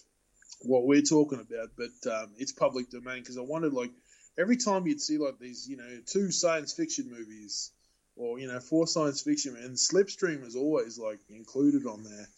[0.60, 3.90] what we're talking about, but um, it's public domain because I wanted like
[4.39, 7.70] every time you'd see like these, you know, two science fiction movies
[8.16, 12.28] or you know four science fiction, and Slipstream is always like included on there.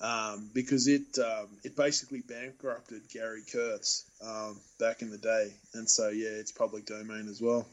[0.00, 5.90] Um, because it um, it basically bankrupted Gary Kurtz um, back in the day, and
[5.90, 7.66] so yeah, it's public domain as well.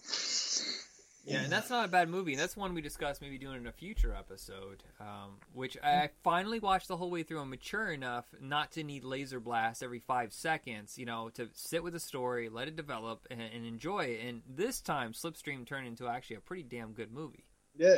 [1.25, 2.35] Yeah, and that's not a bad movie.
[2.35, 4.83] That's one we discussed maybe doing in a future episode.
[4.99, 7.39] Um, which I finally watched the whole way through.
[7.39, 10.97] I'm mature enough not to need laser blasts every five seconds.
[10.97, 14.27] You know, to sit with the story, let it develop, and, and enjoy it.
[14.27, 17.45] And this time, Slipstream turned into actually a pretty damn good movie.
[17.75, 17.97] Yeah,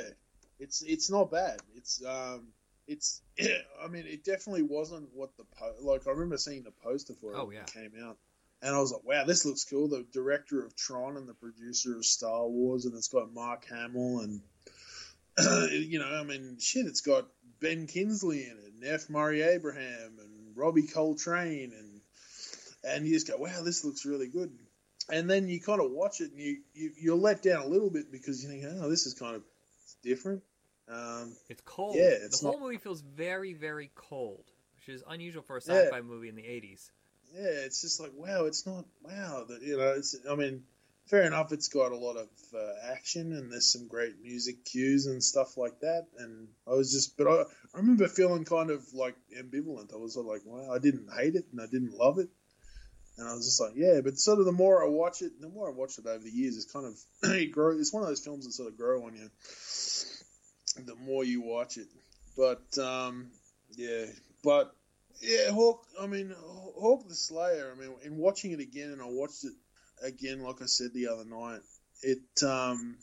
[0.59, 1.59] it's it's not bad.
[1.75, 2.47] It's um,
[2.87, 3.21] it's
[3.83, 6.07] I mean, it definitely wasn't what the po- like.
[6.07, 7.61] I remember seeing the poster for it Oh, when yeah.
[7.63, 8.17] it came out,
[8.61, 9.87] and I was like, wow, this looks cool.
[9.87, 14.19] The director of Tron and the producer of Star Wars, and it's got Mark Hamill
[14.21, 14.41] and
[15.71, 17.27] you know, I mean, shit, it's got
[17.59, 19.09] Ben Kingsley in it, and F.
[19.09, 22.01] Murray Abraham, and Robbie Coltrane, and
[22.83, 24.51] and you just go, wow, this looks really good.
[25.09, 27.89] And then you kind of watch it, and you, you you're let down a little
[27.89, 29.43] bit because you think, oh, this is kind of
[30.03, 30.41] different.
[30.89, 31.95] Um, It's cold.
[31.95, 35.61] Yeah, it's the whole not- movie feels very, very cold, which is unusual for a
[35.61, 36.89] sci-fi movie in the '80s.
[37.33, 39.93] Yeah, it's just like wow, it's not wow that you know.
[39.97, 40.63] It's I mean,
[41.07, 41.51] fair enough.
[41.51, 45.57] It's got a lot of uh, action and there's some great music cues and stuff
[45.57, 46.07] like that.
[46.17, 49.93] And I was just, but I, I remember feeling kind of like ambivalent.
[49.93, 52.29] I was sort of like, wow, I didn't hate it and I didn't love it.
[53.17, 55.49] And I was just like, yeah, but sort of the more I watch it, the
[55.49, 56.99] more I watch it over the years, it's kind of
[57.31, 57.79] it grows.
[57.79, 59.29] It's one of those films that sort of grow on you.
[60.85, 61.87] The more you watch it,
[62.37, 63.31] but um,
[63.75, 64.05] yeah,
[64.43, 64.75] but
[65.21, 65.85] yeah, Hawk.
[65.99, 67.73] I mean, Hawk the Slayer.
[67.75, 69.53] I mean, in watching it again, and I watched it
[70.01, 71.61] again, like I said the other night.
[72.01, 72.97] It um,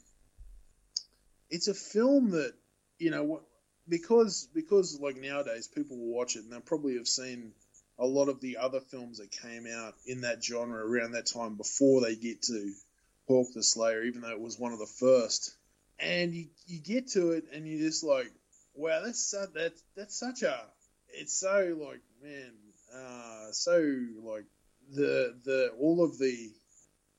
[1.51, 2.53] it's a film that
[2.99, 3.43] you know
[3.89, 7.53] because because like nowadays people will watch it and they probably have seen
[7.99, 11.55] a lot of the other films that came out in that genre around that time
[11.57, 12.73] before they get to
[13.29, 15.55] Hawk the Slayer, even though it was one of the first.
[15.99, 18.31] And you, you get to it and you're just like,
[18.75, 20.61] wow, that's that that's such a
[21.15, 22.53] it's so like man,
[22.95, 23.79] uh, so
[24.23, 24.45] like
[24.93, 26.51] the the all of the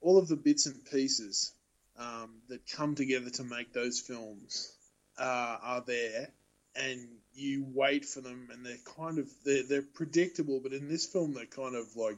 [0.02, 1.52] all of the bits and pieces
[1.98, 4.72] um, that come together to make those films
[5.18, 6.30] uh, are there,
[6.76, 10.60] and you wait for them, and they're kind of they're, they're predictable.
[10.62, 12.18] But in this film, they're kind of like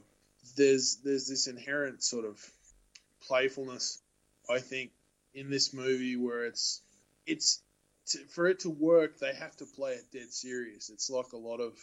[0.56, 2.44] there's there's this inherent sort of
[3.28, 4.02] playfulness,
[4.50, 4.92] I think,
[5.34, 6.82] in this movie where it's
[7.26, 7.62] it's
[8.10, 10.90] to, for it to work, they have to play it dead serious.
[10.90, 11.74] It's like a lot of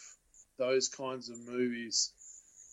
[0.59, 2.13] those kinds of movies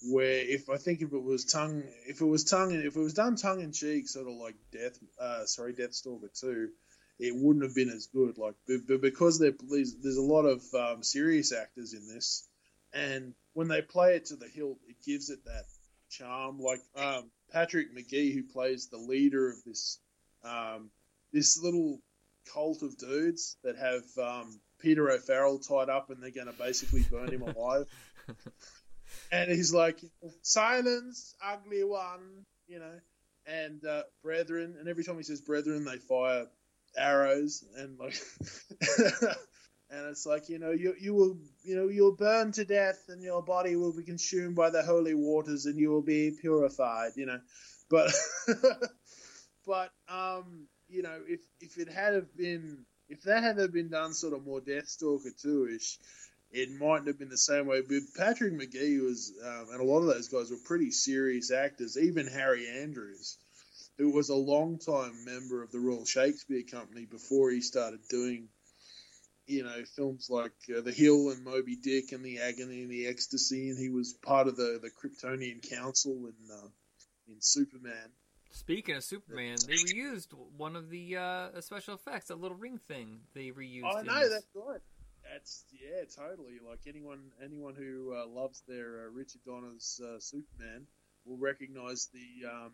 [0.09, 3.13] where if I think if it was tongue, if it was tongue, if it was
[3.13, 6.69] done tongue in cheek, sort of like Death, uh, sorry, Deathstalker two,
[7.19, 8.37] it wouldn't have been as good.
[8.37, 12.47] Like, but, because there's, there's a lot of um, serious actors in this,
[12.93, 15.65] and when they play it to the hilt, it gives it that
[16.09, 16.59] charm.
[16.59, 19.99] Like um, Patrick Magee, who plays the leader of this
[20.43, 20.89] um,
[21.31, 21.99] this little
[22.53, 27.03] cult of dudes that have um, Peter O'Farrell tied up, and they're going to basically
[27.09, 27.85] burn him alive.
[29.31, 29.99] and he's like,
[30.41, 32.99] "Silence, ugly one," you know.
[33.45, 36.47] And uh, brethren, and every time he says brethren, they fire
[36.97, 38.15] arrows, and like,
[39.89, 43.21] and it's like you know, you you will you know you'll burn to death, and
[43.21, 47.25] your body will be consumed by the holy waters, and you will be purified, you
[47.25, 47.39] know.
[47.89, 48.13] But
[49.65, 53.89] but um, you know, if if it had have been if that had have been
[53.89, 55.97] done sort of more Deathstalker two ish,
[56.51, 57.81] it mightn't have been the same way.
[57.81, 61.97] But Patrick Magee was, um, and a lot of those guys were pretty serious actors.
[61.97, 63.37] Even Harry Andrews,
[63.97, 68.49] who was a long time member of the Royal Shakespeare Company before he started doing,
[69.45, 73.07] you know, films like uh, The Hill and Moby Dick and The Agony and the
[73.07, 76.67] Ecstasy, and he was part of the the Kryptonian Council in uh,
[77.27, 78.11] in Superman.
[78.51, 83.21] Speaking of Superman, they reused one of the uh, special effects, that little ring thing
[83.33, 83.83] they reused.
[83.85, 84.81] Oh no, that's right.
[85.31, 86.59] That's yeah, totally.
[86.67, 90.85] Like anyone, anyone who uh, loves their uh, Richard Donner's uh, Superman
[91.25, 92.71] will recognize the um,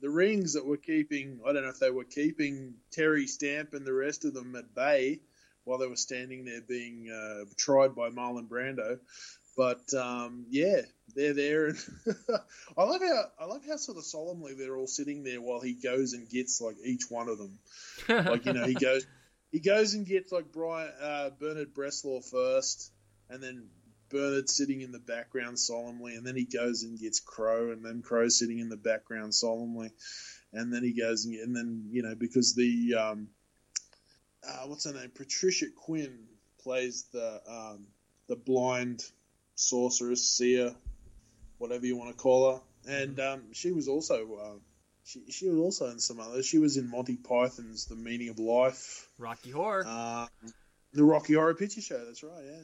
[0.00, 1.40] the rings that were keeping.
[1.46, 4.74] I don't know if they were keeping Terry Stamp and the rest of them at
[4.74, 5.20] bay
[5.64, 8.98] while they were standing there being uh, tried by Marlon Brando.
[9.56, 10.80] But um, yeah,
[11.14, 11.78] they're there, and
[12.76, 15.74] I love how I love how sort of solemnly they're all sitting there while he
[15.74, 17.58] goes and gets like each one of them.
[18.08, 19.06] like you know, he goes
[19.52, 22.92] he goes and gets like Brian uh, Bernard Bresslaw first,
[23.30, 23.68] and then
[24.08, 28.02] Bernard sitting in the background solemnly, and then he goes and gets Crow, and then
[28.02, 29.90] Crow sitting in the background solemnly,
[30.52, 33.28] and then he goes and, and then you know because the um,
[34.46, 36.18] uh, what's her name Patricia Quinn
[36.58, 37.86] plays the um,
[38.26, 39.04] the blind
[39.54, 40.74] sorceress seer,
[41.58, 42.60] whatever you want to call her,
[43.02, 44.34] and um, she was also.
[44.36, 44.58] Uh,
[45.06, 46.46] she, she was also in some others.
[46.46, 49.06] She was in Monty Python's The Meaning of Life.
[49.18, 49.84] Rocky Horror.
[49.86, 50.26] Uh,
[50.94, 52.02] the Rocky Horror Picture Show.
[52.06, 52.42] That's right.
[52.42, 52.62] Yeah.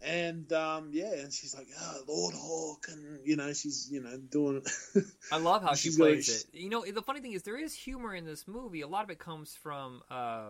[0.00, 4.16] And um, yeah, and she's like, oh, Lord Hawk, and you know, she's you know
[4.18, 4.62] doing.
[5.32, 6.58] I love how she plays it.
[6.58, 8.80] You know, the funny thing is there is humor in this movie.
[8.82, 10.48] A lot of it comes from uh,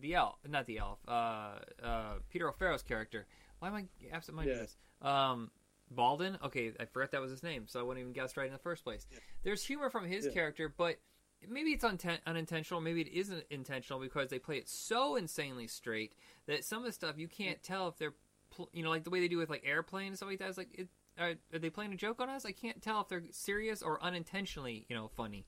[0.00, 3.26] the elf, not the elf, uh, uh, Peter O'Farrell's character.
[3.60, 4.62] Why am I absent-minded Yeah.
[4.62, 4.76] this?
[5.02, 5.50] Um,
[5.90, 6.38] Baldwin.
[6.44, 8.58] Okay, I forgot that was his name, so I wouldn't even guess right in the
[8.58, 9.06] first place.
[9.42, 10.32] There's humor from his Yeah.
[10.32, 10.98] character, but
[11.46, 12.80] maybe it's unten- unintentional.
[12.80, 16.14] Maybe it isn't intentional because they play it so insanely straight
[16.46, 18.14] that some of the stuff you can't tell if they're,
[18.50, 20.48] pl- you know, like the way they do with like airplane and stuff like that.
[20.48, 22.44] It's like, it, are, are they playing a joke on us?
[22.44, 25.46] I can't tell if they're serious or unintentionally, you know, funny.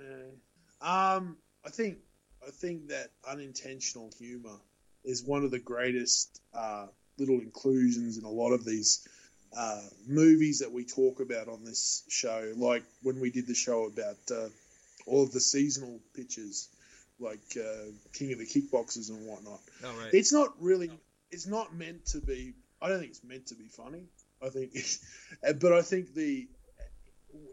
[0.00, 0.30] Yeah.
[0.80, 1.98] Um, I think
[2.46, 4.56] I think that unintentional humor
[5.04, 6.86] is one of the greatest uh,
[7.18, 9.06] little inclusions in a lot of these
[9.56, 12.52] uh, movies that we talk about on this show.
[12.56, 14.48] Like when we did the show about uh,
[15.06, 16.68] all of the seasonal pitches,
[17.20, 19.60] like uh, King of the Kickboxers and whatnot.
[19.84, 20.12] Oh, right.
[20.12, 20.90] It's not really.
[21.30, 22.54] It's not meant to be.
[22.82, 24.04] I don't think it's meant to be funny.
[24.44, 24.72] I think,
[25.60, 26.48] but I think the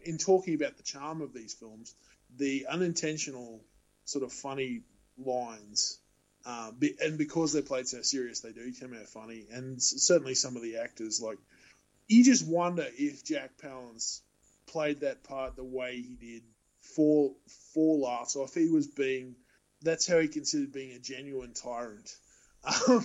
[0.04, 1.96] in talking about the charm of these films,
[2.38, 3.62] the unintentional
[4.06, 4.82] sort of funny
[5.18, 6.00] lines,
[6.46, 9.46] uh, and because they're played so serious, they do come out funny.
[9.52, 11.38] And certainly some of the actors, like
[12.08, 14.22] you just wonder if Jack Palance
[14.68, 16.44] played that part the way he did
[16.82, 17.32] for
[17.74, 19.36] for laughs, or if he was being
[19.82, 22.16] that's how he considered being a genuine tyrant.
[22.88, 23.04] Um,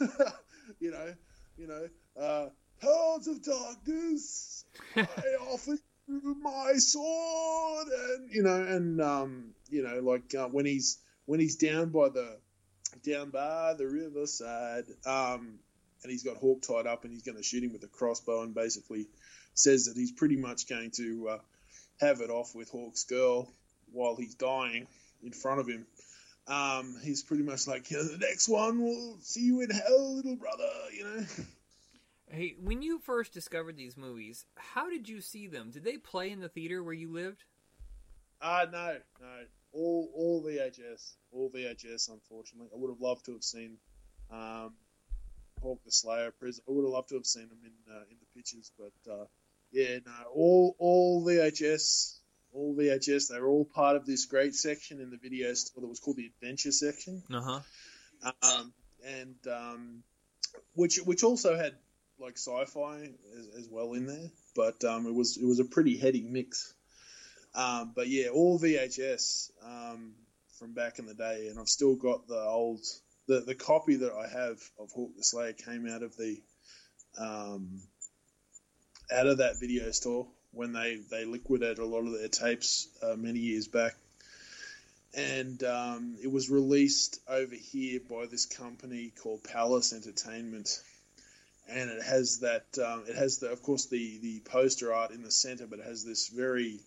[0.80, 1.14] you know,
[1.56, 1.88] you know,
[2.20, 2.48] uh,
[2.82, 4.64] of Darkness,
[4.96, 10.66] I offer you my sword, and you know, and um, you know, like uh, when
[10.66, 12.38] he's when he's down by the
[13.02, 15.58] down by the riverside, um,
[16.02, 18.42] and he's got Hawk tied up, and he's going to shoot him with a crossbow,
[18.42, 19.06] and basically
[19.54, 21.38] says that he's pretty much going to uh,
[22.00, 23.48] have it off with Hawk's girl
[23.92, 24.86] while he's dying
[25.22, 25.86] in front of him.
[26.48, 30.36] Um, he's pretty much like, "Yeah, the next one we'll see you in hell, little
[30.36, 31.24] brother, you know.
[32.28, 35.70] Hey, when you first discovered these movies, how did you see them?
[35.70, 37.44] Did they play in the theater where you lived?
[38.40, 39.44] Uh no, no.
[39.76, 41.12] All all VHS.
[41.32, 42.70] All VHS, unfortunately.
[42.74, 43.76] I would have loved to have seen
[44.30, 44.72] um,
[45.60, 46.64] Hawk the Slayer prison.
[46.66, 49.26] I would have loved to have seen them in uh, in the pictures, but uh,
[49.72, 50.12] yeah, no.
[50.34, 52.18] All all VHS.
[52.54, 53.28] All VHS.
[53.28, 56.16] They were all part of this great section in the video store that was called
[56.16, 57.22] the Adventure section.
[57.30, 58.32] Uh huh.
[58.42, 58.72] um,
[59.04, 60.02] and um,
[60.74, 61.74] which which also had
[62.18, 65.98] like sci-fi as, as well in there, but um, it was it was a pretty
[65.98, 66.72] heady mix.
[67.56, 70.12] Um, but yeah, all VHS um,
[70.58, 72.84] from back in the day, and I've still got the old
[73.26, 76.40] the the copy that I have of Hawk the Slayer came out of the
[77.18, 77.80] um,
[79.10, 83.16] out of that video store when they they liquidated a lot of their tapes uh,
[83.16, 83.94] many years back.
[85.14, 90.82] And um, it was released over here by this company called Palace Entertainment,
[91.70, 95.22] and it has that um, it has the of course the the poster art in
[95.22, 96.80] the center, but it has this very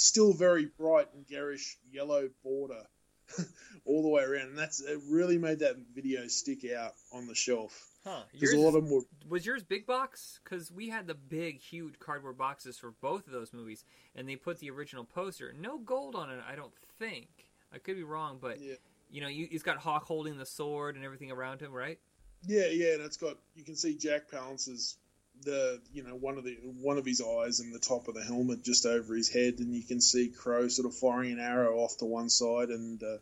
[0.00, 2.82] still very bright and garish yellow border
[3.84, 7.34] all the way around, and that's it really made that video stick out on the
[7.34, 7.90] shelf.
[8.04, 8.22] Huh.
[8.32, 10.38] Because a lot of them were was yours big box?
[10.44, 14.36] Because we had the big, huge cardboard boxes for both of those movies, and they
[14.36, 15.52] put the original poster.
[15.60, 17.28] No gold on it, I don't think.
[17.72, 18.74] I could be wrong, but Yeah.
[19.10, 21.98] you know, you, he's got Hawk holding the sword and everything around him, right?
[22.46, 24.98] Yeah, yeah, and it's got you can see Jack Palance's
[25.42, 28.22] the you know one of the one of his eyes and the top of the
[28.22, 31.78] helmet just over his head, and you can see Crow sort of firing an arrow
[31.78, 33.18] off to one side, and uh,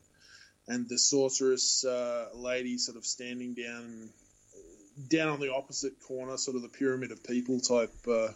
[0.68, 4.08] and the sorceress uh, lady sort of standing down
[5.08, 8.28] down on the opposite corner, sort of the pyramid of people type uh,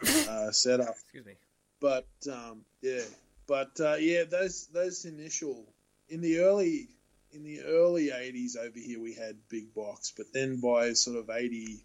[0.28, 0.90] uh, setup.
[0.90, 1.34] Excuse me.
[1.80, 3.02] But um, yeah,
[3.46, 5.64] but uh, yeah, those those initial
[6.08, 6.88] in the early
[7.32, 11.30] in the early 80s over here we had big box but then by sort of
[11.30, 11.82] 86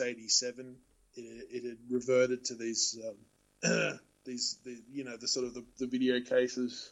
[0.00, 0.76] 87
[1.16, 1.20] it,
[1.50, 2.98] it had reverted to these
[3.64, 6.90] um, these the, you know the sort of the, the video cases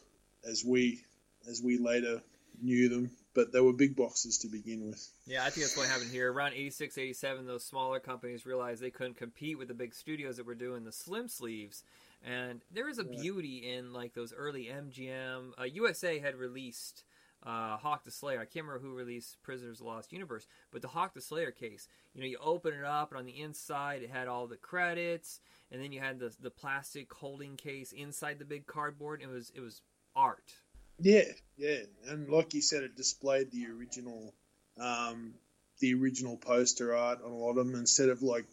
[0.49, 1.03] as we
[1.49, 2.21] as we later
[2.61, 5.87] knew them but they were big boxes to begin with Yeah, I think that's what
[5.87, 6.31] happened here.
[6.31, 10.45] Around 86, 87, those smaller companies realized they couldn't compete with the big studios that
[10.45, 11.83] were doing the slim sleeves.
[12.23, 15.59] And there is a beauty in like those early MGM.
[15.59, 17.03] Uh, USA had released
[17.45, 18.39] uh, Hawk the Slayer.
[18.39, 21.51] I can't remember who released Prisoners of the Lost Universe, but the Hawk the Slayer
[21.51, 21.87] case.
[22.13, 25.39] You know, you open it up, and on the inside it had all the credits,
[25.71, 29.21] and then you had the the plastic holding case inside the big cardboard.
[29.21, 29.81] It was it was
[30.15, 30.53] art.
[30.99, 31.23] Yeah,
[31.57, 34.33] yeah, and like you said, it displayed the original,
[34.79, 35.33] um,
[35.79, 38.45] the original poster art on a lot of them instead of like,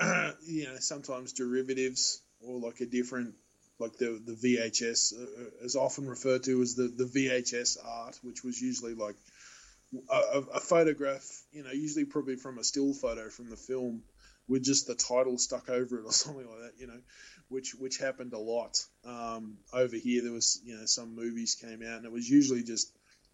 [0.44, 3.34] you know, sometimes derivatives or like a different,
[3.82, 8.42] like the the VHS uh, is often referred to as the the VHS art, which
[8.44, 9.16] was usually like
[10.10, 14.02] a, a- photograph, you know, usually probably from a still photo from the film
[14.48, 17.00] with just the title stuck over it or something like that, you know,
[17.48, 18.78] which which happened a lot.
[19.04, 22.62] Um, over here, there was you know some movies came out and it was usually
[22.62, 22.90] just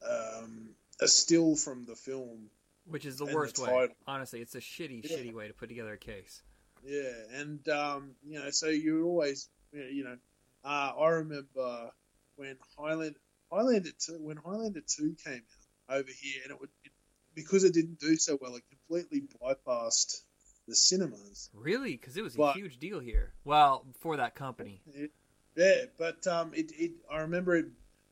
[0.08, 0.70] um,
[1.00, 2.50] a still from the film,
[2.86, 3.88] Which is the And the worst way.
[4.06, 5.16] Honestly, it's a shitty, Yeah.
[5.18, 6.42] shitty way to put together a case.
[6.84, 10.16] Yeah, and um, you know, so you always, you know,
[10.69, 11.90] uh, I remember
[12.36, 13.16] when Highland
[13.51, 15.43] Highlander two when Highlander two came
[15.89, 16.93] out over here, and it would it,
[17.35, 20.20] because it didn't do so well, it completely bypassed
[20.66, 21.49] the cinemas.
[21.55, 21.97] Really?
[21.97, 23.32] Because it was a huge deal here.
[23.45, 24.82] Well, for that company.
[24.93, 25.11] It,
[25.57, 27.66] yeah, but um, it, it I remember it.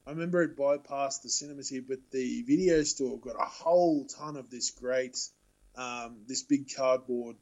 [0.06, 4.36] I remember it bypassed the cinemas here, but the video store got a whole ton
[4.36, 5.18] of this great,
[5.76, 7.36] um, this big cardboard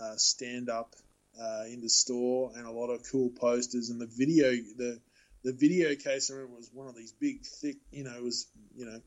[0.00, 0.94] uh, stand up
[1.38, 3.90] uh, in the store, and a lot of cool posters.
[3.90, 5.00] And the video, the
[5.42, 8.46] the video case, I remember was one of these big, thick, you know, it was
[8.76, 9.00] you know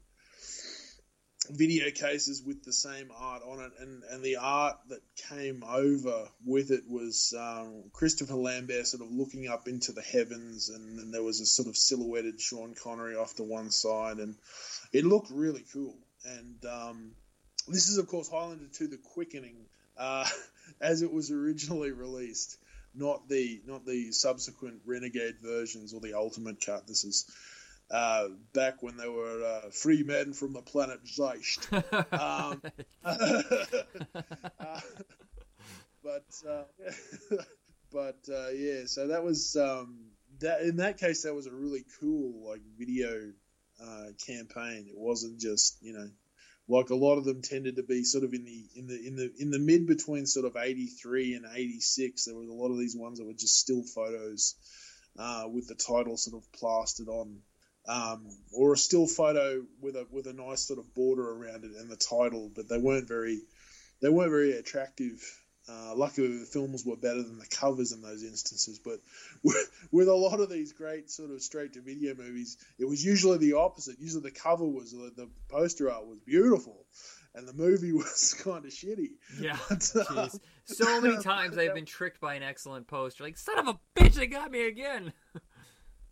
[1.50, 6.28] video cases with the same art on it, and, and the art that came over
[6.46, 11.12] with it was um, Christopher Lambert sort of looking up into the heavens, and then
[11.12, 14.36] there was a sort of silhouetted Sean Connery off to one side, and
[14.92, 15.96] it looked really cool.
[16.26, 17.12] And um,
[17.68, 19.66] this is, of course, Highlander 2: The Quickening,
[19.98, 20.26] uh,
[20.82, 22.58] as it was originally released.
[22.96, 26.86] Not the not the subsequent Renegade versions or the Ultimate cut.
[26.86, 27.26] This is
[27.90, 31.72] uh, back when they were uh, free men from the planet Zeist.
[32.14, 32.62] um,
[33.04, 34.80] uh,
[36.04, 36.64] but uh,
[37.92, 40.62] but uh, yeah, so that was um, that.
[40.62, 43.32] In that case, that was a really cool like video
[43.82, 44.86] uh, campaign.
[44.88, 46.10] It wasn't just you know
[46.68, 49.16] like a lot of them tended to be sort of in the in the in
[49.16, 52.80] the in the mid between sort of 83 and 86 there was a lot of
[52.80, 54.56] these ones that were just still photos
[55.20, 57.40] uh, with the title sort of plastered on
[57.86, 61.72] um, or a still photo with a with a nice sort of border around it
[61.78, 63.42] and the title but they weren't very
[64.02, 65.22] they weren't very attractive
[65.70, 69.00] uh, luckily the films were better than the covers in those instances but
[69.44, 73.04] with, with a lot of these great sort of straight to video movies it was
[73.04, 76.86] usually the opposite usually the cover was the, the poster art was beautiful
[77.36, 79.58] and the movie was kind of shitty Yeah.
[79.70, 80.30] But, uh,
[80.66, 83.24] So many times I've been tricked by an excellent poster.
[83.24, 85.12] Like, son of a bitch, they got me again.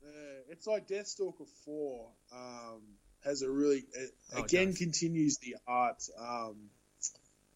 [0.04, 0.10] Yeah,
[0.50, 2.82] it's like Deathstalker Four um,
[3.24, 6.70] has a really uh, Oh, again continues the art um,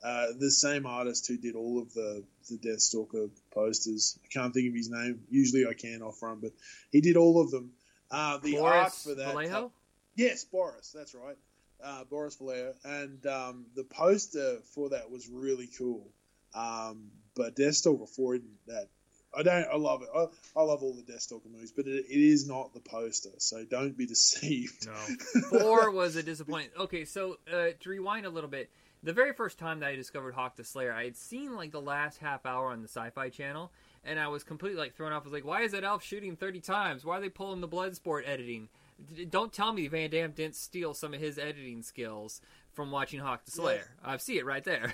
[0.06, 4.19] Uh, the same artist who did all of the the Deathstalker posters.
[4.23, 5.22] I can't think of his name.
[5.32, 6.52] Usually I can off run, but
[6.91, 7.72] he did all of them.
[8.11, 9.30] Uh, the Boris art for that.
[9.30, 9.72] Vallejo?
[10.15, 10.91] yes, Boris.
[10.95, 11.38] That's right.
[11.84, 16.07] Uh, Boris Vallejo, and um, the poster for that was really cool.
[16.53, 18.90] Um, but Deathstalker four isn't that.
[19.36, 19.68] I don't.
[19.73, 20.10] I love it.
[20.15, 23.32] I, I love all the Deathstalker movies, but it, it is not the poster.
[23.40, 24.86] So don't be deceived.
[24.86, 25.41] No.
[25.60, 26.80] Four was a disappointment.
[26.80, 28.69] Okay, so uh, to rewind a little bit,
[29.06, 31.80] the very first time that I discovered Hawk the Slayer, I had seen like the
[31.80, 33.72] last half hour on the Sci-Fi Channel,
[34.03, 35.22] and I was completely like thrown off.
[35.22, 37.06] I was like, "Why is that elf shooting thirty times?
[37.06, 38.68] Why are they pulling the Bloodsport editing?"
[39.15, 42.41] D- Don't tell me Van Damme didn't steal some of his editing skills
[42.73, 43.91] from watching Hawk the Slayer.
[44.03, 44.91] I see it right there.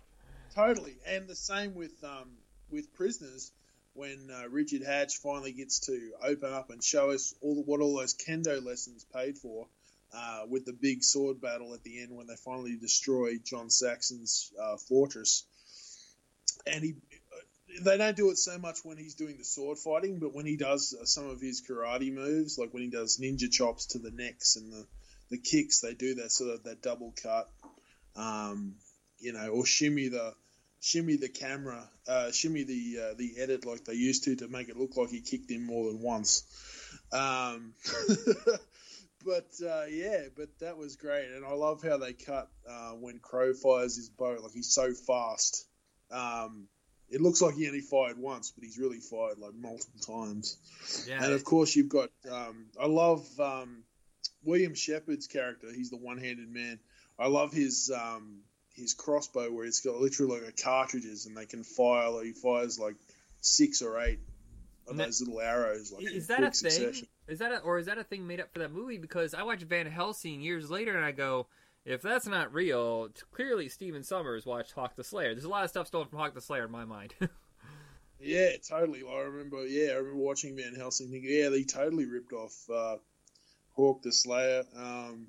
[0.54, 2.30] Totally, and the same with um,
[2.70, 3.52] with prisoners.
[3.94, 7.96] When uh, Richard Hatch finally gets to open up and show us all what all
[7.96, 9.66] those kendo lessons paid for,
[10.14, 14.52] uh, with the big sword battle at the end when they finally destroy John Saxon's
[14.60, 15.44] uh, fortress,
[16.66, 16.94] and he.
[17.82, 20.56] They don't do it so much when he's doing the sword fighting, but when he
[20.56, 24.10] does uh, some of his karate moves, like when he does ninja chops to the
[24.10, 24.86] necks and the,
[25.28, 27.46] the kicks, they do that sort of that double cut,
[28.16, 28.74] um,
[29.20, 30.32] you know, or shimmy the
[30.80, 34.68] shimmy the camera, uh, shimmy the uh, the edit like they used to to make
[34.68, 36.44] it look like he kicked him more than once.
[37.12, 37.74] Um,
[39.28, 43.18] but uh, yeah, but that was great, and I love how they cut uh, when
[43.18, 44.38] Crow fires his bow.
[44.42, 45.66] Like he's so fast.
[46.10, 46.68] Um,
[47.10, 50.56] it looks like he only fired once, but he's really fired like multiple times.
[51.06, 51.22] Yeah.
[51.22, 52.08] And of course, you've got.
[52.30, 53.82] Um, I love um,
[54.44, 55.68] William Sheppard's character.
[55.74, 56.78] He's the one-handed man.
[57.18, 58.40] I love his um,
[58.76, 62.08] his crossbow where it's got literally like a cartridges, and they can fire.
[62.08, 62.96] Like he fires like
[63.42, 64.20] six or eight
[64.86, 65.92] of those little arrows.
[65.92, 66.70] Like is that a thing?
[66.70, 67.08] succession.
[67.28, 68.98] Is that a, or is that a thing made up for that movie?
[68.98, 71.46] Because I watched Van Helsing years later, and I go,
[71.84, 75.34] if that's not real, clearly Stephen Sommers watched Hawk the Slayer.
[75.34, 77.14] There's a lot of stuff stolen from Hawk the Slayer in my mind.
[78.20, 79.02] Yeah, totally.
[79.08, 79.66] I remember.
[79.66, 81.10] Yeah, I remember watching Van Helsing.
[81.10, 82.96] Thinking, yeah, they totally ripped off uh,
[83.72, 85.28] Hawk the Slayer um,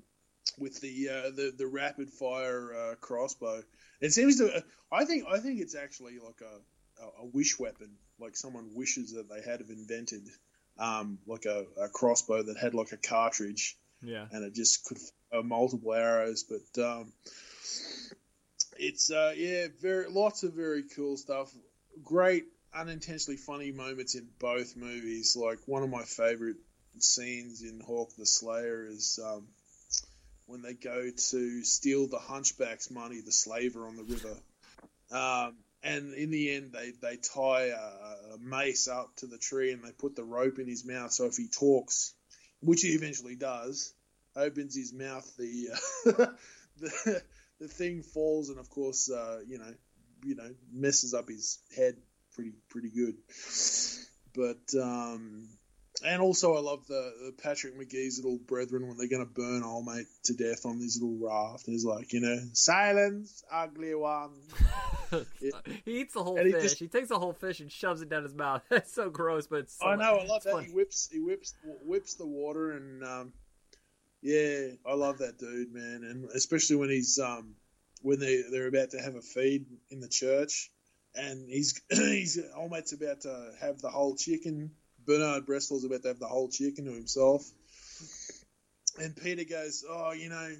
[0.58, 3.62] with the, uh, the the rapid fire uh, crossbow.
[4.00, 4.64] It seems to.
[4.90, 5.24] I think.
[5.30, 7.90] I think it's actually like a, a, a wish weapon.
[8.18, 10.28] Like someone wishes that they had have invented,
[10.80, 14.26] um, like a, a crossbow that had like a cartridge yeah.
[14.32, 14.98] and it just could
[15.30, 16.44] fire multiple arrows.
[16.44, 17.12] But um,
[18.78, 21.52] it's uh, yeah, very lots of very cool stuff.
[22.02, 22.44] Great
[22.74, 25.36] unintentionally funny moments in both movies.
[25.36, 26.56] Like one of my favorite
[26.98, 29.46] scenes in Hawk the Slayer is um,
[30.46, 34.36] when they go to steal the Hunchback's money, the slaver on the river.
[35.12, 39.72] Um, and in the end, they, they tie a, a mace up to the tree
[39.72, 41.12] and they put the rope in his mouth.
[41.12, 42.14] So if he talks,
[42.60, 43.94] which he eventually does,
[44.36, 46.26] opens his mouth, the uh,
[46.80, 47.22] the
[47.60, 49.74] the thing falls, and of course, uh, you know,
[50.24, 51.96] you know, messes up his head
[52.34, 53.14] pretty pretty good.
[54.34, 55.48] But um,
[56.04, 59.62] and also, I love the, the Patrick Magee's little brethren when they're going to burn
[59.62, 61.64] old mate to death on this little raft.
[61.66, 64.30] He's like, you know, silence, ugly one.
[65.40, 66.62] he eats the whole And he fish.
[66.62, 68.62] just- He takes the whole fish and shoves it down his mouth.
[68.68, 70.52] That's so gross, but it's so I know, I love that.
[70.52, 70.66] funny.
[70.68, 71.54] He whips, he whips,
[71.84, 73.32] whips the water, and um,
[74.22, 77.54] yeah, I love that dude, man, and especially when he's um,
[78.02, 80.70] when they they're about to have a feed in the church,
[81.14, 84.72] and he's he's old mate's about to have the whole chicken.
[85.10, 87.44] Bernard Bresslaw's about to have the whole chicken to himself,
[88.98, 90.56] and Peter goes, "Oh, you know."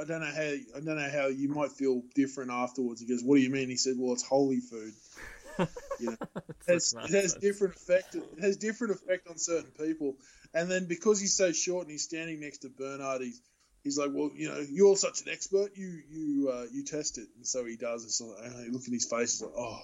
[0.00, 3.00] I don't know how I don't know how you might feel different afterwards.
[3.00, 4.94] He goes, "What do you mean?" He said, "Well, it's holy food."
[5.98, 8.14] You know, it has, it has different effect.
[8.14, 10.14] It has different effect on certain people.
[10.54, 13.42] And then because he's so short and he's standing next to Bernard, he's
[13.82, 15.72] he's like, well, you know, you're such an expert.
[15.74, 17.28] You you uh, you test it.
[17.36, 18.20] And so he does.
[18.20, 19.40] And you look at his face.
[19.40, 19.80] He's like, oh,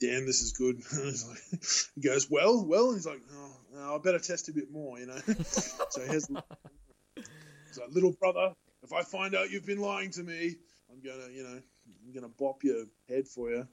[0.00, 0.80] damn, this is good.
[1.94, 2.86] He goes, well, well.
[2.88, 4.98] And he's like, oh, no, I better test a bit more.
[4.98, 5.16] You know.
[5.46, 6.28] so he has.
[7.68, 10.56] He's like, little brother, if I find out you've been lying to me,
[10.90, 11.60] I'm gonna, you know,
[12.06, 13.66] I'm gonna bop your head for you.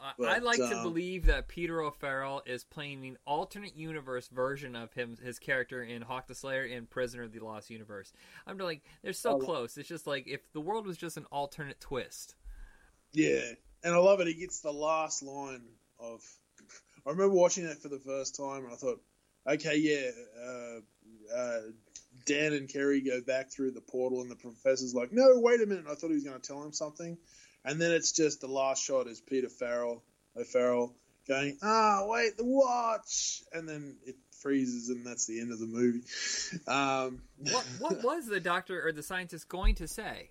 [0.00, 4.28] I- But, I like to um, believe that Peter O'Farrell is playing an alternate universe
[4.28, 8.12] version of him, his character in Hawk the Slayer in Prisoner of the Lost Universe.
[8.46, 9.76] I'm like, they're so close.
[9.76, 12.34] It's just like if the world was just an alternate twist.
[13.12, 13.40] Yeah,
[13.82, 14.26] and I love it.
[14.26, 15.62] He gets the last line
[15.98, 16.22] of.
[17.06, 19.00] I remember watching that for the first time, and I thought,
[19.46, 20.10] okay, yeah,
[20.44, 21.60] uh, uh,
[22.26, 25.66] Dan and Kerry go back through the portal, and the professor's like, no, wait a
[25.66, 25.86] minute.
[25.90, 27.16] I thought he was going to tell him something,
[27.64, 30.02] and then it's just the last shot is Peter Farrell,
[30.36, 30.94] O'Farrell,
[31.26, 35.66] going, ah, wait, the watch, and then it freezes, and that's the end of the
[35.66, 36.02] movie.
[36.66, 40.30] Um, What what was the doctor or the scientist going to say?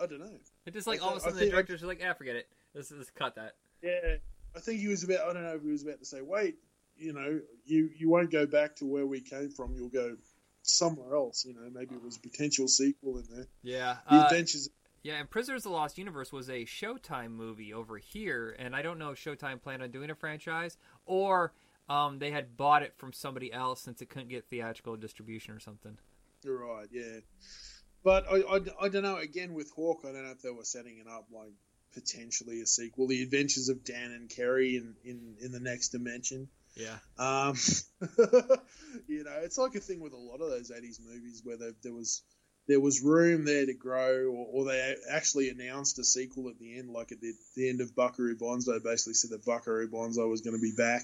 [0.00, 0.38] I don't know.
[0.68, 2.46] It just like all of a sudden the directors are like, ah, forget it.
[2.74, 3.54] Let's just cut that.
[3.82, 4.16] Yeah,
[4.54, 5.20] I think he was about.
[5.20, 6.56] I don't know if he was about to say, "Wait,
[6.98, 9.74] you know, you you won't go back to where we came from.
[9.74, 10.16] You'll go
[10.60, 13.46] somewhere else." You know, maybe it was a potential sequel in there.
[13.62, 13.96] Yeah.
[14.10, 14.68] The uh, Adventures.
[15.02, 18.82] Yeah, and Prisoners of the Lost Universe was a Showtime movie over here, and I
[18.82, 20.76] don't know if Showtime planned on doing a franchise
[21.06, 21.54] or
[21.88, 25.60] um, they had bought it from somebody else since it couldn't get theatrical distribution or
[25.60, 25.96] something.
[26.44, 26.88] You're right.
[26.90, 27.20] Yeah,
[28.04, 29.16] but I, I, I don't know.
[29.16, 31.52] Again, with Hawk, I don't know if they were setting it up like
[31.94, 36.48] potentially a sequel, The Adventures of Dan and Kerry in in, in the next dimension.
[36.76, 36.96] Yeah.
[37.18, 37.56] Um,
[39.08, 41.72] you know, it's like a thing with a lot of those '80s movies where there,
[41.82, 42.22] there was
[42.68, 46.78] there was room there to grow, or, or they actually announced a sequel at the
[46.78, 50.42] end, like at the, the end of Buckaroo Banzai, basically said that Buckaroo Banzai was
[50.42, 51.02] going to be back,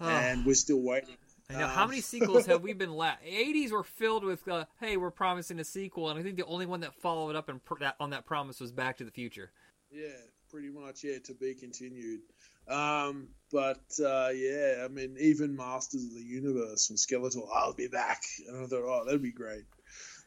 [0.00, 0.08] Oh.
[0.08, 1.16] and we're still waiting.
[1.50, 4.64] I know how Um, many sequels have we been la 80s were filled with uh,
[4.80, 7.64] hey we're promising a sequel and I think the only one that followed up and
[7.64, 9.50] pr- that, on that promise was Back to the Future.
[9.90, 10.08] Yeah,
[10.50, 11.04] pretty much.
[11.04, 12.20] Yeah, to be continued.
[12.68, 17.86] Um, but uh, yeah, I mean, even Masters of the Universe and Skeletor, I'll be
[17.86, 18.22] back.
[18.48, 19.62] And I thought, oh, that'd be great.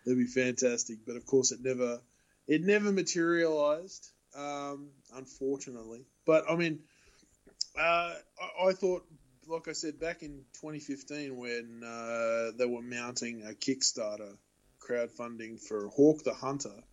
[0.06, 1.00] That'd be fantastic.
[1.06, 2.00] But of course, it never,
[2.48, 4.10] it never materialized.
[4.38, 6.06] Um, unfortunately.
[6.26, 6.80] But I mean,
[7.78, 8.14] uh,
[8.62, 9.04] I, I thought,
[9.50, 14.38] like I said, back in 2015 when uh, they were mounting a Kickstarter
[14.80, 16.84] crowdfunding for Hawk the Hunter.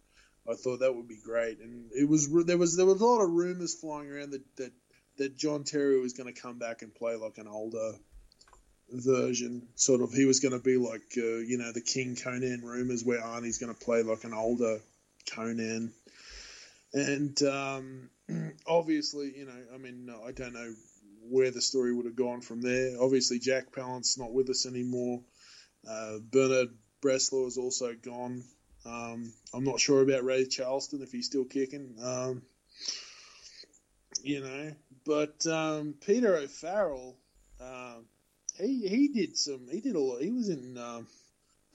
[0.48, 3.20] I thought that would be great, and it was there was there was a lot
[3.20, 4.72] of rumors flying around that that,
[5.18, 7.94] that John Terry was going to come back and play like an older
[8.90, 10.12] version, sort of.
[10.12, 13.58] He was going to be like uh, you know the King Conan rumors, where Arnie's
[13.58, 14.78] going to play like an older
[15.34, 15.90] Conan,
[16.92, 18.10] and um,
[18.68, 20.72] obviously, you know, I mean, I don't know
[21.28, 23.00] where the story would have gone from there.
[23.00, 25.20] Obviously, Jack Palance not with us anymore.
[25.88, 26.68] Uh, Bernard
[27.02, 28.42] Bresslaw is also gone.
[28.84, 31.96] Um, I'm not sure about Ray Charleson if he's still kicking.
[32.02, 32.42] Um,
[34.22, 34.72] you know,
[35.04, 37.16] but um, Peter O'Farrell,
[37.60, 38.06] um,
[38.58, 39.68] he he did some.
[39.70, 40.22] He did a lot.
[40.22, 40.78] He was in.
[40.78, 41.06] Um,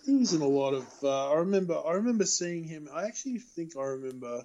[0.06, 0.88] he was in a lot of.
[1.04, 1.76] Uh, I remember.
[1.86, 2.90] I remember seeing him.
[2.94, 4.44] I actually think I remember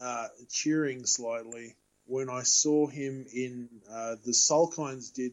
[0.00, 1.74] uh, cheering slightly
[2.06, 5.32] when I saw him in uh, the Salkinds did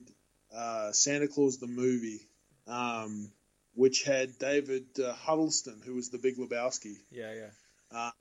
[0.55, 2.21] uh, Santa Claus the movie.
[2.67, 3.31] Um,
[3.73, 7.49] which had David uh, Huddleston, who was the Big Lebowski, Yeah, yeah.
[7.91, 8.11] uh,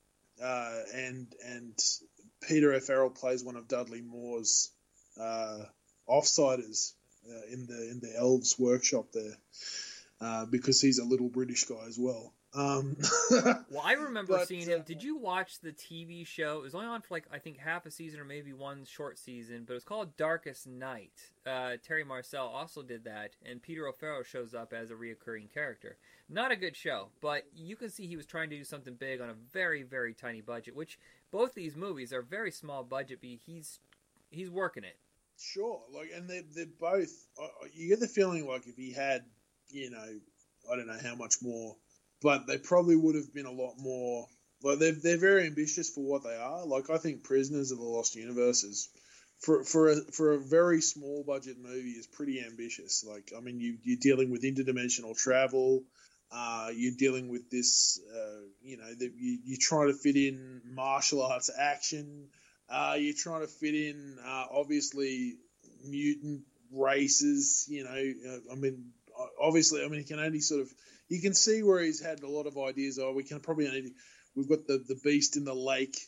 [0.42, 1.78] uh, and and
[2.48, 4.70] Peter Farrell plays one of Dudley Moore's
[5.20, 5.58] uh,
[6.08, 6.92] offsiders
[7.28, 9.36] uh, in the in the Elves workshop there,
[10.20, 12.32] uh, because he's a little British guy as well.
[12.52, 12.96] Um,
[13.70, 14.82] Well, I remember But, seeing him.
[14.84, 16.58] Did you watch the TV show?
[16.58, 19.18] It was only on for like I think half a season or maybe one short
[19.18, 21.30] season, but it was called Darkest Night.
[21.46, 25.96] Uh, Terry Marcel also did that, and Peter O'Farrell shows up as a reoccurring character.
[26.28, 29.20] Not a good show, but you can see he was trying to do something big
[29.20, 30.74] on a very very tiny budget.
[30.74, 30.98] Which
[31.30, 33.78] both these movies are very small budget, but he's
[34.30, 34.96] he's working it.
[35.38, 37.10] Sure, like, and they're, they're both.
[37.40, 39.24] uh, You get the feeling like if he had,
[39.70, 40.04] you know,
[40.70, 41.76] I don't know how much more,
[42.22, 44.26] but they probably would have been a lot more.
[44.62, 46.66] Like they're they're very ambitious for what they are.
[46.66, 48.88] Like I think Prisoners of the Lost Universe is,
[49.38, 53.04] for for a for a very small budget movie is pretty ambitious.
[53.08, 55.84] Like I mean, you you're dealing with interdimensional travel.
[56.32, 60.60] Uh, you're dealing with this, uh, you know, that you, you're trying to fit in
[60.64, 62.28] martial arts action.
[62.68, 65.34] Uh, you're trying to fit in, uh, obviously,
[65.84, 66.42] mutant
[66.72, 67.66] races.
[67.68, 67.90] You know,
[68.32, 68.92] uh, I mean,
[69.42, 70.72] obviously, I mean, you can only sort of
[71.10, 72.98] you can see where he's had a lot of ideas.
[72.98, 73.92] Oh, we can probably only
[74.34, 75.98] we've got the the beast in the lake,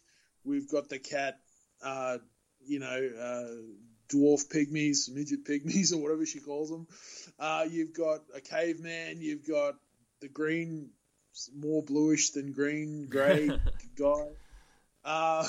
[0.44, 1.38] we've got the cat,
[1.84, 2.18] uh,
[2.64, 2.86] you know,
[3.20, 6.86] uh, dwarf pygmies, midget pygmies, or whatever she calls them.
[7.38, 9.20] Uh, you've got a caveman.
[9.20, 9.74] You've got
[10.20, 10.90] the green,
[11.54, 13.50] more bluish than green, grey
[13.98, 14.28] guy.
[15.04, 15.48] Uh,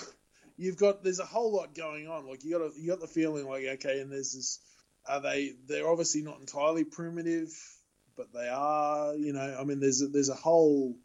[0.57, 2.27] you've got there's a whole lot going on.
[2.27, 4.59] Like you got a, you got the feeling like okay, and there's this.
[5.05, 5.51] Are they?
[5.67, 7.51] They're obviously not entirely primitive,
[8.17, 9.15] but they are.
[9.15, 10.95] You know, I mean, there's a, there's a whole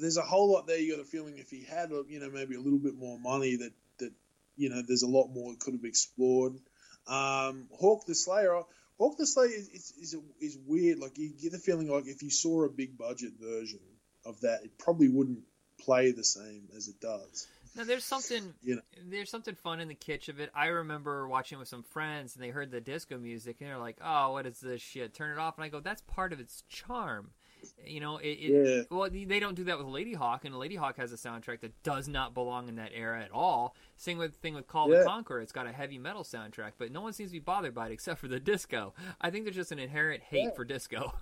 [0.00, 0.78] there's a whole lot there.
[0.78, 3.56] You got a feeling if he had, you know, maybe a little bit more money,
[3.56, 4.12] that that
[4.56, 6.54] you know, there's a lot more could have explored.
[7.06, 8.60] Um, Hawk the Slayer.
[8.98, 10.98] Hawk the Slayer is is, is, is weird.
[10.98, 13.80] Like you get the feeling like if you saw a big budget version
[14.24, 15.40] of that, it probably wouldn't
[15.80, 17.46] play the same as it does.
[17.76, 18.82] Now there's something You know.
[19.08, 20.50] there's something fun in the kitsch of it.
[20.54, 23.98] I remember watching with some friends and they heard the disco music and they're like,
[24.02, 25.12] "Oh, what is this shit?
[25.14, 27.30] Turn it off." And I go, "That's part of its charm."
[27.84, 31.16] You know, it, it well they don't do that with Ladyhawke and Ladyhawke has a
[31.16, 33.74] soundtrack that does not belong in that era at all.
[33.96, 34.98] Same with thing with Kull Yeah.
[34.98, 37.74] the Conqueror, it's got a heavy metal soundtrack, but no one seems to be bothered
[37.74, 38.92] by it except for the disco.
[39.20, 40.50] I think there's just an inherent hate Yeah.
[40.50, 41.14] for disco.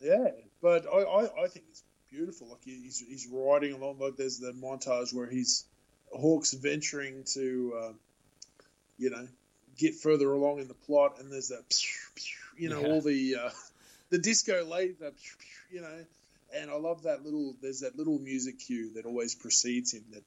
[0.00, 0.28] Yeah,
[0.62, 2.48] but I, I, I think it's beautiful.
[2.48, 3.98] Like he's he's riding along.
[3.98, 5.64] Like there's the montage where he's
[6.12, 7.92] Hawk's venturing to, uh,
[8.98, 9.26] you know,
[9.76, 11.64] get further along in the plot, and there's that,
[12.56, 12.88] you know, Yeah.
[12.88, 13.50] all the uh,
[14.10, 15.12] the disco laser,
[15.70, 16.04] you know,
[16.54, 17.54] and I love that little.
[17.60, 20.04] There's that little music cue that always precedes him.
[20.12, 20.22] That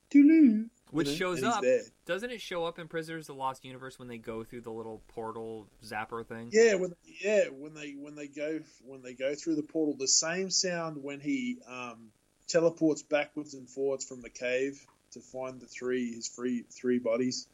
[0.92, 1.62] Which you know, shows up.
[1.62, 1.82] there.
[2.06, 4.72] Doesn't it show up in Prisoners of the Lost Universe when they go through the
[4.72, 6.50] little portal zapper thing?
[6.52, 10.08] Yeah, when yeah when they when they go when they go through the portal, the
[10.08, 12.10] same sound when he um,
[12.48, 17.48] teleports backwards and forwards from the cave to find the three his three three bodies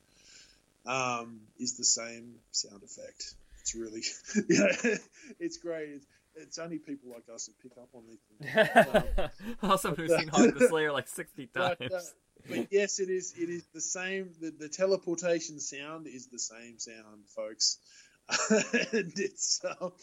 [0.88, 3.36] um, is the same sound effect.
[3.62, 4.02] It's really
[4.50, 4.98] yeah,
[5.40, 5.90] it's great.
[5.90, 6.06] It's,
[6.36, 9.04] it's only people like us that pick up on these things.
[9.14, 9.30] Um,
[9.70, 11.78] also, who's but, seen Hawk the Slayer like sixty times.
[11.80, 12.00] but, uh,
[12.48, 13.34] but yes, it is.
[13.38, 14.32] It is the same.
[14.40, 17.80] The, the teleportation sound is the same sound, folks.
[18.50, 19.94] and it's um,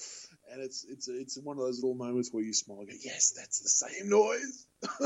[0.50, 2.80] and it's it's it's one of those little moments where you smile.
[2.80, 4.66] And go, yes, that's the same noise.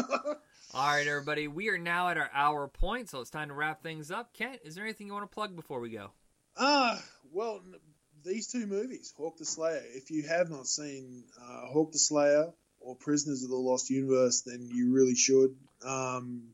[0.75, 3.83] All right, everybody, we are now at our hour point, so it's time to wrap
[3.83, 4.35] things up.
[4.35, 6.11] Kent, is there anything you want to plug before we go?
[6.59, 7.03] Ah,
[7.33, 7.81] well, n-
[8.23, 9.83] these two movies, Hawk the Slayer.
[9.95, 14.43] If you have not seen uh, Hawk the Slayer or Prisoners of the Lost Universe,
[14.43, 15.57] then you really should.
[15.83, 16.51] Um,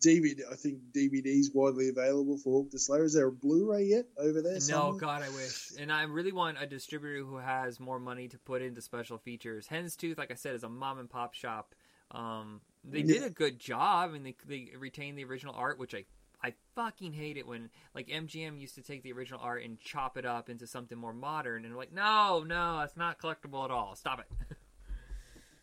[0.00, 3.04] DVD, I think DVD is widely available for Hawk the Slayer.
[3.04, 4.54] Is there a Blu-ray yet over there?
[4.54, 5.00] No, somewhere?
[5.00, 5.72] God, I wish.
[5.78, 9.68] And I really want a distributor who has more money to put into special features.
[9.68, 11.74] Hen's Tooth, like I said, is a mom and pop shop.
[12.10, 16.04] Um, they did a good job, and they they retained the original art, which I
[16.42, 20.16] I fucking hate it when like MGM used to take the original art and chop
[20.16, 23.94] it up into something more modern, and like, no, no, that's not collectible at all.
[23.94, 24.26] Stop it.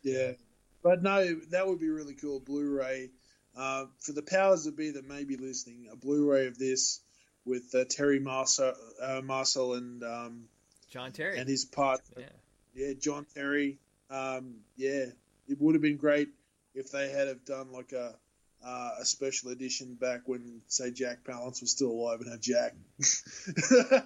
[0.05, 0.33] Yeah,
[0.83, 2.41] but no, that would be really cool.
[2.41, 3.09] Blu-ray
[3.55, 5.87] uh, for the powers that be that may be listening.
[5.91, 7.01] A Blu-ray of this
[7.45, 10.43] with uh, Terry Marcel, uh, Marcel and um,
[10.89, 12.01] John Terry and his part.
[12.17, 12.25] Yeah.
[12.73, 13.77] yeah, John Terry.
[14.09, 15.05] Um, yeah,
[15.47, 16.29] it would have been great
[16.73, 18.15] if they had have done like a
[18.63, 22.73] uh, a special edition back when, say, Jack Palance was still alive and had Jack.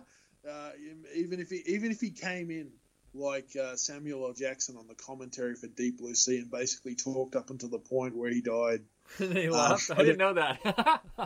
[0.49, 0.69] uh,
[1.15, 2.72] even if he even if he came in
[3.14, 4.34] like uh, Samuel L.
[4.34, 8.15] Jackson on the commentary for Deep Blue Sea and basically talked up until the point
[8.15, 8.82] where he died.
[9.22, 9.92] Uh, laughed.
[9.92, 10.60] I didn't know that.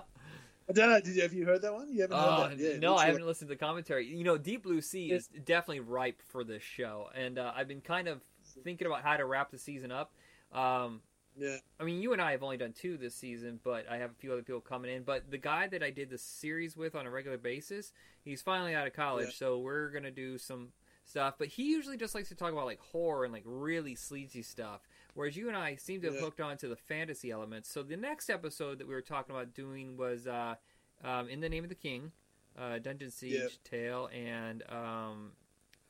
[0.70, 1.02] I don't know.
[1.02, 1.92] Did you, have you heard that one?
[1.92, 2.74] You haven't Oh, heard that?
[2.74, 4.08] Yeah, no, I haven't listened to the commentary.
[4.08, 7.82] You know, Deep Blue Sea is definitely ripe for this show, and uh, I've been
[7.82, 8.22] kind of
[8.64, 10.14] thinking about how to wrap the season up.
[10.54, 11.02] Um,
[11.38, 11.58] Yeah.
[11.80, 14.16] I mean, you and I have only done two this season, but I have a
[14.16, 15.04] few other people coming in.
[15.04, 17.92] But the guy that I did the series with on a regular basis,
[18.24, 19.34] he's finally out of college, Yeah.
[19.48, 20.70] so we're gonna do some
[21.06, 21.36] stuff.
[21.38, 24.82] But he usually just likes to talk about like horror and like really sleazy stuff.
[25.14, 26.22] Whereas you and I seem to have Yeah.
[26.22, 27.70] hooked on to the fantasy elements.
[27.70, 30.56] So the next episode that we were talking about doing was uh,
[31.04, 32.12] um, in the name of the king,
[32.58, 33.48] uh, Dungeon Siege Yeah.
[33.64, 35.32] Tale, and um,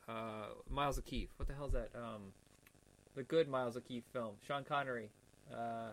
[0.07, 1.29] uh, Miles O'Keeffe.
[1.37, 1.89] What the hell is that?
[1.95, 2.33] Um,
[3.15, 5.09] the good Miles O'Keeffe film, Sean Connery.
[5.53, 5.89] Uh,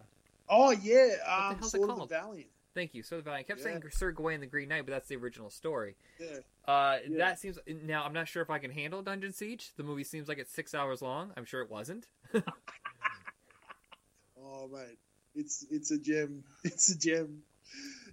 [0.51, 2.49] Oh yeah, What the um, hell's it Sword of the Valiant.
[2.75, 3.03] Thank you.
[3.03, 3.45] So the Valiant.
[3.45, 3.65] I kept Yeah.
[3.65, 5.97] saying Sir Gawain and the Green Knight, but that's the original story.
[6.19, 6.39] Yeah.
[6.67, 7.19] Uh, Yeah.
[7.19, 8.05] That seems now.
[8.05, 9.73] I'm not sure if I can handle Dungeon Siege.
[9.77, 11.33] The movie seems like it's six hours long.
[11.37, 12.07] I'm sure it wasn't.
[14.61, 14.99] Oh mate,
[15.35, 16.43] it's it's a gem.
[16.65, 17.43] It's a gem.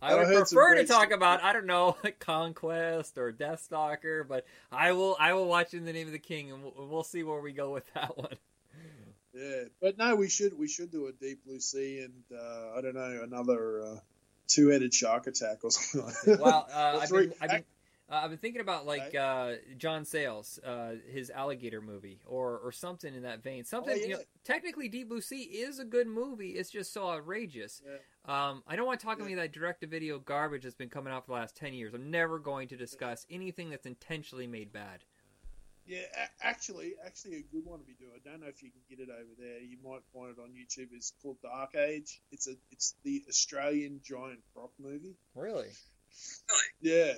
[0.01, 4.27] I And would some prefer to talk sto- about I don't know Conquest or Deathstalker,
[4.27, 7.03] but I will I will watch In the Name of the King, and we'll, we'll
[7.03, 8.35] see where we go with that one.
[9.33, 12.81] Yeah, but no, we should we should do a deep blue sea and uh, I
[12.81, 13.99] don't know another uh,
[14.47, 16.05] two-headed shark attack or something.
[16.05, 16.39] Like that.
[16.39, 17.63] Well, uh, I've three- been, I've been,
[18.09, 22.71] uh, I've been thinking about like uh, John Sayles, uh, his alligator movie, or or
[22.71, 23.63] something in that vein.
[23.63, 26.51] Something you know, Oh, technically, Deep Blue Sea is a good movie.
[26.51, 27.81] It's just so outrageous.
[28.25, 31.13] Um, I don't want to talk about any of that direct-to-video garbage that's been coming
[31.13, 31.93] out for the last ten years.
[31.93, 35.03] I'm never going to discuss anything that's intentionally made bad.
[35.87, 38.11] Yeah, a- actually, actually a good one to be doing.
[38.15, 39.59] I don't know if you can get it over there.
[39.59, 40.87] You might find it on YouTube.
[40.93, 42.19] It's called Dark Age.
[42.31, 45.15] It's a it's the Australian giant prop movie.
[45.35, 45.67] Really?
[46.81, 47.13] Yeah,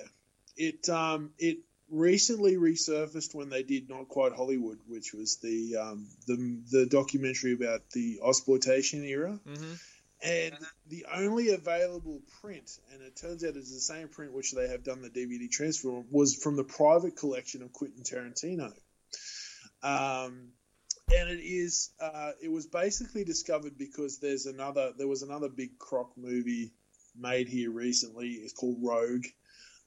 [0.58, 1.58] it um it
[1.90, 7.54] recently resurfaced when they did Not Quite Hollywood, which was the um the the documentary
[7.54, 9.38] about the exploitation era.
[9.46, 9.72] Mm-hmm.
[10.20, 10.56] And
[10.88, 14.82] the only available print, and it turns out it's the same print which they have
[14.82, 18.72] done the DVD transfer, was from the private collection of Quentin Tarantino.
[19.80, 20.48] Um,
[21.14, 25.78] and it is, uh, it was basically discovered because there's another, there was another big
[25.78, 26.72] croc movie
[27.16, 28.30] made here recently.
[28.30, 29.24] It's called Rogue.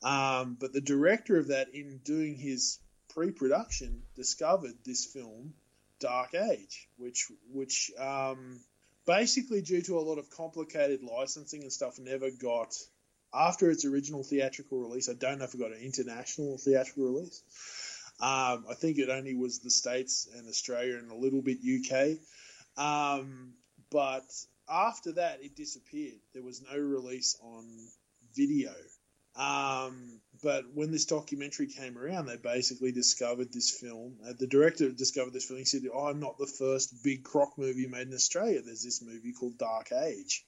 [0.03, 2.79] Um, but the director of that, in doing his
[3.09, 5.53] pre-production, discovered this film,
[5.99, 8.59] Dark Age, which which um,
[9.05, 12.75] basically due to a lot of complicated licensing and stuff, never got
[13.33, 15.09] after its original theatrical release.
[15.09, 17.43] I don't know if it got an international theatrical release.
[18.19, 22.17] Um, I think it only was the states and Australia and a little bit UK.
[22.77, 23.53] Um,
[23.89, 24.25] but
[24.69, 26.19] after that, it disappeared.
[26.33, 27.65] There was no release on
[28.35, 28.73] video.
[29.35, 34.17] Um, but when this documentary came around, they basically discovered this film.
[34.27, 35.59] Uh, the director discovered this film.
[35.59, 38.61] He said, oh, "I'm not the first big croc movie made in Australia.
[38.61, 40.43] There's this movie called Dark Age."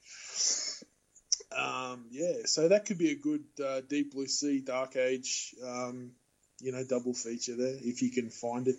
[1.55, 6.11] Um, yeah, so that could be a good uh, Deep Blue Sea Dark Age, um,
[6.59, 8.75] you know, double feature there if you can find it.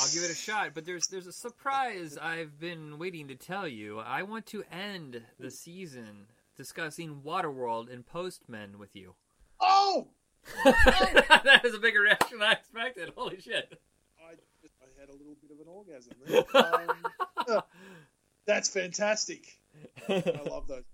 [0.00, 3.66] I'll give it a shot, but there's there's a surprise I've been waiting to tell
[3.66, 3.98] you.
[3.98, 6.26] I want to end the season
[6.56, 9.14] discussing Waterworld and Postmen with you.
[9.62, 10.08] Oh,
[10.64, 13.12] that is a bigger reaction than I expected.
[13.16, 13.80] Holy shit!
[14.20, 17.56] I, I had a little bit of an orgasm there.
[17.56, 17.62] Um,
[18.46, 19.46] that's fantastic.
[20.08, 20.84] I love those.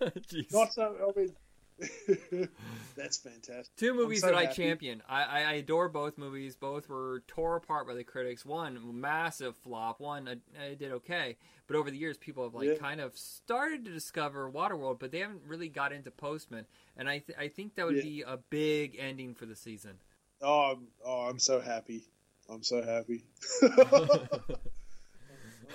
[0.52, 0.96] Not so.
[1.16, 1.34] I mean,
[2.96, 3.74] that's fantastic.
[3.76, 5.02] Two movies so that I champion.
[5.08, 6.56] I, I, I adore both movies.
[6.56, 8.44] Both were tore apart by the critics.
[8.46, 10.00] One massive flop.
[10.00, 11.36] One I, I did okay.
[11.66, 12.74] But over the years, people have like Yeah.
[12.76, 16.64] kind of started to discover Waterworld, but they haven't really got into Postman.
[16.96, 18.02] And I th- I think that would Yeah.
[18.02, 19.98] be a big ending for the season.
[20.40, 22.04] Oh, I'm, oh, I'm so happy.
[22.48, 23.24] I'm so happy.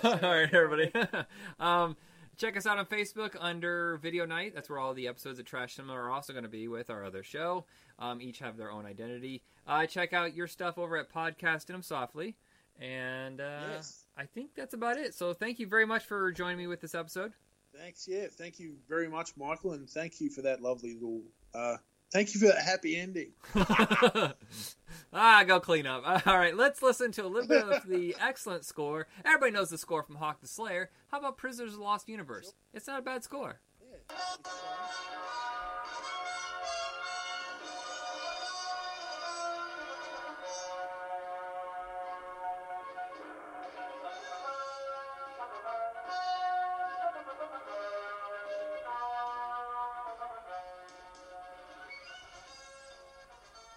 [0.04, 0.90] all right, everybody.
[1.60, 1.96] um,
[2.36, 4.52] check us out on Facebook under Video Night.
[4.54, 7.04] That's where all the episodes of Trash Cinema are also going to be with our
[7.04, 7.64] other show.
[7.98, 9.42] Um, each have their own identity.
[9.66, 12.36] Uh, check out your stuff over at Podcasting Them Softly.
[12.80, 14.06] And uh, Yes.
[14.16, 15.14] I think that's about it.
[15.14, 17.32] So thank you very much for joining me with this episode.
[17.76, 18.06] Thanks.
[18.08, 18.26] Yeah.
[18.30, 21.22] Thank you very much, Michael, and thank you for that lovely little.
[21.54, 21.76] Uh,
[22.12, 23.32] thank you for that happy ending.
[25.12, 26.04] ah, go clean up.
[26.26, 29.06] All right, let's listen to a little bit of the excellent score.
[29.24, 30.90] Everybody knows the score from Hawk the Slayer.
[31.10, 32.52] How about Prisoners of the Lost Universe?
[32.72, 33.60] It's not a bad score.